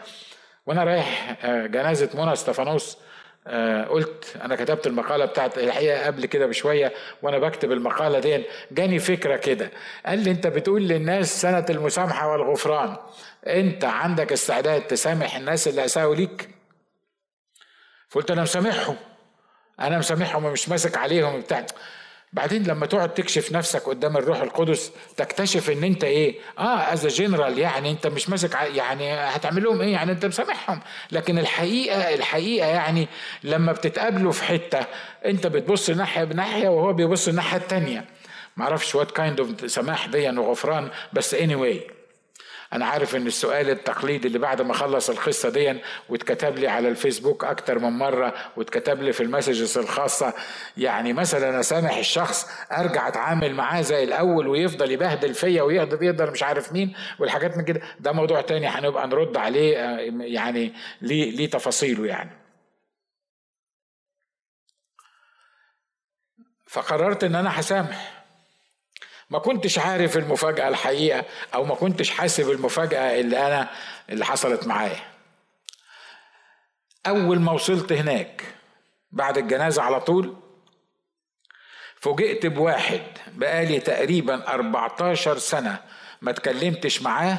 وأنا 0.65 0.83
رايح 0.83 1.37
آه، 1.43 1.67
جنازة 1.67 2.09
منى 2.13 2.33
استفانوس 2.33 2.97
آه 3.47 3.83
قلت 3.83 4.37
أنا 4.43 4.55
كتبت 4.55 4.87
المقالة 4.87 5.25
بتاعت 5.25 5.57
الحقيقة 5.57 6.05
قبل 6.05 6.25
كده 6.25 6.45
بشوية 6.45 6.93
وأنا 7.21 7.37
بكتب 7.39 7.71
المقالة 7.71 8.19
دي 8.19 8.43
جاني 8.71 8.99
فكرة 8.99 9.37
كده. 9.37 9.71
قال 10.05 10.19
لي 10.19 10.31
أنت 10.31 10.47
بتقول 10.47 10.81
للناس 10.87 11.41
سنة 11.41 11.65
المسامحة 11.69 12.31
والغفران. 12.31 12.95
أنت 13.47 13.85
عندك 13.85 14.31
استعداد 14.31 14.81
تسامح 14.81 15.35
الناس 15.35 15.67
اللي 15.67 15.85
اساءوا 15.85 16.15
ليك؟ 16.15 16.49
فقلت 18.09 18.31
أنا 18.31 18.41
مسامحهم. 18.41 18.95
أنا 19.79 19.97
مسامحهم 19.97 20.45
ومش 20.45 20.69
ماسك 20.69 20.97
عليهم 20.97 21.41
بتاع 21.41 21.65
بعدين 22.33 22.63
لما 22.63 22.85
تقعد 22.85 23.13
تكشف 23.13 23.51
نفسك 23.51 23.83
قدام 23.83 24.17
الروح 24.17 24.41
القدس 24.41 24.91
تكتشف 25.17 25.69
إن 25.69 25.83
أنت 25.83 26.03
إيه؟ 26.03 26.35
آه 26.59 26.93
as 26.93 27.07
general 27.07 27.59
يعني 27.59 27.91
أنت 27.91 28.07
مش 28.07 28.29
ماسك 28.29 28.53
يعني 28.53 29.13
هتعمل 29.13 29.63
لهم 29.63 29.81
إيه؟ 29.81 29.93
يعني 29.93 30.11
أنت 30.11 30.25
مسامحهم. 30.25 30.79
لكن 31.11 31.39
الحقيقة 31.39 32.13
الحقيقة 32.13 32.67
يعني 32.67 33.07
لما 33.43 33.71
بتتقابلوا 33.71 34.31
في 34.31 34.43
حتة 34.43 34.79
أنت 35.25 35.47
بتبص 35.47 35.89
ناحية 35.89 36.23
بناحية 36.23 36.69
وهو 36.69 36.93
بيبص 36.93 37.27
الناحية 37.27 37.57
التانية. 37.57 38.05
معرفش 38.57 38.95
what 38.95 39.11
kind 39.11 39.39
of 39.39 39.71
سماح 39.71 40.07
دي 40.07 40.29
وغفران 40.29 40.89
بس 41.13 41.33
اني 41.33 41.55
anyway 41.55 41.98
أنا 42.73 42.85
عارف 42.85 43.15
إن 43.15 43.27
السؤال 43.27 43.69
التقليدي 43.69 44.27
اللي 44.27 44.39
بعد 44.39 44.61
ما 44.61 44.73
خلص 44.73 45.09
القصة 45.09 45.49
دي 45.49 45.79
واتكتب 46.09 46.57
لي 46.57 46.67
على 46.67 46.87
الفيسبوك 46.89 47.43
أكتر 47.43 47.79
من 47.79 47.89
مرة 47.89 48.33
واتكتب 48.57 49.01
لي 49.01 49.13
في 49.13 49.23
ال 49.23 49.29
messages 49.29 49.77
الخاصة 49.77 50.33
يعني 50.77 51.13
مثلا 51.13 51.59
اسامح 51.59 51.97
الشخص 51.97 52.47
أرجع 52.71 53.07
أتعامل 53.07 53.53
معاه 53.55 53.81
زي 53.81 54.03
الأول 54.03 54.47
ويفضل 54.47 54.91
يبهدل 54.91 55.33
فيا 55.33 55.61
ويقدر 55.61 56.03
يقدر 56.03 56.31
مش 56.31 56.43
عارف 56.43 56.73
مين 56.73 56.95
والحاجات 57.19 57.57
من 57.57 57.65
كده 57.65 57.81
ده 57.99 58.11
موضوع 58.11 58.41
تاني 58.41 58.67
هنبقى 58.67 59.07
نرد 59.07 59.37
عليه 59.37 59.77
يعني 60.21 60.73
ليه 61.01 61.31
ليه 61.31 61.49
تفاصيله 61.49 62.05
يعني. 62.05 62.29
فقررت 66.67 67.23
إن 67.23 67.35
أنا 67.35 67.59
هسامح. 67.59 68.18
ما 69.29 69.39
كنتش 69.39 69.79
عارف 69.79 70.17
المفاجأة 70.17 70.67
الحقيقة 70.67 71.25
أو 71.53 71.63
ما 71.63 71.75
كنتش 71.75 72.09
حاسب 72.09 72.49
المفاجأة 72.49 73.19
اللي 73.19 73.47
أنا 73.47 73.69
اللي 74.09 74.25
حصلت 74.25 74.67
معايا. 74.67 74.99
أول 77.07 77.39
ما 77.39 77.51
وصلت 77.51 77.91
هناك 77.91 78.43
بعد 79.11 79.37
الجنازة 79.37 79.81
على 79.81 80.01
طول 80.01 80.35
فوجئت 82.01 82.45
بواحد 82.45 83.01
بقالي 83.27 83.79
تقريبا 83.79 84.47
14 84.53 85.37
سنة 85.37 85.79
ما 86.21 86.31
اتكلمتش 86.31 87.01
معاه 87.01 87.37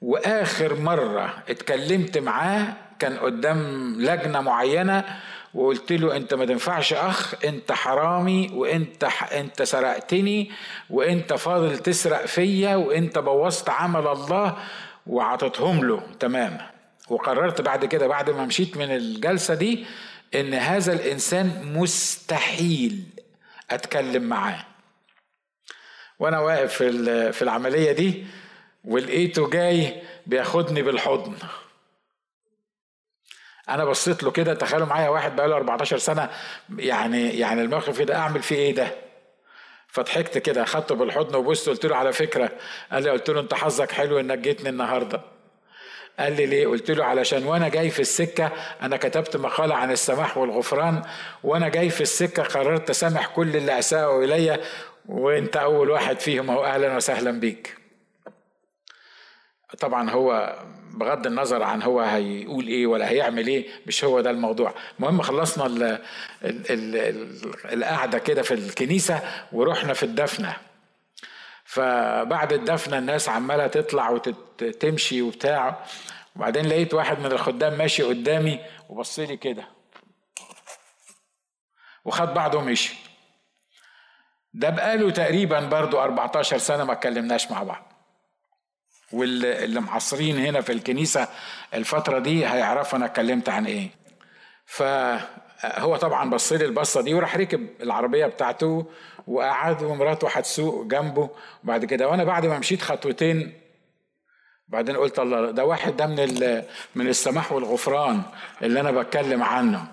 وآخر 0.00 0.74
مرة 0.74 1.42
اتكلمت 1.48 2.18
معاه 2.18 2.74
كان 2.98 3.18
قدام 3.18 3.92
لجنة 4.00 4.40
معينة 4.40 5.20
وقلت 5.56 5.92
له 5.92 6.16
أنت 6.16 6.34
ما 6.34 6.44
تنفعش 6.44 6.92
أخ 6.92 7.44
أنت 7.44 7.72
حرامي 7.72 8.50
وأنت 8.54 9.04
أنت 9.32 9.62
سرقتني 9.62 10.50
وأنت 10.90 11.32
فاضل 11.32 11.78
تسرق 11.78 12.26
فيا 12.26 12.76
وأنت 12.76 13.18
بوظت 13.18 13.70
عمل 13.70 14.06
الله 14.06 14.56
وعطتهم 15.06 15.84
له. 15.84 16.02
تمام. 16.20 16.58
وقررت 17.08 17.60
بعد 17.60 17.84
كده 17.84 18.06
بعد 18.06 18.30
ما 18.30 18.44
مشيت 18.44 18.76
من 18.76 18.90
الجلسة 18.96 19.54
دي 19.54 19.86
إن 20.34 20.54
هذا 20.54 20.92
الإنسان 20.92 21.72
مستحيل 21.76 23.02
أتكلم 23.70 24.22
معاه. 24.22 24.64
وأنا 26.18 26.40
واقف 26.40 26.72
في 26.72 27.32
في 27.32 27.42
العملية 27.42 27.92
دي 27.92 28.26
ولقيته 28.84 29.50
جاي 29.50 30.02
بياخدني 30.26 30.82
بالحضن. 30.82 31.34
أنا 33.68 33.84
بصيت 33.84 34.22
له 34.22 34.30
كده 34.30 34.54
تخيلوا 34.54 34.86
معايا 34.86 35.08
واحد 35.08 35.36
بقى 35.36 35.48
له 35.48 35.56
14 35.56 35.98
سنة 35.98 36.30
يعني 36.78 37.38
يعني 37.38 37.62
الموقف 37.62 38.02
ده 38.02 38.16
اعمل 38.16 38.42
فيه 38.42 38.56
إيه 38.56 38.74
ده؟ 38.74 38.88
فضحكت 39.88 40.38
كده 40.38 40.62
اخدته 40.62 40.94
بالحضن 40.94 41.34
وبصت 41.36 41.68
قلت 41.68 41.86
له 41.86 41.96
على 41.96 42.12
فكرة 42.12 42.50
قال 42.92 43.02
لي 43.02 43.10
قلت 43.10 43.30
له 43.30 43.40
انت 43.40 43.54
حظك 43.54 43.92
حلو 43.92 44.20
انك 44.20 44.38
جيتني 44.38 44.68
النهارده. 44.68 45.20
قال 46.18 46.32
لي 46.36 46.46
ليه؟ 46.46 46.66
قلت 46.66 46.90
له 46.90 47.04
علشان 47.04 47.44
وأنا 47.46 47.68
جاي 47.68 47.90
في 47.90 48.00
السكة 48.00 48.52
أنا 48.82 48.96
كتبت 48.96 49.36
مقالة 49.36 49.74
عن 49.74 49.90
السماح 49.92 50.36
والغفران 50.38 51.02
وأنا 51.44 51.68
جاي 51.68 51.90
في 51.90 52.00
السكة 52.00 52.42
قررت 52.42 52.90
اسامح 52.90 53.26
كل 53.26 53.56
اللي 53.56 53.78
اساءوا 53.78 54.24
الي 54.24 54.60
وانت 55.08 55.56
أول 55.56 55.90
واحد 55.90 56.20
فيهم 56.20 56.50
اهو 56.50 56.64
أهلا 56.64 56.96
وسهلا 56.96 57.30
بيك. 57.30 57.76
طبعا 59.80 60.10
هو 60.10 60.58
بغض 60.94 61.26
النظر 61.26 61.62
عن 61.62 61.82
هو 61.82 62.00
هيقول 62.00 62.66
إيه 62.66 62.86
ولا 62.86 63.08
هيعمل 63.10 63.46
إيه 63.46 63.66
مش 63.86 64.04
هو 64.04 64.20
ده 64.20 64.30
الموضوع. 64.30 64.74
المهم 64.98 65.22
خلصنا 65.22 65.66
ال 65.66 65.82
ال 65.82 66.00
ال 66.44 66.96
ال 66.96 67.42
القعدة 67.72 68.18
كده 68.18 68.42
في 68.42 68.54
الكنيسة 68.54 69.20
ورحنا 69.52 69.92
في 69.94 70.02
الدفنة. 70.02 70.56
فبعد 71.64 72.52
الدفنة 72.52 72.98
الناس 72.98 73.28
عمالة 73.28 73.66
تطلع 73.66 74.10
وتمشي 74.10 75.22
وبتاع. 75.22 75.84
وبعدين 76.36 76.66
لقيت 76.66 76.94
واحد 76.94 77.18
من 77.20 77.32
الخدام 77.32 77.78
ماشي 77.78 78.02
قدامي 78.02 78.60
وبص 78.88 79.18
لي 79.18 79.36
كده. 79.36 79.68
وخد 82.04 82.34
بعضه 82.34 82.58
ومشي. 82.58 82.94
ده 84.54 84.70
بقاله 84.70 85.10
تقريبا 85.10 85.60
برضو 85.60 86.00
14 86.00 86.58
سنة 86.58 86.84
ما 86.84 86.92
اتكلمناش 86.92 87.50
مع 87.50 87.62
بعض. 87.62 87.92
واللي 89.12 89.80
معصرين 89.80 90.38
هنا 90.38 90.60
في 90.60 90.72
الكنيسة 90.72 91.28
الفترة 91.74 92.18
دي 92.18 92.46
هيعرفوا 92.46 92.98
أنا 92.98 93.06
اتكلمت 93.06 93.48
عن 93.48 93.66
إيه. 93.66 93.88
فهو 94.66 95.96
طبعا 95.96 96.30
بص 96.30 96.52
لي 96.52 96.64
البصة 96.64 97.00
دي 97.00 97.14
وراح 97.14 97.36
ركب 97.36 97.66
العربية 97.80 98.26
بتاعته 98.26 98.86
وقعد 99.26 99.82
ومراته 99.82 100.28
هتسوق 100.28 100.84
جنبه. 100.86 101.30
وبعد 101.64 101.84
كده 101.84 102.08
وأنا 102.08 102.24
بعد 102.24 102.46
ما 102.46 102.58
مشيت 102.58 102.82
خطوتين 102.82 103.52
بعدين 104.68 104.96
قلت 104.96 105.18
الله 105.18 105.50
ده 105.50 105.64
واحد 105.64 105.96
ده 105.96 106.06
من 106.06 106.62
من 106.94 107.08
السماح 107.08 107.52
والغفران 107.52 108.22
اللي 108.62 108.80
أنا 108.80 108.90
بتكلم 108.90 109.42
عنه. 109.42 109.84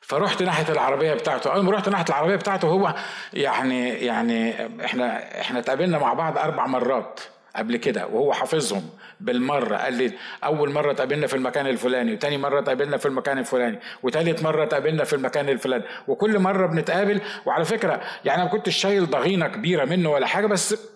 فرحت 0.00 0.42
ناحية 0.42 0.72
العربية 0.72 1.14
بتاعته. 1.14 1.52
أول 1.54 1.64
ما 1.64 1.72
رحت 1.72 1.88
ناحية 1.88 2.04
العربية 2.08 2.36
بتاعته 2.36 2.68
هو 2.68 2.94
يعني 3.32 3.88
يعني 3.88 4.54
إحنا 4.84 5.40
إحنا 5.40 5.58
اتقابلنا 5.58 5.98
مع 5.98 6.12
بعض 6.12 6.38
أربع 6.38 6.66
مرات. 6.66 7.20
قبل 7.56 7.76
كده 7.76 8.06
وهو 8.06 8.32
حافظهم 8.32 8.90
بالمرة 9.20 9.76
قال 9.76 9.94
لي 9.94 10.12
أول 10.44 10.70
مرة 10.70 10.90
اتقابلنا 10.90 11.26
في 11.26 11.34
المكان 11.36 11.66
الفلاني 11.66 12.12
وتاني 12.12 12.38
مرة 12.38 12.60
اتقابلنا 12.60 12.96
في 12.96 13.06
المكان 13.06 13.38
الفلاني 13.38 13.78
وتالت 14.02 14.42
مرة 14.42 14.64
اتقابلنا 14.64 15.04
في 15.04 15.12
المكان 15.12 15.48
الفلاني 15.48 15.84
وكل 16.08 16.38
مرة 16.38 16.66
بنتقابل. 16.66 17.20
وعلى 17.46 17.64
فكرة 17.64 18.00
يعني 18.24 18.42
أنا 18.42 18.44
ما 18.44 18.50
كنتش 18.50 18.76
شايل 18.76 19.10
ضغينة 19.10 19.48
كبيرة 19.48 19.84
منه 19.84 20.10
ولا 20.10 20.26
حاجة 20.26 20.46
بس 20.46 20.90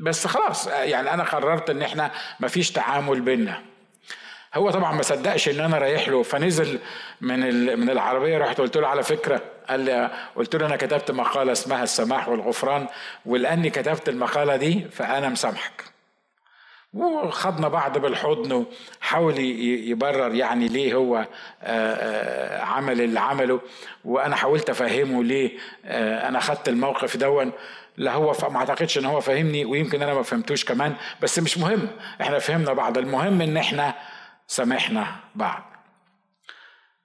بس 0.00 0.26
خلاص 0.26 0.66
يعني 0.66 1.14
أنا 1.14 1.22
قررت 1.24 1.70
إن 1.70 1.82
إحنا 1.82 2.10
مفيش 2.40 2.72
تعامل 2.72 3.20
بينا 3.20 3.69
هو 4.54 4.70
طبعا 4.70 4.92
ما 4.94 5.02
صدقش 5.02 5.48
إن 5.48 5.60
أنا 5.60 5.78
رايح 5.78 6.08
له 6.08 6.22
فنزل 6.22 6.78
من 7.20 7.40
من 7.80 7.90
العربية 7.90 8.38
رحت 8.38 8.60
قلت 8.60 8.76
له 8.76 8.88
على 8.88 9.02
فكرة 9.02 9.42
قال 9.68 9.80
لي 9.80 10.10
قلت 10.36 10.56
له 10.56 10.66
أنا 10.66 10.76
كتبت 10.76 11.10
مقالة 11.10 11.52
اسمها 11.52 11.82
السماح 11.82 12.28
والغفران 12.28 12.86
ولاني 13.26 13.70
كتبت 13.70 14.08
المقالة 14.08 14.56
دي 14.56 14.86
فأنا 14.92 15.28
مسامحك. 15.28 15.84
وخدنا 16.94 17.68
بعض 17.68 17.98
بالحضن 17.98 18.52
وحاول 19.00 19.38
يبرر 19.38 20.34
يعني 20.34 20.68
ليه 20.68 20.94
هو 20.94 21.16
عمل 22.74 23.00
اللي 23.00 23.20
عمله 23.20 23.60
وأنا 24.04 24.36
حاولت 24.36 24.70
أفهمه 24.70 25.24
ليه 25.24 25.50
أنا 26.28 26.40
خدت 26.40 26.68
الموقف 26.68 27.16
دون. 27.16 27.52
لا 27.96 28.12
هو 28.12 28.34
ما 28.50 28.58
أعتقدش 28.58 28.98
إن 28.98 29.04
هو 29.04 29.20
فهمني 29.20 29.64
ويمكن 29.64 30.02
أنا 30.02 30.14
ما 30.14 30.22
فهمتوش 30.22 30.64
كمان 30.64 30.94
بس 31.22 31.38
مش 31.38 31.58
مهم 31.58 31.88
إحنا 32.20 32.38
فهمنا 32.38 32.72
بعض. 32.72 32.98
المهم 32.98 33.40
إن 33.42 33.56
إحنا 33.56 33.94
سامحنا 34.50 35.16
بعض. 35.34 35.62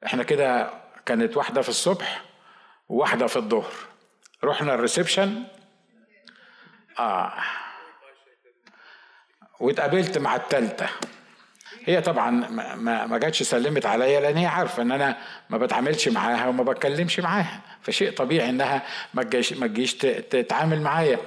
إحنا 0.06 0.24
كده 0.24 0.70
كانت 1.06 1.38
واحدة 1.38 1.62
في 1.62 1.70
الصبح 1.70 2.22
وواحدة 2.90 3.28
في 3.28 3.36
الظهر. 3.36 3.74
رحنا 4.44 4.74
الريسبشن. 4.74 5.44
آه. 7.00 7.34
واتقابلت 9.60 10.18
مع 10.18 10.36
التالتة. 10.36 10.88
هي 11.86 12.02
طبعا 12.02 12.30
ما 12.76 13.06
ما 13.06 13.18
جاتش 13.18 13.44
سلمت 13.44 13.86
عليا 13.86 14.20
لأن 14.20 14.38
هي 14.38 14.46
عارفة 14.46 14.84
إن 14.84 14.92
أنا 14.92 15.18
ما 15.50 15.58
بتعاملش 15.58 16.08
معاها 16.08 16.48
وما 16.48 16.64
بتكلمش 16.64 17.20
معاها. 17.20 17.62
فشيء 17.82 18.12
طبيعي 18.12 18.50
إنها 18.50 18.82
ما 19.14 19.24
تجيش 19.24 19.96
تتعامل 20.30 20.82
معايا. 20.82 21.20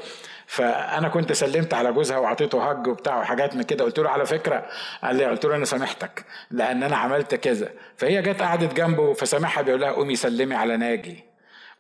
فأنا 0.51 1.09
كنت 1.09 1.33
سلمت 1.33 1.75
على 1.75 1.93
جوزها 1.93 2.19
وعطيته 2.19 2.71
هج 2.71 2.87
وبتاع 2.87 3.21
وحاجات 3.21 3.57
من 3.57 3.63
كده. 3.63 3.85
قلت 3.85 3.99
له 3.99 4.11
على 4.11 4.27
فكرة 4.27 4.67
قال 5.05 5.17
لي 5.17 5.25
قلت 5.25 5.45
له 5.45 5.57
أنا 5.57 5.65
سامحتك 5.65 6.25
لأن 6.51 6.83
أنا 6.83 6.97
عملت 6.97 7.35
كذا. 7.35 7.71
فهي 7.97 8.23
جت 8.23 8.43
قعدت 8.43 8.75
جنبه 8.75 9.13
فسامحها 9.13 9.63
بيقول 9.63 9.81
لها 9.81 9.91
قومي 9.91 10.17
سلمي 10.17 10.55
على 10.55 10.77
ناجي 10.77 11.25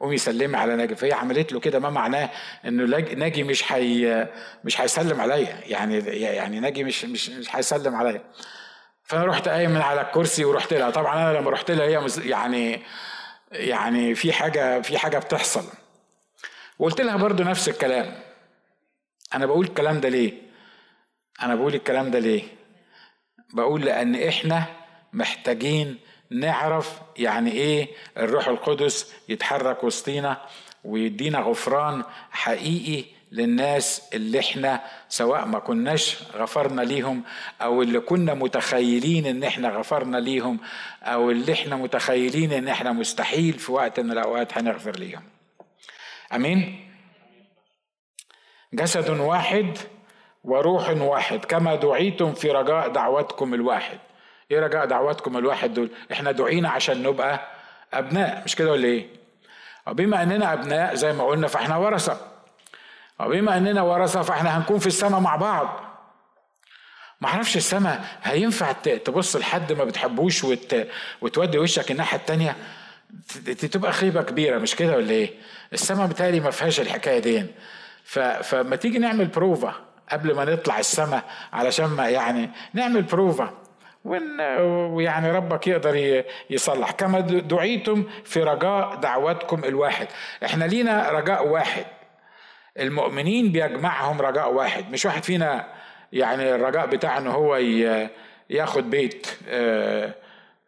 قومي 0.01 0.19
سلمي 0.19 0.57
على 0.57 0.77
ناجي. 0.77 0.95
فهي 0.97 1.13
عملت 1.13 1.53
له 1.53 1.61
كده 1.61 1.79
ما 1.79 1.91
معناه 1.91 2.31
إنه 2.65 2.85
ناجي 3.15 3.43
مش 3.43 3.63
حي 3.63 4.27
مش 4.65 4.81
هيسلم 4.81 5.21
عليا. 5.21 5.61
يعني 5.67 5.99
يعني 6.07 6.61
ناجي 6.61 6.85
مش 6.85 7.05
مش 7.05 7.31
مش 7.31 7.57
هيسلم 7.57 7.95
عليا. 7.95 8.23
فأنا 9.05 9.25
رحت 9.25 9.49
قايم 9.49 9.71
من 9.71 9.81
على 9.81 10.01
الكرسي 10.01 10.45
ورحت 10.45 10.75
لها. 10.75 10.91
طبعا 10.91 11.31
أنا 11.31 11.39
لما 11.39 11.51
رحت 11.51 11.71
لها 11.71 11.87
هي 11.87 12.07
يعني 12.25 12.83
يعني 13.53 14.15
في 14.15 14.33
حاجة 14.33 14.81
في 14.81 14.99
حاجة 14.99 15.19
بتحصل. 15.19 15.65
وقلت 16.79 17.01
لها 17.01 17.17
برضو 17.17 17.43
نفس 17.43 17.69
الكلام. 17.69 18.28
أنا 19.35 19.47
بقول 19.47 19.67
الكلام 19.67 20.01
ده 20.01 20.09
ليه؟ 20.09 20.33
أنا 21.43 21.55
بقول 21.55 21.75
الكلام 21.75 22.11
ده 22.11 22.19
ليه؟ 22.19 22.43
بقول 23.55 23.81
لأن 23.85 24.14
إحنا 24.14 24.67
محتاجين 25.12 25.99
نعرف 26.31 27.01
يعني 27.17 27.53
إيه 27.53 27.88
الروح 28.17 28.49
القدس 28.49 29.14
يتحرك 29.29 29.85
وسطينا 29.85 30.41
ويدينا 30.85 31.38
غفران 31.38 32.03
حقيقي 32.31 33.05
للناس 33.33 34.03
اللي 34.14 34.38
إحنا 34.41 34.81
سواء 35.09 35.45
ما 35.47 35.59
كناش 35.59 36.17
غفرنا 36.35 36.83
ليهم 36.83 37.23
أو 37.62 37.83
اللي 37.83 38.01
كنا 38.01 38.35
متخيلين 38.35 39.27
إن 39.27 39.45
إحنا 39.45 39.69
غفرنا 39.69 40.17
ليهم 40.17 40.59
أو 41.03 41.31
اللي 41.31 41.53
إحنا 41.53 41.77
متخيلين 41.77 42.53
إن 42.53 42.69
إحنا 42.69 42.93
مستحيل 42.93 43.53
في 43.59 43.73
وقت 43.73 44.01
من 44.01 44.11
الأوقات 44.12 44.59
هنغفر 44.59 44.97
ليهم. 44.99 45.23
آمين؟ 46.35 46.88
جسد 48.73 49.11
واحد 49.11 49.79
وروح 50.45 50.89
واحد 50.91 51.45
كما 51.45 51.75
دعيتم 51.75 52.35
في 52.35 52.51
رجاء 52.51 52.89
دعوتكم 52.89 53.55
الواحد. 53.55 53.99
إيه 54.51 54.61
رجاء 54.61 54.87
دعوتكم 54.87 55.37
الواحد 55.39 55.75
دول؟ 55.75 55.91
إحنا 56.13 56.33
دعينا 56.33 56.69
عشان 56.71 57.03
نبقى 57.03 57.41
أبناء 57.95 58.43
مش 58.45 58.57
كده 58.57 58.73
ولا 58.73 58.85
إيه؟ 58.85 59.07
وبما 59.87 60.23
أننا 60.23 60.53
أبناء 60.53 60.95
زي 60.95 61.13
ما 61.13 61.25
قلنا 61.27 61.47
فإحنا 61.49 61.77
ورثة. 61.77 62.21
وبما 63.21 63.57
أننا 63.57 63.83
ورثة 63.83 64.23
فإحنا 64.23 64.59
هنكون 64.59 64.79
في 64.79 64.87
السماء 64.87 65.21
مع 65.21 65.37
بعض. 65.37 65.81
ما 67.21 67.29
أعرفش 67.29 67.57
السماء 67.57 68.05
هينفع 68.23 68.73
تبص 68.73 69.37
لحد 69.37 69.73
ما 69.73 69.85
بتحبوش 69.85 70.45
وت... 70.45 70.87
وتودي 71.21 71.59
وشك 71.59 71.91
الناحية 71.91 72.19
التانية؟ 72.19 72.57
تبقى 73.73 73.93
خيبة 73.93 74.23
كبيرة 74.23 74.59
مش 74.59 74.77
كده 74.77 74.97
ولا 74.97 75.11
إيه؟ 75.11 75.31
السماء 75.73 76.07
بالتالي 76.07 76.41
ما 76.41 76.51
فيهاش 76.51 76.81
الحكاية 76.81 77.19
دي. 77.19 77.47
فما 78.42 78.77
تيجي 78.77 78.99
نعمل 78.99 79.27
بروفا 79.27 79.75
قبل 80.12 80.35
ما 80.35 80.44
نطلع 80.44 80.79
السماء 80.79 81.25
علشان 81.53 81.87
ما 81.87 82.09
يعني 82.09 82.51
نعمل 82.75 83.03
بروفا 83.03 83.51
ويعني 84.05 85.31
ربك 85.31 85.66
يقدر 85.66 86.25
يصلح. 86.51 86.90
كما 86.90 87.21
دعيتم 87.21 88.05
في 88.25 88.42
رجاء 88.42 88.94
دعوتكم 88.94 89.64
الواحد. 89.64 90.09
إحنا 90.44 90.64
لينا 90.64 91.11
رجاء 91.11 91.49
واحد. 91.49 91.85
المؤمنين 92.79 93.53
بيجمعهم 93.53 94.21
رجاء 94.21 94.53
واحد. 94.53 94.90
مش 94.92 95.05
واحد 95.07 95.23
فينا 95.23 95.66
يعني 96.12 96.55
الرجاء 96.55 96.87
بتاعه 96.87 97.18
ان 97.18 97.27
هو 97.27 97.57
ياخد 98.51 98.90
بيت 98.90 99.27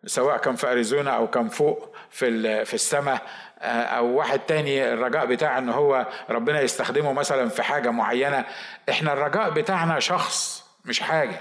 سواء 0.07 0.37
كان 0.37 0.57
في 0.57 0.73
أريزونا 0.73 1.11
أو 1.11 1.27
كان 1.27 1.49
فوق 1.49 1.97
في 2.11 2.65
في 2.65 2.75
السماء 2.75 3.23
أو 3.63 4.07
واحد 4.07 4.39
تاني 4.39 4.93
الرجاء 4.93 5.27
بتاعه 5.27 5.59
إن 5.59 5.69
هو 5.69 6.07
ربنا 6.31 6.61
يستخدمه 6.61 7.13
مثلا 7.13 7.49
في 7.49 7.63
حاجة 7.63 7.91
معينة. 7.91 8.45
إحنا 8.91 9.13
الرجاء 9.13 9.51
بتاعنا 9.51 10.01
شخص 10.01 10.65
مش 10.85 11.01
حاجة. 11.01 11.41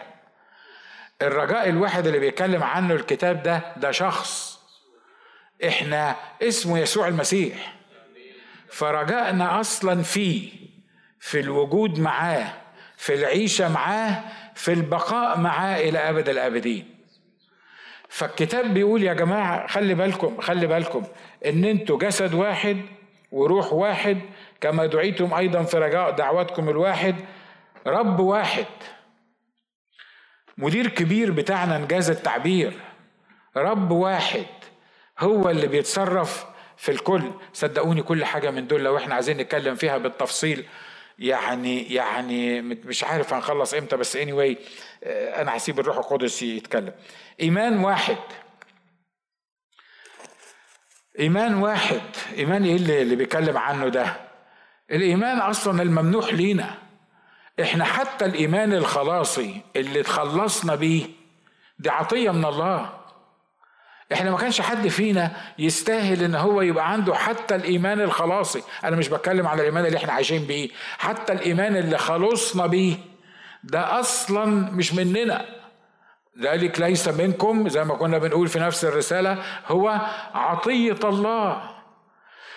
الرجاء 1.21 1.69
الواحد 1.69 2.07
اللي 2.07 2.19
بيتكلم 2.19 2.63
عنه 2.63 2.93
الكتاب 2.93 3.43
ده 3.43 3.61
ده 3.77 3.91
شخص. 3.91 4.59
إحنا 5.67 6.15
اسمه 6.43 6.79
يسوع 6.79 7.07
المسيح. 7.07 7.73
فرجائنا 8.71 9.59
أصلا 9.59 10.03
فيه 10.03 10.51
في 11.19 11.39
الوجود 11.39 11.99
معاه 11.99 12.53
في 12.97 13.13
العيشة 13.13 13.69
معاه 13.69 14.23
في 14.55 14.73
البقاء 14.73 15.37
معاه 15.37 15.77
إلى 15.79 15.99
أبد 15.99 16.29
الأبدين. 16.29 16.98
فالكتاب 18.09 18.73
بيقول 18.73 19.03
يا 19.03 19.13
جماعة 19.13 19.67
خلي 19.67 19.93
بالكم 19.93 20.41
خلي 20.41 20.67
بالكم 20.67 21.03
إن 21.45 21.65
أنتوا 21.65 21.97
جسد 21.99 22.33
واحد 22.33 22.81
وروح 23.31 23.73
واحد 23.73 24.21
كما 24.61 24.85
دعيتم 24.85 25.33
أيضا 25.33 25.63
في 25.63 25.77
رجاء 25.77 26.11
دعوتكم 26.11 26.69
الواحد 26.69 27.15
رب 27.87 28.19
واحد. 28.19 28.65
مدير 30.57 30.87
كبير 30.87 31.31
بتاعنا 31.31 31.75
إنجاز 31.75 32.09
التعبير 32.09 32.73
رب 33.57 33.91
واحد 33.91 34.45
هو 35.19 35.49
اللي 35.49 35.67
بيتصرف 35.67 36.45
في 36.77 36.91
الكل. 36.91 37.31
صدقوني 37.53 38.01
كل 38.01 38.25
حاجة 38.25 38.51
من 38.51 38.67
دول 38.67 38.83
لو 38.83 38.97
إحنا 38.97 39.15
عايزين 39.15 39.37
نتكلم 39.37 39.75
فيها 39.75 39.97
بالتفصيل 39.97 40.65
يعني 41.19 41.93
يعني 41.93 42.61
مش 42.61 43.03
عارف 43.03 43.33
هنخلص 43.33 43.73
إمتى 43.73 43.97
بس 43.97 44.17
anyway 44.17 44.55
أنا 45.05 45.57
هسيب 45.57 45.79
الروح 45.79 45.97
القدس 45.97 46.41
يتكلم. 46.43 46.93
إيمان 47.41 47.79
واحد. 47.79 48.17
إيمان 51.19 51.55
واحد. 51.55 52.01
إيمان 52.37 52.63
إيه 52.65 52.75
اللي, 52.75 53.01
اللي 53.01 53.15
بيتكلم 53.15 53.57
عنه 53.57 53.87
ده؟ 53.87 54.15
الإيمان 54.91 55.39
أصلا 55.39 55.81
الممنوح 55.81 56.33
لينا. 56.33 56.77
إحنا 57.61 57.85
حتى 57.85 58.25
الإيمان 58.25 58.73
الخلاصي 58.73 59.61
اللي 59.75 60.03
تخلصنا 60.03 60.75
بيه 60.75 61.05
دي 61.79 61.89
عطية 61.89 62.31
من 62.31 62.45
الله. 62.45 62.98
إحنا 64.13 64.31
ما 64.31 64.37
كانش 64.37 64.61
حد 64.61 64.87
فينا 64.87 65.31
يستاهل 65.59 66.23
إن 66.23 66.35
هو 66.35 66.61
يبقى 66.61 66.91
عنده 66.91 67.15
حتى 67.15 67.55
الإيمان 67.55 68.01
الخلاصي. 68.01 68.63
أنا 68.83 68.95
مش 68.95 69.07
بتكلم 69.07 69.47
على 69.47 69.61
الإيمان 69.61 69.85
اللي 69.85 69.97
إحنا 69.97 70.13
عايشين 70.13 70.45
بيه 70.45 70.69
حتى 70.97 71.33
الإيمان 71.33 71.75
اللي 71.75 71.97
خلصنا 71.97 72.67
بيه. 72.67 72.95
ده 73.63 73.99
أصلا 73.99 74.45
مش 74.71 74.93
مننا. 74.93 75.45
ذلك 76.41 76.79
ليس 76.79 77.07
منكم 77.07 77.69
زي 77.69 77.83
ما 77.83 77.95
كنا 77.95 78.17
بنقول 78.17 78.47
في 78.47 78.59
نفس 78.59 78.85
الرسالة 78.85 79.37
هو 79.67 79.99
عطية 80.33 80.99
الله. 81.03 81.61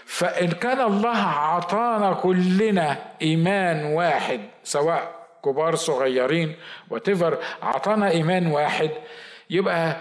فإن 0.07 0.49
كان 0.51 0.81
الله 0.81 1.17
عطانا 1.19 2.13
كلنا 2.15 2.99
إيمان 3.23 3.85
واحد 3.85 4.41
سواء 4.65 5.23
كبار 5.45 5.75
صغيرين 5.75 6.57
وتفر 6.91 7.39
عطانا 7.63 8.11
إيمان 8.11 8.47
واحد 8.47 8.91
يبقى 9.51 9.97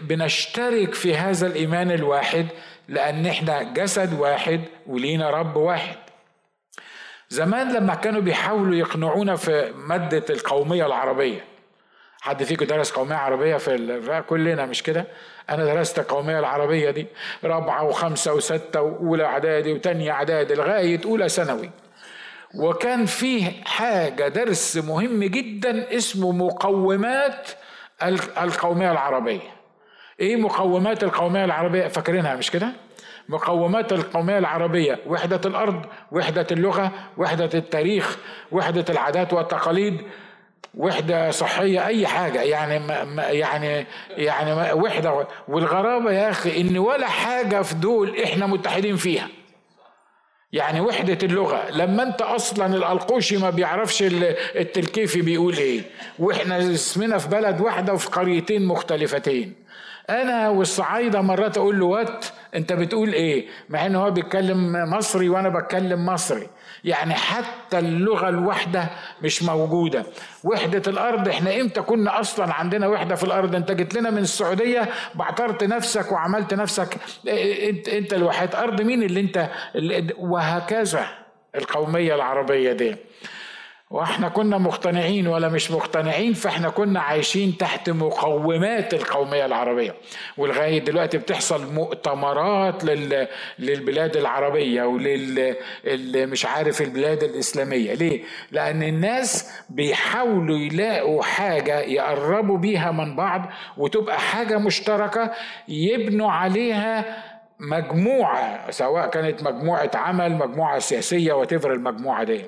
بنشترك 0.00 0.94
في 0.94 1.16
هذا 1.16 1.46
الإيمان 1.46 1.90
الواحد 1.90 2.46
لأن 2.88 3.26
إحنا 3.26 3.62
جسد 3.62 4.20
واحد 4.20 4.60
ولينا 4.86 5.30
رب 5.30 5.56
واحد. 5.56 5.96
زمان 7.28 7.72
لما 7.72 7.94
كانوا 7.94 8.20
بيحاولوا 8.20 8.74
يقنعونا 8.74 9.36
في 9.36 9.72
مادة 9.76 10.24
القومية 10.30 10.86
العربية 10.86 11.44
حد 12.20 12.42
فيكم 12.44 12.64
درس 12.66 12.90
قومية 12.92 13.14
عربية 13.14 13.56
في 13.56 14.22
كلنا 14.28 14.66
مش 14.66 14.82
كده؟ 14.82 15.06
أنا 15.50 15.64
درست 15.64 15.98
القوميه 15.98 16.38
العربية 16.38 16.90
دي 16.90 17.06
رابعة 17.44 17.84
وخمسة 17.84 18.34
وستة 18.34 18.80
وأولى 18.82 19.24
إعدادي 19.24 19.72
وثانيه 19.72 20.10
إعدادي 20.12 20.54
لغاية 20.54 21.00
أولى 21.04 21.28
ثانوي. 21.28 21.70
وكان 22.54 23.06
فيه 23.06 23.50
حاجة 23.64 24.28
درس 24.28 24.76
مهم 24.76 25.24
جدا 25.24 25.96
اسمه 25.96 26.32
مقومات 26.32 27.48
القومية 28.42 28.92
العربية. 28.92 29.54
إيه 30.20 30.36
مقومات 30.36 31.04
القومية 31.04 31.44
العربية؟ 31.44 31.88
فاكرينها 31.88 32.34
مش 32.34 32.50
كده؟ 32.50 32.72
مقومات 33.28 33.92
القومية 33.92 34.38
العربية 34.38 34.98
وحدة 35.06 35.40
الأرض 35.46 35.86
وحدة 36.12 36.46
اللغة 36.52 36.92
وحدة 37.16 37.50
التاريخ 37.54 38.16
وحدة 38.52 38.84
العادات 38.90 39.32
والتقاليد 39.32 40.00
وحدة 40.74 41.30
صحية 41.30 41.86
أي 41.86 42.06
حاجة. 42.06 42.42
يعني 42.42 42.78
ما 42.78 43.22
يعني 43.22 43.86
يعني 44.10 44.72
وحدة. 44.72 45.26
والغرابة 45.48 46.12
يا 46.12 46.30
أخي 46.30 46.60
إن 46.60 46.78
ولا 46.78 47.06
حاجة 47.06 47.62
في 47.62 47.74
دول 47.74 48.16
إحنا 48.24 48.46
متحدين 48.46 48.96
فيها. 48.96 49.28
يعني 50.54 50.80
وحدة 50.80 51.18
اللغة. 51.22 51.70
لما 51.70 52.02
انت 52.02 52.22
أصلا 52.22 52.66
الألقوشي 52.66 53.36
ما 53.36 53.50
بيعرفش 53.50 54.02
التلكيفي 54.56 55.22
بيقول 55.22 55.56
إيه. 55.56 55.82
وإحنا 56.18 56.58
اسمنا 56.58 57.18
في 57.18 57.28
بلد 57.28 57.60
واحدة 57.60 57.92
وفي 57.92 58.08
قريتين 58.08 58.66
مختلفتين. 58.66 59.54
أنا 60.10 60.48
والصعايدة 60.48 61.20
مرات 61.20 61.56
أقول 61.56 61.80
له 61.80 61.86
وات؟ 61.86 62.24
أنت 62.54 62.72
بتقول 62.72 63.12
إيه؟ 63.12 63.46
مع 63.68 63.86
إن 63.86 63.96
هو 63.96 64.10
بيتكلم 64.10 64.72
مصري 64.90 65.28
وأنا 65.28 65.48
بتكلم 65.48 66.06
مصري. 66.06 66.46
يعني 66.84 67.14
حتى 67.14 67.78
اللغة 67.78 68.28
الواحدة 68.28 68.90
مش 69.22 69.42
موجودة. 69.42 70.04
وحدة 70.44 70.82
الأرض 70.86 71.28
إحنا 71.28 71.60
إمتى 71.60 71.80
كنا 71.80 72.20
أصلا 72.20 72.54
عندنا 72.54 72.86
وحدة 72.86 73.14
في 73.14 73.24
الأرض؟ 73.24 73.54
أنت 73.54 73.72
جيت 73.72 73.94
لنا 73.94 74.10
من 74.10 74.18
السعودية 74.18 74.88
بعترت 75.14 75.64
نفسك 75.64 76.12
وعملت 76.12 76.54
نفسك. 76.54 76.96
إنت, 77.68 77.88
إنت 77.88 78.14
الوحيد 78.14 78.54
أرض 78.54 78.82
مين 78.82 79.02
اللي 79.02 79.20
أنت؟ 79.20 79.48
وهكذا 80.18 81.06
القومية 81.56 82.14
العربية 82.14 82.72
دي. 82.72 82.96
وإحنا 83.90 84.28
كنا 84.28 84.58
مقتنعين 84.58 85.26
ولا 85.26 85.48
مش 85.48 85.70
مقتنعين 85.70 86.32
فاحنا 86.32 86.68
كنا 86.68 87.00
عايشين 87.00 87.56
تحت 87.56 87.90
مقومات 87.90 88.94
القومية 88.94 89.44
العربية. 89.46 89.94
ولغاية 90.36 90.78
دلوقتي 90.78 91.18
بتحصل 91.18 91.72
مؤتمرات 91.72 92.84
لل... 92.84 93.28
للبلاد 93.58 94.16
العربية 94.16 94.82
ولل 94.82 95.56
مش 96.26 96.46
عارف 96.46 96.82
البلاد 96.82 97.22
الإسلامية. 97.22 97.94
ليه؟ 97.94 98.22
لأن 98.52 98.82
الناس 98.82 99.50
بيحاولوا 99.70 100.58
يلاقوا 100.58 101.22
حاجة 101.22 101.80
يقربوا 101.80 102.58
بيها 102.58 102.90
من 102.90 103.16
بعض 103.16 103.50
وتبقى 103.76 104.20
حاجة 104.20 104.58
مشتركة 104.58 105.30
يبنوا 105.68 106.30
عليها 106.30 107.22
مجموعة 107.60 108.70
سواء 108.70 109.06
كانت 109.10 109.42
مجموعة 109.42 109.90
عمل 109.94 110.32
مجموعة 110.32 110.78
سياسية 110.78 111.32
وتفر 111.32 111.72
المجموعة 111.72 112.24
دي. 112.24 112.44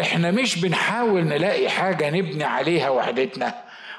إحنا 0.00 0.30
مش 0.30 0.60
بنحاول 0.60 1.24
نلاقي 1.24 1.68
حاجة 1.68 2.10
نبني 2.10 2.44
عليها 2.44 2.90
وحدتنا 2.90 3.54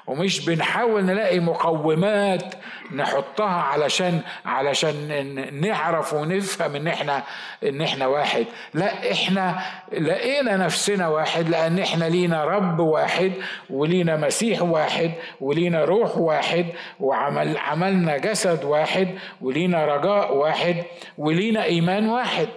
ومش 0.07 0.45
بنحاول 0.45 1.05
نلاقي 1.05 1.39
مقومات 1.39 2.55
نحطها 2.95 3.45
علشان 3.61 4.21
علشان 4.45 5.61
نعرف 5.61 6.13
ونفهم 6.13 6.75
إن 6.75 6.87
إحنا 6.87 7.23
إن 7.63 7.81
إحنا 7.81 8.07
واحد. 8.07 8.45
لا 8.73 9.11
إحنا 9.11 9.61
لقينا 9.93 10.57
نفسنا 10.57 11.07
واحد 11.07 11.49
لأن 11.49 11.79
إحنا 11.79 12.05
لينا 12.05 12.45
رب 12.45 12.79
واحد 12.79 13.31
ولينا 13.69 14.15
مسيح 14.17 14.61
واحد 14.61 15.11
ولينا 15.41 15.85
روح 15.85 16.17
واحد 16.17 16.65
وعمل 16.99 17.57
عملنا 17.57 18.17
جسد 18.17 18.63
واحد 18.63 19.07
ولينا 19.41 19.85
رجاء 19.85 20.35
واحد 20.35 20.83
ولينا 21.17 21.63
إيمان 21.63 22.09
واحد. 22.09 22.47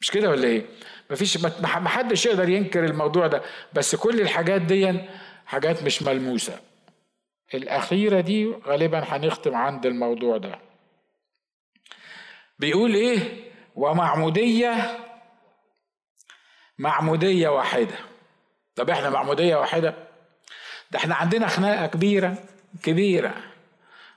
مش 0.00 0.10
كده 0.10 0.30
ولا 0.30 0.44
إيه؟ 0.48 0.62
مفيش 1.10 1.36
ما 1.60 1.88
حدش 1.88 2.26
يقدر 2.26 2.48
ينكر 2.48 2.84
الموضوع 2.84 3.26
ده. 3.26 3.42
بس 3.72 3.96
كل 3.96 4.20
الحاجات 4.20 4.60
دي 4.60 5.00
حاجات 5.46 5.82
مش 5.82 6.02
ملموسة. 6.02 6.60
الأخيرة 7.54 8.20
دي 8.20 8.52
غالبا 8.66 8.98
هنختم 9.08 9.54
عند 9.54 9.86
الموضوع 9.86 10.36
ده. 10.36 10.58
بيقول 12.58 12.94
إيه؟ 12.94 13.44
ومعمودية 13.74 14.98
معمودية 16.78 17.48
واحدة. 17.48 17.96
طب 18.76 18.90
إحنا 18.90 19.10
معمودية 19.10 19.56
واحدة؟ 19.56 19.94
ده 20.90 20.98
إحنا 20.98 21.14
عندنا 21.14 21.48
خناقة 21.48 21.86
كبيرة 21.86 22.36
كبيرة. 22.82 23.34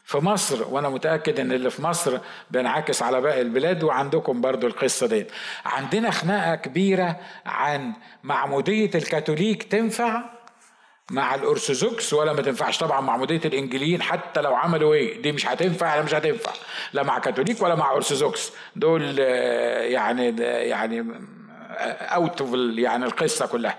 في 0.08 0.17
مصر 0.17 0.67
وأنا 0.70 0.89
متأكد 0.89 1.39
إن 1.39 1.52
اللي 1.52 1.70
في 1.70 1.82
مصر 1.82 2.20
بينعكس 2.52 3.02
على 3.02 3.22
باقي 3.22 3.41
البلاد 3.41 3.84
وعندكم 3.84 4.41
برضو 4.41 4.67
القصة 4.67 5.08
دي 5.08 5.26
عندنا 5.65 6.12
خناقة 6.12 6.56
كبيرة 6.56 7.20
عن 7.46 7.93
معمودية 8.24 8.91
الكاثوليك 8.96 9.63
تنفع 9.63 10.24
مع 11.12 11.36
الأرثوذكس 11.36 12.13
ولا 12.13 12.34
ما 12.34 12.41
تنفعش؟ 12.41 12.78
طبعا 12.78 13.02
معمودية 13.02 13.41
الإنجليين 13.46 14.02
حتى 14.02 14.41
لو 14.41 14.56
عملوا 14.56 14.93
إيه؟ 14.93 15.22
دي 15.22 15.32
مش 15.32 15.48
هتنفع 15.48 15.96
ولا 15.96 16.04
مش 16.04 16.13
هتنفع. 16.13 16.52
لا 16.93 17.04
مع 17.04 17.20
كاثوليك 17.20 17.62
ولا 17.62 17.76
مع 17.76 17.91
أرثوذكس. 17.91 18.52
دول 18.76 19.20
يعني 19.20 20.41
يعني 20.41 21.06
اوت 22.02 22.41
يعني 22.78 23.06
القصة 23.06 23.46
كلها. 23.46 23.78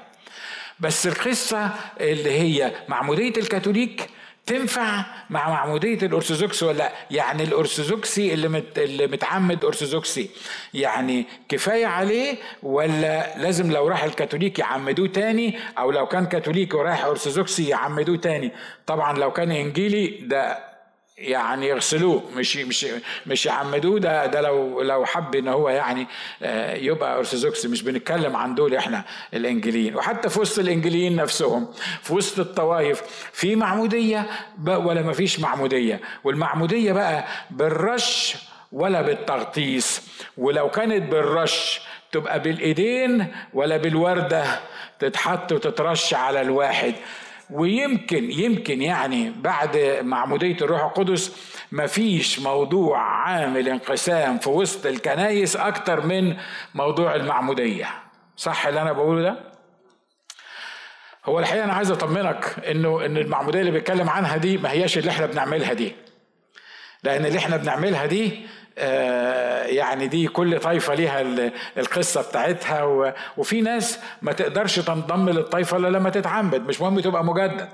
بس 0.80 1.06
القصة 1.06 1.70
اللي 2.00 2.30
هي 2.30 2.72
معمودية 2.88 3.40
الكاثوليك 3.40 4.10
تنفع 4.48 5.04
مع 5.30 5.48
معمودية 5.48 5.98
الأرثوذكس 6.06 6.62
ولا 6.62 6.92
يعني 7.10 7.42
الأرثوذكسي 7.42 8.34
اللي, 8.34 8.48
مت 8.48 8.78
اللي 8.78 9.06
متعمد 9.06 9.64
أرثوذكسي. 9.64 10.30
يعني 10.74 11.26
كفاية 11.48 11.86
عليه 11.86 12.36
ولا 12.62 13.38
لازم 13.38 13.72
لو 13.72 13.88
راح 13.88 14.04
الكاثوليك 14.04 14.58
يعمدوه 14.58 15.08
تاني؟ 15.08 15.58
أو 15.78 15.90
لو 15.90 16.06
كان 16.06 16.26
كاثوليكي 16.26 16.76
ورايح 16.76 17.04
أرثوذكسي 17.04 17.68
يعمدوه 17.68 18.16
تاني؟ 18.16 18.52
طبعا 18.86 19.18
لو 19.18 19.32
كان 19.32 19.50
إنجيلي 19.50 20.06
ده 20.22 20.67
يعني 21.18 21.68
يغسلوه 21.68 22.22
مش 22.36 22.56
مش 22.56 22.86
مش 23.26 23.46
يعمدوه. 23.46 23.98
ده 24.00 24.26
ده 24.26 24.40
لو 24.40 24.82
لو 24.82 25.04
حب 25.04 25.34
إن 25.34 25.48
هو 25.48 25.68
يعني 25.68 26.06
يبقى 26.84 27.18
أرثوذكس 27.18 27.66
مش 27.66 27.82
بنتكلم 27.82 28.36
عن 28.36 28.54
دول 28.54 28.74
إحنا 28.74 29.04
الانجيليين 29.34 29.96
وحتى 29.96 30.28
في 30.28 30.40
وسط 30.40 30.58
الانجيليين 30.58 31.16
نفسهم 31.16 31.68
في 32.02 32.14
وسط 32.14 32.38
الطوائف 32.38 33.02
في 33.32 33.56
معمودية 33.56 34.26
ولا 34.66 35.02
ما 35.02 35.12
فيش 35.12 35.40
معمودية. 35.40 36.00
والمعمودية 36.24 36.92
بقى 36.92 37.24
بالرش 37.50 38.36
ولا 38.72 39.02
بالتغطيس. 39.02 40.02
ولو 40.36 40.70
كانت 40.70 41.12
بالرش 41.12 41.80
تبقى 42.12 42.40
بالإيدين 42.42 43.26
ولا 43.54 43.76
بالوردة 43.76 44.44
تتحط 44.98 45.52
وتترش 45.52 46.14
على 46.14 46.40
الواحد. 46.40 46.94
ويمكن 47.50 48.30
يمكن 48.30 48.82
يعني 48.82 49.30
بعد 49.30 49.76
معمودية 50.02 50.56
الروح 50.62 50.82
القدس 50.84 51.36
مفيش 51.72 52.38
موضوع 52.40 52.98
عامل 52.98 53.68
انقسام 53.68 54.38
في 54.38 54.50
وسط 54.50 54.86
الكنايس 54.86 55.56
أكتر 55.56 56.06
من 56.06 56.36
موضوع 56.74 57.14
المعمودية 57.14 57.88
صح 58.36 58.66
اللي 58.66 58.82
أنا 58.82 58.92
بقوله 58.92 59.22
ده؟ 59.22 59.36
هو 61.24 61.38
الحقيقة 61.38 61.64
أنا 61.64 61.72
عايز 61.72 61.90
أطمنك 61.90 62.56
إنه 62.70 63.04
إن 63.06 63.16
المعمودية 63.16 63.60
اللي 63.60 63.70
بيتكلم 63.70 64.10
عنها 64.10 64.36
دي 64.36 64.58
ما 64.58 64.70
هياش 64.70 64.98
اللي 64.98 65.10
إحنا 65.10 65.26
بنعملها 65.26 65.72
دي 65.72 65.92
لأن 67.02 67.26
اللي 67.26 67.38
إحنا 67.38 67.56
بنعملها 67.56 68.06
دي 68.06 68.46
يعني 69.68 70.06
دي 70.06 70.28
كل 70.28 70.58
طائفة 70.58 70.94
ليها 70.94 71.20
القصة 71.78 72.22
بتاعتها 72.28 72.82
وفي 73.36 73.60
ناس 73.60 73.98
ما 74.22 74.32
تقدرش 74.32 74.78
تنضم 74.78 75.28
للطائفة 75.30 75.76
إلا 75.76 75.88
لما 75.88 76.10
تتعمد. 76.10 76.68
مش 76.68 76.80
مهم 76.80 77.00
تبقى 77.00 77.24
مجدد 77.24 77.68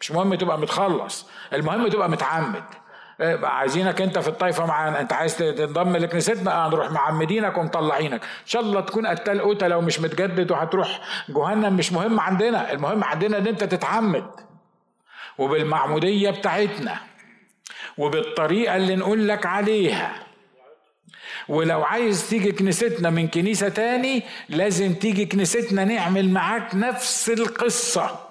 مش 0.00 0.12
مهم 0.12 0.34
تبقى 0.34 0.58
متخلص 0.58 1.26
المهم 1.52 1.88
تبقى 1.88 2.10
متعمد. 2.10 2.62
آه، 3.20 3.46
عايزينك 3.46 4.00
أنت 4.00 4.18
في 4.18 4.28
الطائفه 4.28 4.66
معانا 4.66 5.00
أنت 5.00 5.12
عايز 5.12 5.36
تنضم 5.36 5.96
لكنيستنا؟ 5.96 6.64
آه 6.64 6.68
نروح 6.68 6.90
معمدينك 6.90 7.58
ومطلعينك 7.58 8.22
إن 8.22 8.46
شاء 8.46 8.62
الله 8.62 8.80
تكون 8.80 9.06
قتال 9.06 9.40
قوتة 9.40 9.68
لو 9.68 9.80
مش 9.80 10.00
متجدد 10.00 10.50
وهتروح 10.50 11.00
جهنم. 11.28 11.76
مش 11.76 11.92
مهم 11.92 12.20
عندنا 12.20 12.72
المهم 12.72 13.04
عندنا 13.04 13.38
إن 13.38 13.46
أنت 13.46 13.64
تتعمد. 13.64 14.24
وبالمعمودية 15.38 16.30
بتاعتنا 16.30 16.96
وبالطريقة 17.98 18.76
اللي 18.76 18.96
نقول 18.96 19.28
لك 19.28 19.46
عليها. 19.46 20.12
ولو 21.48 21.82
عايز 21.82 22.28
تيجي 22.28 22.52
كنيستنا 22.52 23.10
من 23.10 23.28
كنيسة 23.28 23.68
تاني 23.68 24.22
لازم 24.48 24.94
تيجي 24.94 25.26
كنيستنا 25.26 25.84
نعمل 25.84 26.30
معاك 26.30 26.74
نفس 26.74 27.30
القصة. 27.30 28.27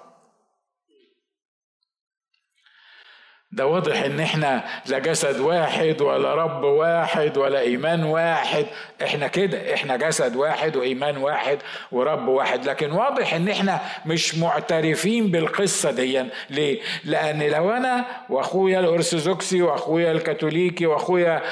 ده 3.52 3.66
واضح 3.66 4.02
إن 4.02 4.20
إحنا 4.20 4.64
لا 4.86 4.98
جسد 4.98 5.40
واحد 5.40 6.00
ولا 6.02 6.34
رب 6.34 6.62
واحد 6.64 7.38
ولا 7.38 7.60
إيمان 7.60 8.04
واحد. 8.04 8.66
إحنا 9.02 9.26
كده 9.26 9.74
إحنا 9.74 9.96
جسد 9.96 10.36
واحد 10.36 10.76
وإيمان 10.76 11.16
واحد 11.16 11.58
ورب 11.92 12.28
واحد. 12.28 12.64
لكن 12.68 12.92
واضح 12.92 13.34
إن 13.34 13.48
إحنا 13.48 13.80
مش 14.06 14.34
معترفين 14.34 15.30
بالقصة 15.30 15.90
دي. 15.90 16.24
ليه؟ 16.50 16.80
لأن 17.04 17.42
لو 17.42 17.70
أنا 17.70 18.04
وأخويا 18.30 18.80
الأرثوذكسي 18.80 19.62
وأخويا 19.62 20.12
الكاثوليكي 20.12 20.86
وأخويا 20.86 21.42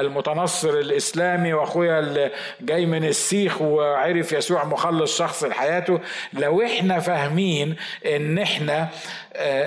المتنصر 0.00 0.70
الإسلامي 0.70 1.52
وأخويا 1.52 2.30
جاي 2.60 2.86
من 2.86 3.04
السيخ 3.04 3.62
وعرف 3.62 4.32
يسوع 4.32 4.64
مخلص 4.64 5.18
شخص 5.18 5.44
لحياته 5.44 6.00
لو 6.32 6.62
إحنا 6.62 6.98
فاهمين 6.98 7.76
إن 8.06 8.38
إحنا 8.38 8.80
آه، 8.80 8.88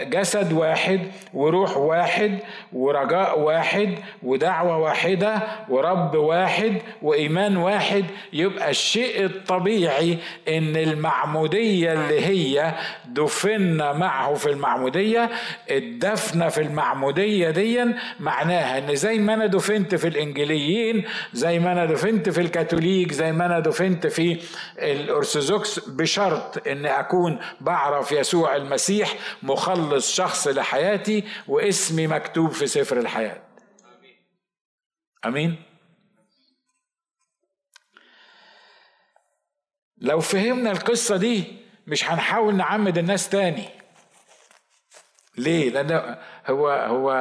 جسد 0.03 0.53
واحد 0.53 0.99
وروح 1.33 1.77
واحد 1.77 2.39
ورجاء 2.73 3.39
واحد 3.39 3.95
ودعوة 4.23 4.77
واحدة 4.77 5.41
ورب 5.69 6.15
واحد 6.15 6.73
وإيمان 7.01 7.57
واحد. 7.57 8.05
يبقى 8.33 8.69
الشيء 8.69 9.25
الطبيعي 9.25 10.17
إن 10.47 10.75
المعمودية 10.75 11.93
اللي 11.93 12.25
هي 12.25 12.73
دفنا 13.07 13.93
معه 13.93 14.33
في 14.33 14.49
المعمودية 14.49 15.29
الدفنة 15.71 16.47
في 16.49 16.61
المعمودية 16.61 17.49
دي 17.49 17.85
معناها 18.19 18.77
إن 18.77 18.95
زي 18.95 19.17
ما 19.17 19.33
أنا 19.33 19.45
دفنت 19.45 19.95
في 19.95 20.07
الإنجيليين 20.07 21.03
زي 21.33 21.59
ما 21.59 21.71
أنا 21.71 21.85
دفنت 21.85 22.29
في 22.29 22.41
الكاثوليك 22.41 23.11
زي 23.11 23.31
ما 23.31 23.45
أنا 23.45 23.59
دفنت 23.59 24.07
في 24.07 24.37
الأرثوذكس 24.79 25.79
بشرط 25.89 26.67
إن 26.67 26.85
أكون 26.85 27.39
بعرف 27.61 28.11
يسوع 28.11 28.55
المسيح 28.55 29.13
مخلص 29.59 30.11
شخص 30.11 30.47
لحياتي 30.47 31.23
واسمي 31.47 32.07
مكتوب 32.07 32.51
في 32.51 32.67
سفر 32.67 32.99
الحياة. 32.99 33.41
آمين. 35.25 35.63
لو 39.97 40.19
فهمنا 40.19 40.71
القصة 40.71 41.17
دي 41.17 41.57
مش 41.87 42.09
هنحاول 42.09 42.55
نعمد 42.55 42.97
الناس 42.97 43.29
تاني. 43.29 43.69
ليه؟ 45.37 45.69
لأن 45.69 46.17
هو 46.47 46.69
هو 46.69 47.11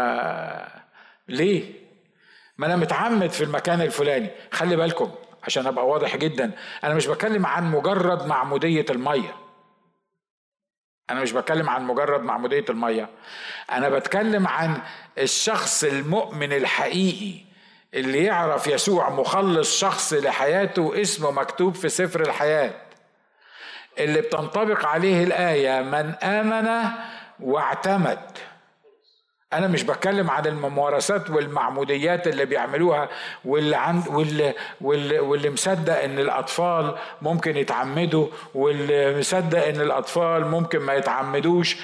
ليه؟ 1.28 1.74
ما 2.58 2.66
أنا 2.66 2.76
متعمد 2.76 3.30
في 3.30 3.44
المكان 3.44 3.80
الفلاني. 3.80 4.30
خلي 4.52 4.76
بالكم 4.76 5.14
عشان 5.42 5.66
أبقى 5.66 5.86
واضح 5.86 6.16
جدا 6.16 6.52
أنا 6.84 6.94
مش 6.94 7.06
بتكلم 7.06 7.46
عن 7.46 7.70
مجرد 7.70 8.26
معمودية 8.26 8.86
المية. 8.90 9.47
أنا 11.10 11.20
مش 11.20 11.32
بتكلم 11.32 11.70
عن 11.70 11.84
مجرد 11.84 12.20
معمودية 12.22 12.64
المية. 12.70 13.08
أنا 13.72 13.88
بتكلم 13.88 14.46
عن 14.46 14.80
الشخص 15.18 15.84
المؤمن 15.84 16.52
الحقيقي 16.52 17.40
اللي 17.94 18.24
يعرف 18.24 18.66
يسوع 18.66 19.10
مخلص 19.10 19.80
شخص 19.80 20.12
لحياته 20.12 21.00
اسمه 21.02 21.30
مكتوب 21.30 21.74
في 21.74 21.88
سفر 21.88 22.20
الحياة 22.20 22.70
اللي 23.98 24.20
بتنطبق 24.20 24.86
عليه 24.86 25.24
الآية 25.24 25.82
من 25.82 26.14
آمن 26.14 26.90
واعتمد. 27.40 28.18
أنا 29.52 29.66
مش 29.66 29.82
بتكلم 29.82 30.30
عن 30.30 30.46
الممارسات 30.46 31.30
والمعموديات 31.30 32.26
اللي 32.26 32.44
بيعملوها 32.44 33.08
واللي 33.44 33.76
عند 33.76 34.08
واللي 34.08 34.54
واللي, 34.80 35.18
واللي 35.18 35.50
مصدق 35.50 36.02
إن 36.02 36.18
الأطفال 36.18 36.94
ممكن 37.22 37.56
يتعمدوا 37.56 38.26
واللي 38.54 39.18
مصدق 39.18 39.66
إن 39.66 39.80
الأطفال 39.80 40.46
ممكن 40.46 40.78
ما 40.78 40.94
يتعمدوش. 40.94 41.76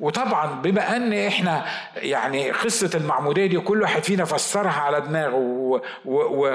وطبعا 0.00 0.46
بما 0.62 0.96
إن 0.96 1.12
إحنا 1.12 1.64
يعني 1.96 2.50
قصة 2.50 2.90
المعمودية 2.94 3.46
دي 3.46 3.58
كل 3.60 3.82
واحد 3.82 4.02
فينا 4.04 4.24
فسرها 4.24 4.80
على 4.80 5.00
دماغه 5.00 5.80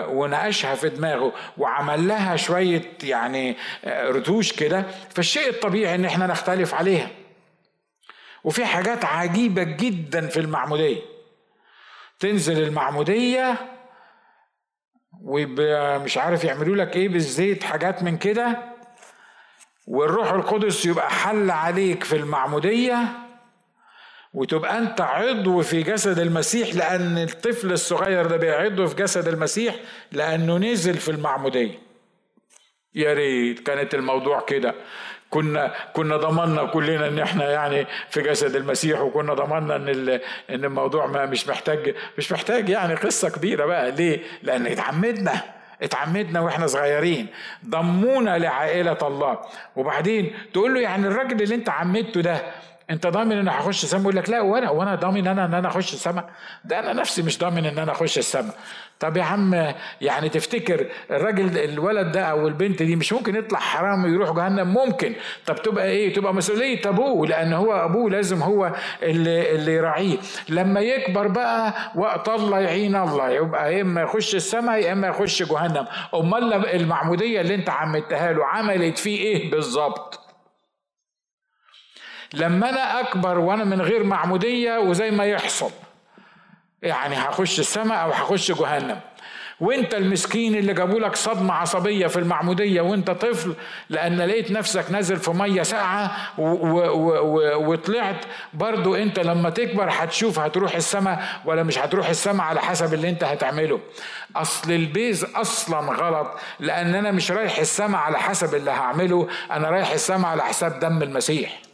وناقشها 0.10 0.76
في 0.76 0.90
دماغه 0.90 1.32
وعمل 1.58 2.08
لها 2.08 2.36
شوية 2.36 2.82
يعني 3.04 3.58
رتوش 3.88 4.54
كده 4.54 4.84
فالشيء 5.16 5.50
الطبيعي 5.50 5.96
إن 5.96 6.06
إحنا 6.06 6.28
نختلف 6.28 6.74
عليها. 6.74 7.08
وفي 8.44 8.66
حاجات 8.66 9.06
عجيبة 9.06 9.64
جدا 9.64 10.28
في 10.28 10.40
المعمودية. 10.40 11.02
تنزل 12.20 12.64
المعمودية 12.64 13.56
ومش 15.22 16.18
عارف 16.18 16.44
يعملوا 16.44 16.76
لك 16.76 16.96
إيه 16.96 17.10
بالزيت 17.10 17.64
حاجات 17.64 18.04
من 18.04 18.18
كده. 18.18 18.58
والروح 19.88 20.32
القدس 20.32 20.86
يبقى 20.86 21.10
حل 21.10 21.52
عليك 21.52 22.04
في 22.04 22.16
المعمودية. 22.16 22.98
وتبقى 24.34 24.78
أنت 24.78 25.02
عضو 25.02 25.62
في 25.62 25.84
جسد 25.84 26.20
المسيح 26.20 26.76
لأن 26.76 27.18
الطفل 27.18 27.72
الصغير 27.72 28.26
ده 28.26 28.38
بيعضو 28.38 28.88
في 28.88 28.96
جسد 28.96 29.28
المسيح 29.28 29.76
لأنه 30.12 30.58
نزل 30.58 30.98
في 30.98 31.12
المعمودية. 31.12 31.80
يا 32.96 33.14
ريت 33.14 33.60
كانت 33.60 33.94
الموضوع 33.94 34.42
كده. 34.42 34.76
كنا 35.30 35.74
كنا 35.94 36.18
ضمننا 36.18 36.64
كلنا 36.64 37.08
إن 37.08 37.20
إحنا 37.20 37.52
يعني 37.52 37.88
في 38.10 38.22
جسد 38.22 38.56
المسيح 38.56 39.02
وكنا 39.02 39.34
ضمننا 39.34 39.76
إن 39.76 40.20
إن 40.50 40.66
الموضوع 40.66 41.06
ما 41.06 41.26
مش 41.26 41.48
محتاج 41.48 41.96
مش 42.18 42.32
محتاج 42.32 42.70
يعني 42.70 42.96
قصة 42.96 43.30
كبيرة 43.30 43.66
بقى. 43.66 43.92
ليه؟ 43.92 44.20
لأن 44.44 44.68
اتعمدنا 44.68 45.42
اتعمدنا 45.82 46.40
وإحنا 46.40 46.68
صغيرين. 46.68 47.28
ضمونا 47.70 48.38
لعائلة 48.38 48.98
الله. 49.02 49.40
وبعدين 49.76 50.34
تقول 50.54 50.74
له 50.74 50.80
يعني 50.82 51.08
الراجل 51.08 51.42
اللي 51.42 51.56
أنت 51.56 51.70
عمدته 51.70 52.22
ده 52.22 52.42
انت 52.90 53.08
ضامن 53.08 53.38
ان 53.38 53.48
هخش 53.48 53.84
السما 53.84 54.02
يقول 54.02 54.16
لك 54.16 54.30
لا 54.30 54.42
وأنا 54.42 54.70
وأنا 54.70 54.96
ضامن 54.96 55.28
أنا 55.28 55.46
إن 55.46 55.54
أنا 55.54 55.68
اخش 55.68 55.94
السما 55.94 56.24
ده 56.66 56.80
أنا 56.80 56.94
نفسي 56.94 57.22
مش 57.22 57.40
ضامن 57.40 57.66
ان 57.66 57.78
أنا 57.78 57.92
اخش 57.92 58.18
السما 58.18 58.50
طب 59.00 59.18
يا 59.18 59.24
عم 59.24 59.74
يعني 60.02 60.30
تفتكر 60.30 60.88
الراجل 61.12 61.58
الولد 61.58 62.12
ده 62.12 62.22
أو 62.24 62.48
البنت 62.48 62.84
دي 62.84 62.96
مش 62.96 63.14
ممكن 63.14 63.36
يطلع 63.36 63.60
حرام 63.60 64.04
ويروح 64.04 64.32
جهنم؟ 64.32 64.68
ممكن. 64.74 65.14
طب 65.46 65.56
تبقى 65.56 65.88
إيه؟ 65.88 66.14
تبقى 66.14 66.34
مسؤولية 66.34 66.82
أبوه 66.86 67.28
لأن 67.28 67.54
هو 67.54 67.74
أبوه 67.74 68.10
لازم 68.10 68.42
هو 68.44 68.72
اللي 69.04 69.56
اللي 69.56 69.74
يراعيه. 69.74 70.18
لما 70.50 70.80
يكبر 70.80 71.28
بقى 71.28 71.74
وقت 71.96 72.30
الله 72.30 72.60
يعين 72.60 72.96
الله. 72.96 73.30
يبقى 73.30 73.76
يا 73.76 73.82
إما 73.82 74.02
يخش 74.02 74.36
السماء 74.36 74.80
يا 74.80 74.92
إما 74.94 75.08
يخش 75.08 75.44
جهنم. 75.44 75.88
أمال 76.16 76.54
المعمودية 76.76 77.42
اللي 77.42 77.56
أنت 77.56 77.70
عملتها 77.70 78.34
له 78.34 78.46
عملت 78.46 78.98
فيه 78.98 79.20
إيه 79.20 79.52
بالظبط؟ 79.52 80.27
لما 82.34 82.70
أنا 82.70 83.00
أكبر 83.00 83.40
وأنا 83.40 83.64
من 83.64 83.82
غير 83.82 84.04
معمودية 84.04 84.78
وزي 84.78 85.12
ما 85.12 85.26
يحصل. 85.26 85.72
يعني 86.84 87.16
هخش 87.16 87.60
السماء 87.60 88.04
أو 88.04 88.12
هخش 88.12 88.52
جهنم. 88.52 89.00
وأنت 89.60 89.94
المسكين 89.96 90.56
اللي 90.56 90.74
جابوا 90.74 91.00
لك 91.00 91.16
صدمة 91.16 91.54
عصبية 91.54 92.08
في 92.08 92.20
المعمودية 92.20 92.82
وأنت 92.82 93.12
طفل 93.12 93.54
لأن 93.90 94.22
لقيت 94.22 94.52
نفسك 94.52 94.92
نازل 94.92 95.16
في 95.18 95.32
مية 95.32 95.64
ساقعة 95.64 96.12
وطلعت. 97.58 98.26
برضو 98.54 98.96
أنت 98.96 99.20
لما 99.20 99.50
تكبر 99.50 99.88
هتشوف 99.92 100.40
هتروح 100.40 100.76
السماء 100.76 101.24
ولا 101.46 101.64
مش 101.64 101.80
هتروح 101.80 102.10
السماء 102.10 102.46
على 102.48 102.62
حسب 102.62 102.94
اللي 102.94 103.10
أنت 103.10 103.24
هتعمله. 103.24 103.80
أصل 104.36 104.72
البيز 104.72 105.24
أصلا 105.24 105.80
غلط 105.80 106.28
لأن 106.60 106.96
أنا 106.96 107.12
مش 107.12 107.32
رايح 107.32 107.58
السماء 107.58 108.02
على 108.02 108.20
حسب 108.20 108.56
اللي 108.56 108.72
هعمله 108.72 109.28
أنا 109.52 109.70
رايح 109.70 109.92
السماء 109.92 110.32
على 110.32 110.44
حساب 110.44 110.80
دم 110.80 111.04
المسيح. 111.04 111.67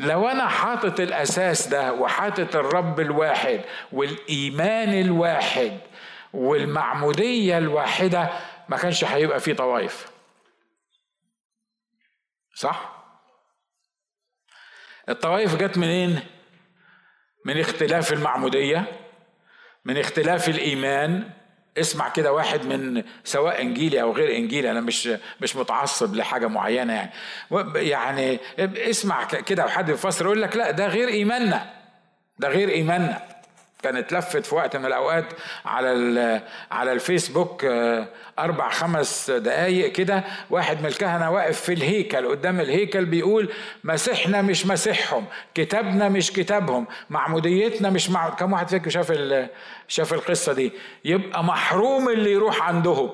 لو 0.00 0.28
أنا 0.28 0.48
حاطط 0.48 1.00
الأساس 1.00 1.68
ده 1.68 1.92
وحاطط 1.92 2.56
الرب 2.56 3.00
الواحد 3.00 3.60
والإيمان 3.92 5.00
الواحد 5.00 5.78
والمعمودية 6.32 7.58
الواحدة 7.58 8.30
ما 8.68 8.76
كانش 8.76 9.04
هيبقى 9.04 9.40
فيه 9.40 9.54
طوائف. 9.54 10.10
صح؟ 12.54 13.04
الطوائف 15.08 15.56
جت 15.56 15.78
منين؟ 15.78 16.20
من 17.44 17.60
اختلاف 17.60 18.12
المعمودية 18.12 18.84
من 19.84 19.98
اختلاف 19.98 20.48
الإيمان 20.48 21.30
اسمع 21.78 22.08
كده 22.08 22.32
واحد 22.32 22.66
من 22.66 23.02
سواء 23.24 23.62
إنجيلي 23.62 24.02
أو 24.02 24.12
غير 24.12 24.36
إنجيلي 24.36 24.70
أنا 24.70 24.80
مش 24.80 25.10
مش 25.40 25.56
متعصب 25.56 26.14
لحاجة 26.14 26.46
معينة 26.46 26.92
يعني. 26.92 27.10
يعني 27.74 28.40
اسمع 28.64 29.24
كده 29.24 29.64
وحد 29.64 29.88
يفسر 29.88 30.24
يقول 30.24 30.42
لك 30.42 30.56
لا 30.56 30.70
ده 30.70 30.86
غير 30.86 31.08
إيماننا 31.08 31.70
ده 32.38 32.48
غير 32.48 32.68
إيماننا. 32.68 33.22
كانت 33.82 34.12
لفت 34.12 34.46
في 34.46 34.54
وقت 34.54 34.76
من 34.76 34.86
الأوقات 34.86 35.24
على 35.64 36.42
على 36.70 36.92
الفيسبوك 36.92 37.64
آه، 37.64 38.08
أربع 38.38 38.68
خمس 38.70 39.30
دقايق 39.30 39.92
كده 39.92 40.24
واحد 40.50 40.80
من 40.80 40.86
الكهنة 40.86 41.30
واقف 41.30 41.60
في 41.60 41.72
الهيكل 41.72 42.28
قدام 42.28 42.60
الهيكل 42.60 43.04
بيقول 43.04 43.52
مسيحنا 43.84 44.42
مش 44.42 44.66
مسيحهم 44.66 45.26
كتابنا 45.54 46.08
مش 46.08 46.32
كتابهم 46.32 46.86
معموديتنا 47.10 47.90
مش 47.90 48.10
مع 48.10 48.28
كم 48.30 48.52
واحد 48.52 48.68
فيكم 48.68 48.90
شاف 48.90 49.12
شاف 49.88 50.12
القصة 50.12 50.52
دي؟ 50.52 50.72
يبقى 51.04 51.44
محروم 51.44 52.08
اللي 52.08 52.32
يروح 52.32 52.62
عندهم. 52.62 53.10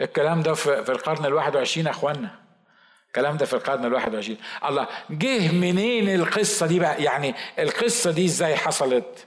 الكلام 0.00 0.42
ده 0.42 0.54
في 0.54 0.92
القرن 0.92 1.24
الواحد 1.24 1.56
وعشرين 1.56 1.86
أخوانا. 1.86 2.49
الكلام 3.10 3.36
ده 3.36 3.46
في 3.46 3.52
القرن 3.52 3.84
الواحد 3.84 4.14
وعشرين. 4.14 4.38
الله 4.64 4.86
جه 5.10 5.52
منين 5.52 6.14
القصة 6.14 6.66
دي 6.66 6.78
بقى؟ 6.80 7.02
يعني 7.02 7.34
القصة 7.58 8.10
دي 8.10 8.24
إزاي 8.24 8.56
حصلت؟ 8.56 9.26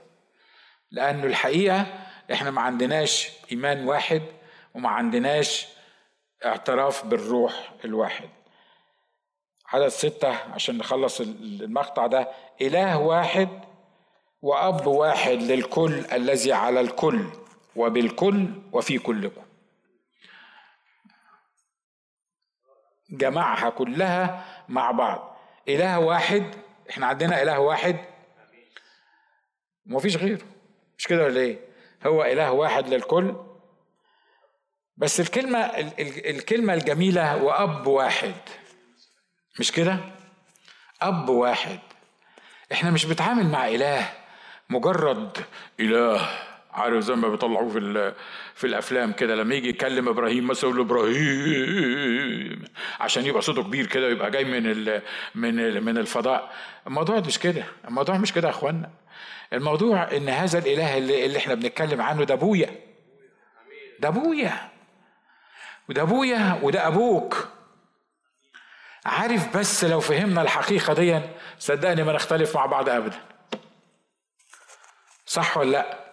لأنه 0.90 1.24
الحقيقة 1.24 1.86
إحنا 2.32 2.50
ما 2.50 2.60
عندناش 2.60 3.28
إيمان 3.52 3.88
واحد 3.88 4.22
وما 4.74 4.88
عندناش 4.88 5.66
اعتراف 6.44 7.04
بالروح 7.06 7.72
الواحد. 7.84 8.28
عدد 9.68 9.88
ستة 9.88 10.28
عشان 10.28 10.78
نخلص 10.78 11.20
المقطع 11.20 12.06
ده. 12.06 12.28
إله 12.62 12.98
واحد 12.98 13.48
وأب 14.42 14.86
واحد 14.86 15.42
للكل 15.42 16.04
الذي 16.12 16.52
على 16.52 16.80
الكل 16.80 17.24
وبالكل 17.76 18.46
وفي 18.72 18.98
كلكم. 18.98 19.42
جمعها 23.10 23.70
كلها 23.70 24.44
مع 24.68 24.90
بعض. 24.90 25.36
إله 25.68 25.98
واحد 25.98 26.54
إحنا 26.90 27.06
عندنا 27.06 27.42
إله 27.42 27.58
واحد. 27.58 27.96
ومفيش 29.90 30.16
غيره. 30.16 30.42
مش 30.98 31.06
كده 31.06 31.24
ولا 31.24 31.40
إيه؟ 31.40 31.58
هو 32.06 32.24
إله 32.24 32.52
واحد 32.52 32.88
للكل. 32.88 33.36
بس 34.96 35.20
الكلمة 35.20 35.58
الكلمة 35.98 36.74
الجميلة 36.74 37.42
وأب 37.42 37.86
واحد. 37.86 38.34
مش 39.60 39.72
كده؟ 39.72 39.98
أب 41.02 41.28
واحد. 41.28 41.78
إحنا 42.72 42.90
مش 42.90 43.06
بنتعامل 43.06 43.46
مع 43.46 43.68
إله 43.68 44.12
مجرد 44.70 45.38
إله. 45.80 46.28
عارف 46.74 47.04
زي 47.04 47.14
ما 47.14 47.28
بيطلعوه 47.28 47.68
في 47.68 48.12
في 48.54 48.66
الأفلام 48.66 49.12
كده 49.12 49.34
لما 49.34 49.54
يجي 49.54 49.68
يكلم 49.68 50.08
إبراهيم 50.08 50.46
مثلا 50.46 50.70
يقول 50.70 50.80
إبراهيم 50.80 52.64
عشان 53.00 53.26
يبقى 53.26 53.42
صوته 53.42 53.62
كبير 53.62 53.86
كده 53.86 54.06
ويبقى 54.06 54.30
جاي 54.30 54.44
من 54.44 54.66
ال 54.70 55.02
من 55.34 55.60
ال 55.60 55.84
من 55.84 55.98
الفضاء. 55.98 56.52
الموضوع 56.86 57.20
مش 57.20 57.38
كده. 57.38 57.64
الموضوع 57.88 58.16
مش 58.18 58.32
كده 58.32 58.48
يا 58.48 58.52
إخوانا. 58.52 58.90
الموضوع 59.52 60.16
إن 60.16 60.28
هذا 60.28 60.58
الإله 60.58 60.98
اللي, 60.98 61.26
اللي 61.26 61.38
إحنا 61.38 61.54
بنتكلم 61.54 62.00
عنه 62.00 62.24
ده 62.24 62.34
أبويا. 62.34 62.70
ده 64.00 64.08
أبويا. 64.08 64.68
وده 65.88 66.02
أبويا 66.02 66.58
وده 66.62 66.86
أبوك. 66.86 67.48
عارف 69.06 69.56
بس 69.56 69.84
لو 69.84 70.00
فهمنا 70.00 70.42
الحقيقة 70.42 70.94
دي 70.94 71.20
صدقني 71.58 72.02
ما 72.02 72.12
نختلف 72.12 72.56
مع 72.56 72.66
بعض 72.66 72.88
ابدا. 72.88 73.18
صح 75.26 75.56
ولا 75.56 75.70
لأ؟ 75.70 76.03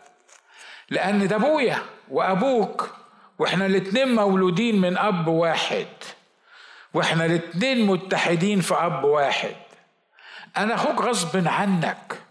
لأن 0.91 1.27
ده 1.27 1.35
أبويا 1.35 1.85
وأبوك 2.09 2.95
وإحنا 3.39 3.65
الاتنين 3.65 4.15
مولودين 4.15 4.81
من 4.81 4.97
أب 4.97 5.27
واحد. 5.27 5.87
وإحنا 6.93 7.25
الاتنين 7.25 7.85
متحدين 7.85 8.61
في 8.61 8.73
أب 8.73 9.03
واحد. 9.03 9.55
أنا 10.57 10.75
أخوك 10.75 11.01
غصب 11.01 11.47
عنك 11.47 12.21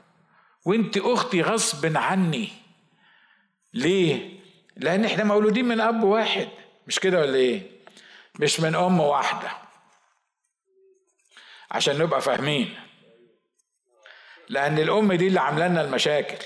وأنت 0.64 0.98
أختي 0.98 1.42
غصب 1.42 1.96
عني. 1.96 2.48
ليه؟ 3.74 4.40
لأن 4.76 5.04
إحنا 5.04 5.24
مولودين 5.24 5.64
من 5.64 5.80
أب 5.80 6.02
واحد. 6.02 6.48
مش 6.86 6.98
كده 6.98 7.20
ولا 7.20 7.34
إيه؟ 7.34 7.62
مش 8.40 8.60
من 8.60 8.74
أم 8.74 9.00
واحدة. 9.00 9.50
عشان 11.70 11.98
نبقى 11.98 12.20
فاهمين. 12.20 12.74
لأن 14.48 14.78
الأم 14.78 15.12
دي 15.12 15.26
اللي 15.26 15.40
عاملة 15.40 15.68
لنا 15.68 15.80
المشاكل. 15.80 16.44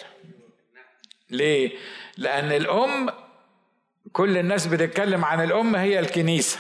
ليه؟ 1.31 1.79
لأن 2.19 2.53
الأم 2.53 3.11
كل 4.13 4.39
الناس 4.39 4.67
بتتكلم 4.67 5.25
عن 5.25 5.45
الأم 5.45 5.77
هي 5.77 5.99
الكنيسة. 5.99 6.59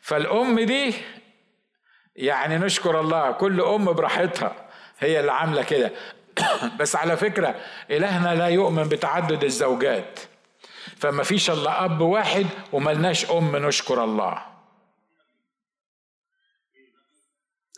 فالأم 0.00 0.60
دي 0.60 0.94
يعني 2.16 2.58
نشكر 2.58 3.00
الله 3.00 3.32
كل 3.32 3.60
أم 3.60 3.84
براحتها 3.92 4.68
هي 4.98 5.20
اللي 5.20 5.32
عاملة 5.32 5.62
كده. 5.62 5.92
بس 6.80 6.96
على 6.96 7.16
فكرة 7.16 7.60
إلهنا 7.90 8.34
لا 8.34 8.48
يؤمن 8.48 8.88
بتعدد 8.88 9.44
الزوجات. 9.44 10.20
فما 10.96 11.22
فيش 11.22 11.50
إلا 11.50 11.84
أب 11.84 12.00
واحد 12.00 12.46
وملناش 12.72 13.30
أم 13.30 13.56
نشكر 13.56 14.04
الله. 14.04 14.46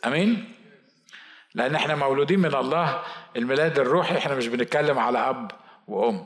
آمين؟ 0.05 0.53
لأن 1.55 1.75
إحنا 1.75 1.95
مولودين 1.95 2.39
من 2.39 2.55
الله 2.55 3.03
الميلاد 3.35 3.79
الروحي 3.79 4.17
إحنا 4.17 4.35
مش 4.35 4.47
بنتكلم 4.47 4.99
على 4.99 5.29
أب. 5.29 5.51
وأم. 5.87 6.25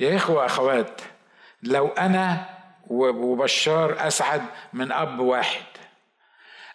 يا 0.00 0.16
إخوة 0.16 0.46
أخوات 0.46 1.00
لو 1.62 1.88
أنا 1.88 2.46
وبشار 2.90 4.06
أسعد 4.06 4.42
من 4.72 4.92
أب 4.92 5.18
واحد. 5.20 5.62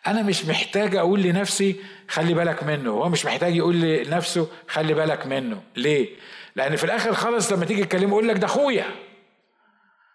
أنا 0.08 0.22
مش 0.22 0.46
محتاج 0.46 0.96
أقول 0.96 1.22
لنفسي 1.22 1.84
خلي 2.10 2.34
بالك 2.34 2.64
منه 2.64 2.92
هو 2.92 3.10
مش 3.10 3.26
محتاج 3.26 3.56
يقول 3.56 3.82
لنفسه 3.82 4.48
خلي 4.68 4.94
بالك 4.94 5.26
منه. 5.28 5.64
ليه؟ 5.76 6.10
لأن 6.56 6.76
في 6.76 6.84
الآخر 6.84 7.14
خالص 7.14 7.52
لما 7.52 7.66
تيجي 7.66 7.84
تكلمه 7.84 8.10
يقول 8.12 8.28
لك 8.28 8.38
ده 8.38 8.46
أخويا. 8.46 8.86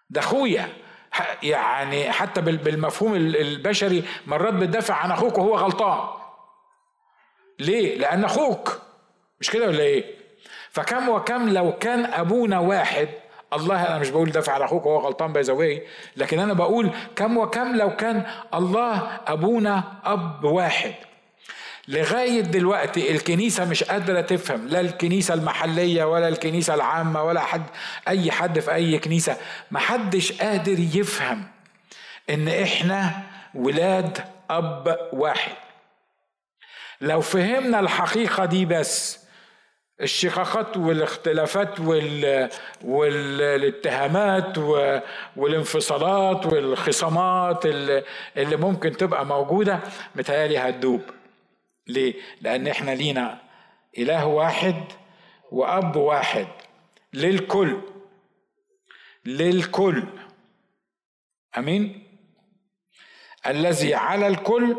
ده 0.09 0.19
أخويا. 0.21 0.69
يعني 1.43 2.11
حتى 2.11 2.41
بالمفهوم 2.41 3.15
البشري 3.15 4.03
مرات 4.27 4.53
بتدافع 4.53 4.93
عن 4.95 5.11
أخوك 5.11 5.37
وهو 5.37 5.55
غلطان. 5.57 6.09
ليه؟ 7.59 7.97
لأن 7.97 8.23
أخوك. 8.23 8.81
مش 9.39 9.49
كده 9.49 9.67
ولا 9.67 9.83
إيه؟ 9.83 10.22
فكم 10.73 11.09
وكم 11.09 11.49
لو 11.49 11.73
كان 11.77 12.05
أبونا 12.05 12.59
واحد 12.59 13.09
الله 13.53 13.87
أنا 13.87 13.99
مش 13.99 14.09
بقول 14.09 14.31
دافع 14.31 14.53
على 14.53 14.65
أخوك 14.65 14.85
وهو 14.85 14.99
غلطان 14.99 15.33
باي 15.33 15.83
لكن 16.17 16.39
أنا 16.39 16.53
بقول 16.53 16.91
كم 17.15 17.37
وكم 17.37 17.75
لو 17.75 17.95
كان 17.95 18.25
الله 18.53 19.19
أبونا 19.27 19.83
أب 20.05 20.43
واحد. 20.43 20.93
لغاية 21.87 22.41
دلوقتي 22.41 23.11
الكنيسة 23.11 23.65
مش 23.65 23.83
قادرة 23.83 24.21
تفهم 24.21 24.67
لا 24.67 24.79
الكنيسة 24.79 25.33
المحلية 25.33 26.03
ولا 26.03 26.27
الكنيسة 26.27 26.73
العامة 26.73 27.23
ولا 27.23 27.39
حد 27.41 27.63
أي 28.07 28.31
حد 28.31 28.59
في 28.59 28.73
أي 28.73 28.99
كنيسة 28.99 29.37
محدش 29.71 30.41
قادر 30.41 30.79
يفهم 30.79 31.43
إن 32.29 32.47
إحنا 32.47 33.11
ولاد 33.55 34.17
أب 34.49 34.97
واحد. 35.13 35.53
لو 37.01 37.21
فهمنا 37.21 37.79
الحقيقة 37.79 38.45
دي 38.45 38.65
بس 38.65 39.22
الشقاقات 40.01 40.77
والاختلافات 40.77 41.79
وال... 41.79 42.49
والاتهامات 42.83 44.57
والانفصالات 45.35 46.45
والخصامات 46.45 47.65
اللي... 47.65 48.03
اللي 48.37 48.55
ممكن 48.55 48.97
تبقى 48.97 49.25
موجودة 49.25 49.79
متهيألي 50.15 50.57
هتدوب. 50.57 51.01
ليه؟ 51.87 52.13
لأن 52.41 52.67
إحنا 52.67 52.91
لينا 52.91 53.41
إله 53.97 54.25
واحد 54.25 54.83
وأب 55.51 55.95
واحد. 55.95 56.47
للكل. 57.13 57.81
للكل. 59.25 60.03
أمين؟ 61.57 62.03
الذي 63.47 63.93
على 63.95 64.27
الكل 64.27 64.75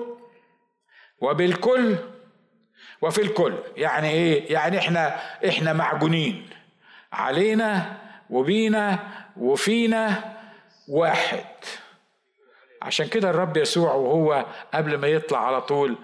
وبالكل 1.21 1.97
وفي 3.03 3.22
الكل. 3.22 3.55
يعني 3.76 4.11
إيه؟ 4.11 4.53
يعني 4.53 4.78
إحنا 4.78 5.20
إحنا 5.49 5.72
معجونين. 5.72 6.51
علينا 7.12 7.97
وبينا 8.30 8.99
وفينا 9.36 10.34
واحد. 10.88 11.45
عشان 12.82 13.07
كده 13.07 13.30
الرب 13.30 13.57
يسوع 13.57 13.92
وهو 13.92 14.47
قبل 14.74 14.99
ما 14.99 15.09
يطلع 15.09 15.47
على 15.47 15.61
طول 15.61 15.97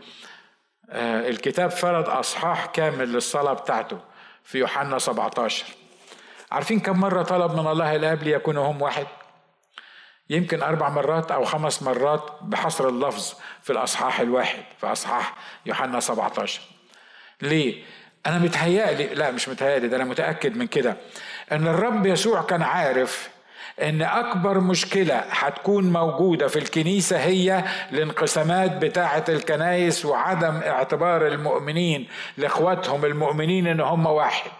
آه، 0.90 1.28
الكتاب 1.28 1.70
فرض 1.70 2.08
أصحاح 2.08 2.66
كامل 2.66 3.12
للصلاة 3.12 3.52
بتاعته 3.52 3.98
في 4.44 4.58
يوحنا 4.58 4.98
17 4.98 5.66
عارفين 6.52 6.80
كم 6.80 7.00
مرة 7.00 7.22
طلب 7.22 7.52
من 7.52 7.66
الله 7.66 7.96
الاب 7.96 8.22
ليكونوا 8.22 8.70
هم 8.70 8.82
واحد؟ 8.82 9.06
يمكن 10.30 10.62
أربع 10.62 10.88
مرات 10.88 11.30
أو 11.30 11.44
خمس 11.44 11.82
مرات 11.82 12.38
بحصر 12.42 12.88
اللفظ 12.88 13.34
في 13.62 13.70
الأصحاح 13.72 14.20
الواحد 14.20 14.62
في 14.80 14.86
أصحاح 14.86 15.34
يوحنا 15.66 16.00
17 16.00 16.60
ليه؟ 17.42 17.82
أنا 18.26 18.38
متهيألي 18.38 19.06
لا 19.14 19.30
مش 19.30 19.48
متهيألي 19.48 19.88
ده 19.88 19.96
أنا 19.96 20.04
متأكد 20.04 20.56
من 20.56 20.66
كده. 20.66 20.96
إن 21.52 21.66
الرب 21.68 22.06
يسوع 22.06 22.42
كان 22.42 22.62
عارف 22.62 23.28
إن 23.82 24.02
أكبر 24.02 24.60
مشكلة 24.60 25.14
هتكون 25.30 25.92
موجودة 25.92 26.48
في 26.48 26.58
الكنيسة 26.58 27.18
هي 27.18 27.64
الانقسامات 27.92 28.70
بتاعة 28.76 29.24
الكنايس 29.28 30.04
وعدم 30.04 30.56
اعتبار 30.56 31.26
المؤمنين 31.26 32.08
لإخواتهم 32.36 33.04
المؤمنين 33.04 33.66
إن 33.66 33.80
هم 33.80 34.06
واحد. 34.06 34.50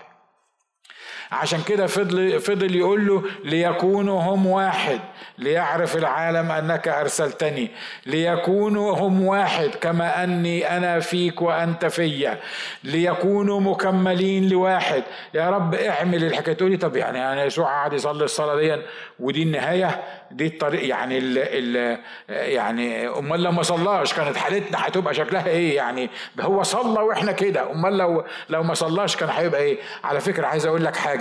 عشان 1.32 1.62
كده 1.62 1.86
فضل 1.86 2.40
فضل 2.40 2.74
يقول 2.76 3.06
له 3.06 3.22
ليكونوا 3.44 4.20
هم 4.20 4.46
واحد 4.46 5.00
ليعرف 5.38 5.96
العالم 5.96 6.50
أنك 6.52 6.88
أرسلتني 6.88 7.70
ليكونوا 8.06 8.96
هم 8.96 9.24
واحد 9.24 9.68
كما 9.80 10.24
أني 10.24 10.76
أنا 10.76 11.00
فيك 11.00 11.42
وأنت 11.42 11.86
فيا 11.86 12.38
ليكونوا 12.84 13.60
مكملين 13.60 14.48
لواحد. 14.48 15.02
يا 15.34 15.50
رب 15.50 15.74
اعمل 15.74 16.24
الحكاية. 16.24 16.54
تقولي 16.54 16.76
طب 16.76 16.96
يعني 16.96 17.18
يعني 17.18 17.40
يسوع 17.42 17.66
قعد 17.66 17.92
يصلي 17.92 18.24
الصلاة 18.24 18.56
دي 18.56 18.82
ودي 19.20 19.42
النهاية؟ 19.42 20.00
دي 20.30 20.46
الطريق. 20.46 20.88
يعني 20.88 21.18
ال 21.18 21.38
ال 21.38 21.98
يعني 22.28 23.08
أمال 23.08 23.42
لو 23.42 23.52
ما 23.52 23.62
صلاش 23.62 24.14
كانت 24.14 24.36
حالتنا 24.36 24.86
هتبقى 24.86 25.14
شكلها 25.14 25.46
إيه؟ 25.46 25.76
يعني 25.76 26.10
هو 26.40 26.62
صلى 26.62 27.00
وإحنا 27.00 27.32
كده. 27.32 27.70
أمال 27.72 27.98
لو 27.98 28.24
لو 28.48 28.62
ما 28.62 28.74
صلاش 28.74 29.16
كان 29.16 29.28
هيبقى 29.28 29.60
إيه؟ 29.60 29.78
على 30.04 30.20
فكرة 30.20 30.46
عايز 30.46 30.66
أقول 30.66 30.84
لك 30.84 30.96
حاجة. 30.96 31.19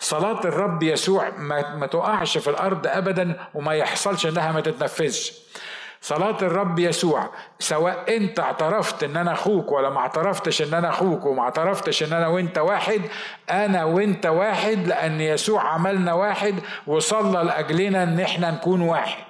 صلاة 0.00 0.40
الرب 0.44 0.82
يسوع 0.82 1.30
ما, 1.30 1.74
ما 1.74 1.86
تقعش 1.86 2.38
في 2.38 2.50
الأرض 2.50 2.86
ابدا 2.86 3.36
وما 3.54 3.74
يحصلش 3.74 4.26
إنها 4.26 4.52
ما 4.52 4.60
تتنفذش. 4.60 5.32
صلاة 6.00 6.36
الرب 6.42 6.78
يسوع 6.78 7.30
سواء 7.58 8.16
أنت 8.16 8.40
اعترفت 8.40 9.04
إن 9.04 9.16
أنا 9.16 9.32
أخوك 9.32 9.72
ولا 9.72 9.90
ما 9.90 9.98
اعترفتش 9.98 10.62
إن 10.62 10.74
أنا 10.74 10.88
أخوك 10.88 11.26
وما 11.26 11.42
اعترفتش 11.42 12.02
إن 12.02 12.12
أنا 12.12 12.26
وأنت 12.28 12.58
واحد 12.58 13.00
أنا 13.50 13.84
وأنت 13.84 14.26
واحد 14.26 14.86
لأن 14.86 15.20
يسوع 15.20 15.62
عملنا 15.68 16.12
واحد 16.12 16.54
وصلى 16.86 17.44
لأجلنا 17.44 18.02
إن 18.02 18.20
إحنا 18.20 18.50
نكون 18.50 18.80
واحد. 18.80 19.24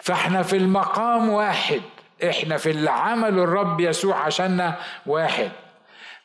فإحنا 0.00 0.42
في 0.42 0.56
المقام 0.56 1.28
واحد 1.30 1.80
إحنا 2.28 2.56
في 2.56 2.70
اللي 2.70 2.90
عمله 2.90 3.44
الرب 3.44 3.80
يسوع 3.80 4.16
عشاننا 4.16 4.74
واحد. 5.06 5.50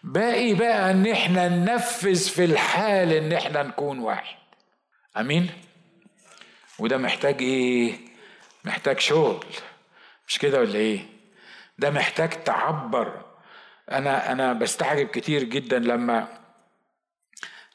باقي 0.04 0.54
بقى 0.54 0.92
إن 0.92 1.08
إحنا 1.08 1.50
ننفذ 1.50 2.30
في 2.30 2.46
الحال 2.46 3.12
إن 3.14 3.34
إحنا 3.34 3.64
نكون 3.64 4.00
واحد. 4.00 4.36
أمين؟ 5.18 5.50
وده 6.80 6.98
محتاج 6.98 7.42
إيه؟ 7.42 7.94
محتاج 8.64 9.00
شغل. 9.00 9.46
مش 10.28 10.40
كده 10.40 10.60
ولا 10.60 10.76
إيه؟ 10.76 11.00
ده 11.78 11.90
محتاج 11.90 12.30
تعبر. 12.44 13.26
أنا 13.92 14.32
أنا 14.32 14.54
بستعجب 14.54 15.08
كتير 15.08 15.44
جدا 15.44 15.80
لما 15.80 16.28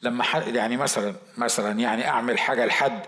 لما 0.02 0.22
حد 0.24 0.54
يعني 0.54 0.76
مثلا 0.76 1.14
مثلا 1.38 1.80
يعني 1.80 2.08
أعمل 2.08 2.38
حاجة 2.38 2.66
لحد 2.66 3.02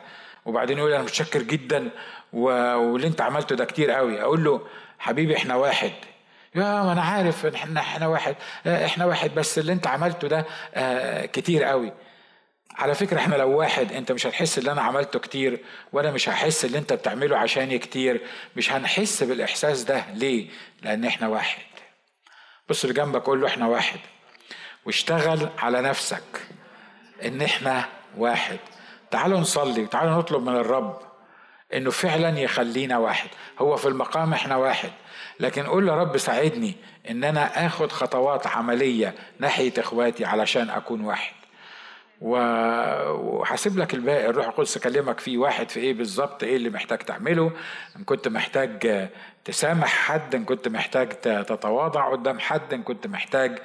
وبعدين 0.46 0.78
يقول 0.78 0.92
أنا 0.92 1.02
متشكر 1.02 1.42
جدا 1.42 1.90
واللي 2.32 3.06
أنت 3.06 3.20
عملته 3.20 3.56
ده 3.56 3.64
كتير 3.64 3.90
قوي. 3.90 4.20
أقول 4.22 4.44
له 4.44 4.66
حبيبي 4.98 5.36
إحنا 5.36 5.54
واحد. 5.54 5.92
يا 6.54 6.62
ما 6.82 6.92
أنا 6.92 7.02
عارف 7.02 7.46
إحنا 7.46 7.80
إحنا 7.80 8.06
واحد 8.06 8.36
إحنا 8.66 9.04
واحد 9.04 9.34
بس 9.34 9.58
اللي 9.58 9.72
أنت 9.72 9.86
عملته 9.86 10.28
ده 10.28 10.46
آه، 10.74 11.26
كتير 11.26 11.64
قوي. 11.64 11.92
على 12.76 12.94
فكرة 12.94 13.18
إحنا 13.18 13.34
لو 13.36 13.58
واحد 13.58 13.92
أنت 13.92 14.12
مش 14.12 14.26
هتحس 14.26 14.58
اللي 14.58 14.72
أنا 14.72 14.82
عملته 14.82 15.18
كتير 15.18 15.64
وأنا 15.92 16.10
مش 16.10 16.28
هحس 16.28 16.64
اللي 16.64 16.78
أنت 16.78 16.92
بتعمله 16.92 17.38
عشاني 17.38 17.78
كتير. 17.78 18.20
مش 18.56 18.72
هنحس 18.72 19.22
بالإحساس 19.22 19.82
ده. 19.82 20.04
ليه؟ 20.14 20.48
لأن 20.82 21.04
إحنا 21.04 21.28
واحد. 21.28 21.62
بص 22.68 22.84
اللي 22.84 22.94
جنبك 22.94 23.22
قول 23.22 23.40
له 23.40 23.46
إحنا 23.46 23.66
واحد. 23.66 23.98
واشتغل 24.86 25.48
على 25.58 25.82
نفسك 25.82 26.40
إن 27.24 27.42
إحنا 27.42 27.84
واحد. 28.16 28.58
تعالوا 29.10 29.40
نصلي 29.40 29.86
تعالوا 29.86 30.12
نطلب 30.18 30.42
من 30.42 30.56
الرب 30.56 31.00
إنه 31.74 31.90
فعلا 31.90 32.38
يخلينا 32.38 32.98
واحد. 32.98 33.28
هو 33.58 33.76
في 33.76 33.88
المقام 33.88 34.32
إحنا 34.32 34.56
واحد. 34.56 34.90
لكن 35.40 35.62
قول 35.62 35.88
يا 35.88 35.94
رب 35.94 36.16
ساعدني 36.16 36.74
إن 37.10 37.24
أنا 37.24 37.66
آخد 37.66 37.92
خطوات 37.92 38.46
عملية 38.46 39.14
ناحية 39.38 39.72
إخواتي 39.78 40.24
علشان 40.24 40.70
أكون 40.70 41.00
واحد. 41.00 41.32
وهسيب 42.20 43.78
لك 43.78 43.94
الباقي 43.94 44.26
الروح 44.26 44.46
القدس 44.46 44.78
كلمك 44.78 45.20
فيه 45.20 45.38
واحد 45.38 45.70
في 45.70 45.80
إيه 45.80 45.94
بالظبط 45.94 46.42
إيه 46.42 46.56
اللي 46.56 46.70
محتاج 46.70 46.98
تعمله. 46.98 47.52
إن 47.96 48.04
كنت 48.04 48.28
محتاج 48.28 49.08
تسامح 49.44 49.88
حد 49.88 50.34
إن 50.34 50.44
كنت 50.44 50.68
محتاج 50.68 51.08
تتواضع 51.20 52.12
قدام 52.12 52.38
حد 52.38 52.74
إن 52.74 52.82
كنت 52.82 53.06
محتاج 53.06 53.58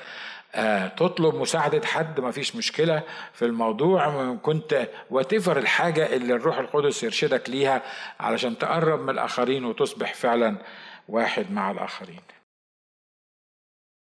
آه، 0.55 0.88
تطلب 0.88 1.36
مساعدة 1.36 1.88
حد 1.88 2.19
ما 2.19 2.32
فيش 2.32 2.55
مشكلة 2.55 3.01
في 3.34 3.45
الموضوع. 3.45 4.34
كنت 4.36 4.88
واتفر 5.09 5.57
الحاجة 5.57 6.15
اللي 6.15 6.34
الروح 6.34 6.57
القدس 6.57 7.03
يرشدك 7.03 7.49
ليها 7.49 7.82
علشان 8.19 8.57
تقرب 8.57 9.01
من 9.01 9.09
الآخرين 9.09 9.65
وتصبح 9.65 10.13
فعلا 10.13 10.57
واحد 11.14 11.51
مع 11.51 11.72
الآخرين. 11.72 12.22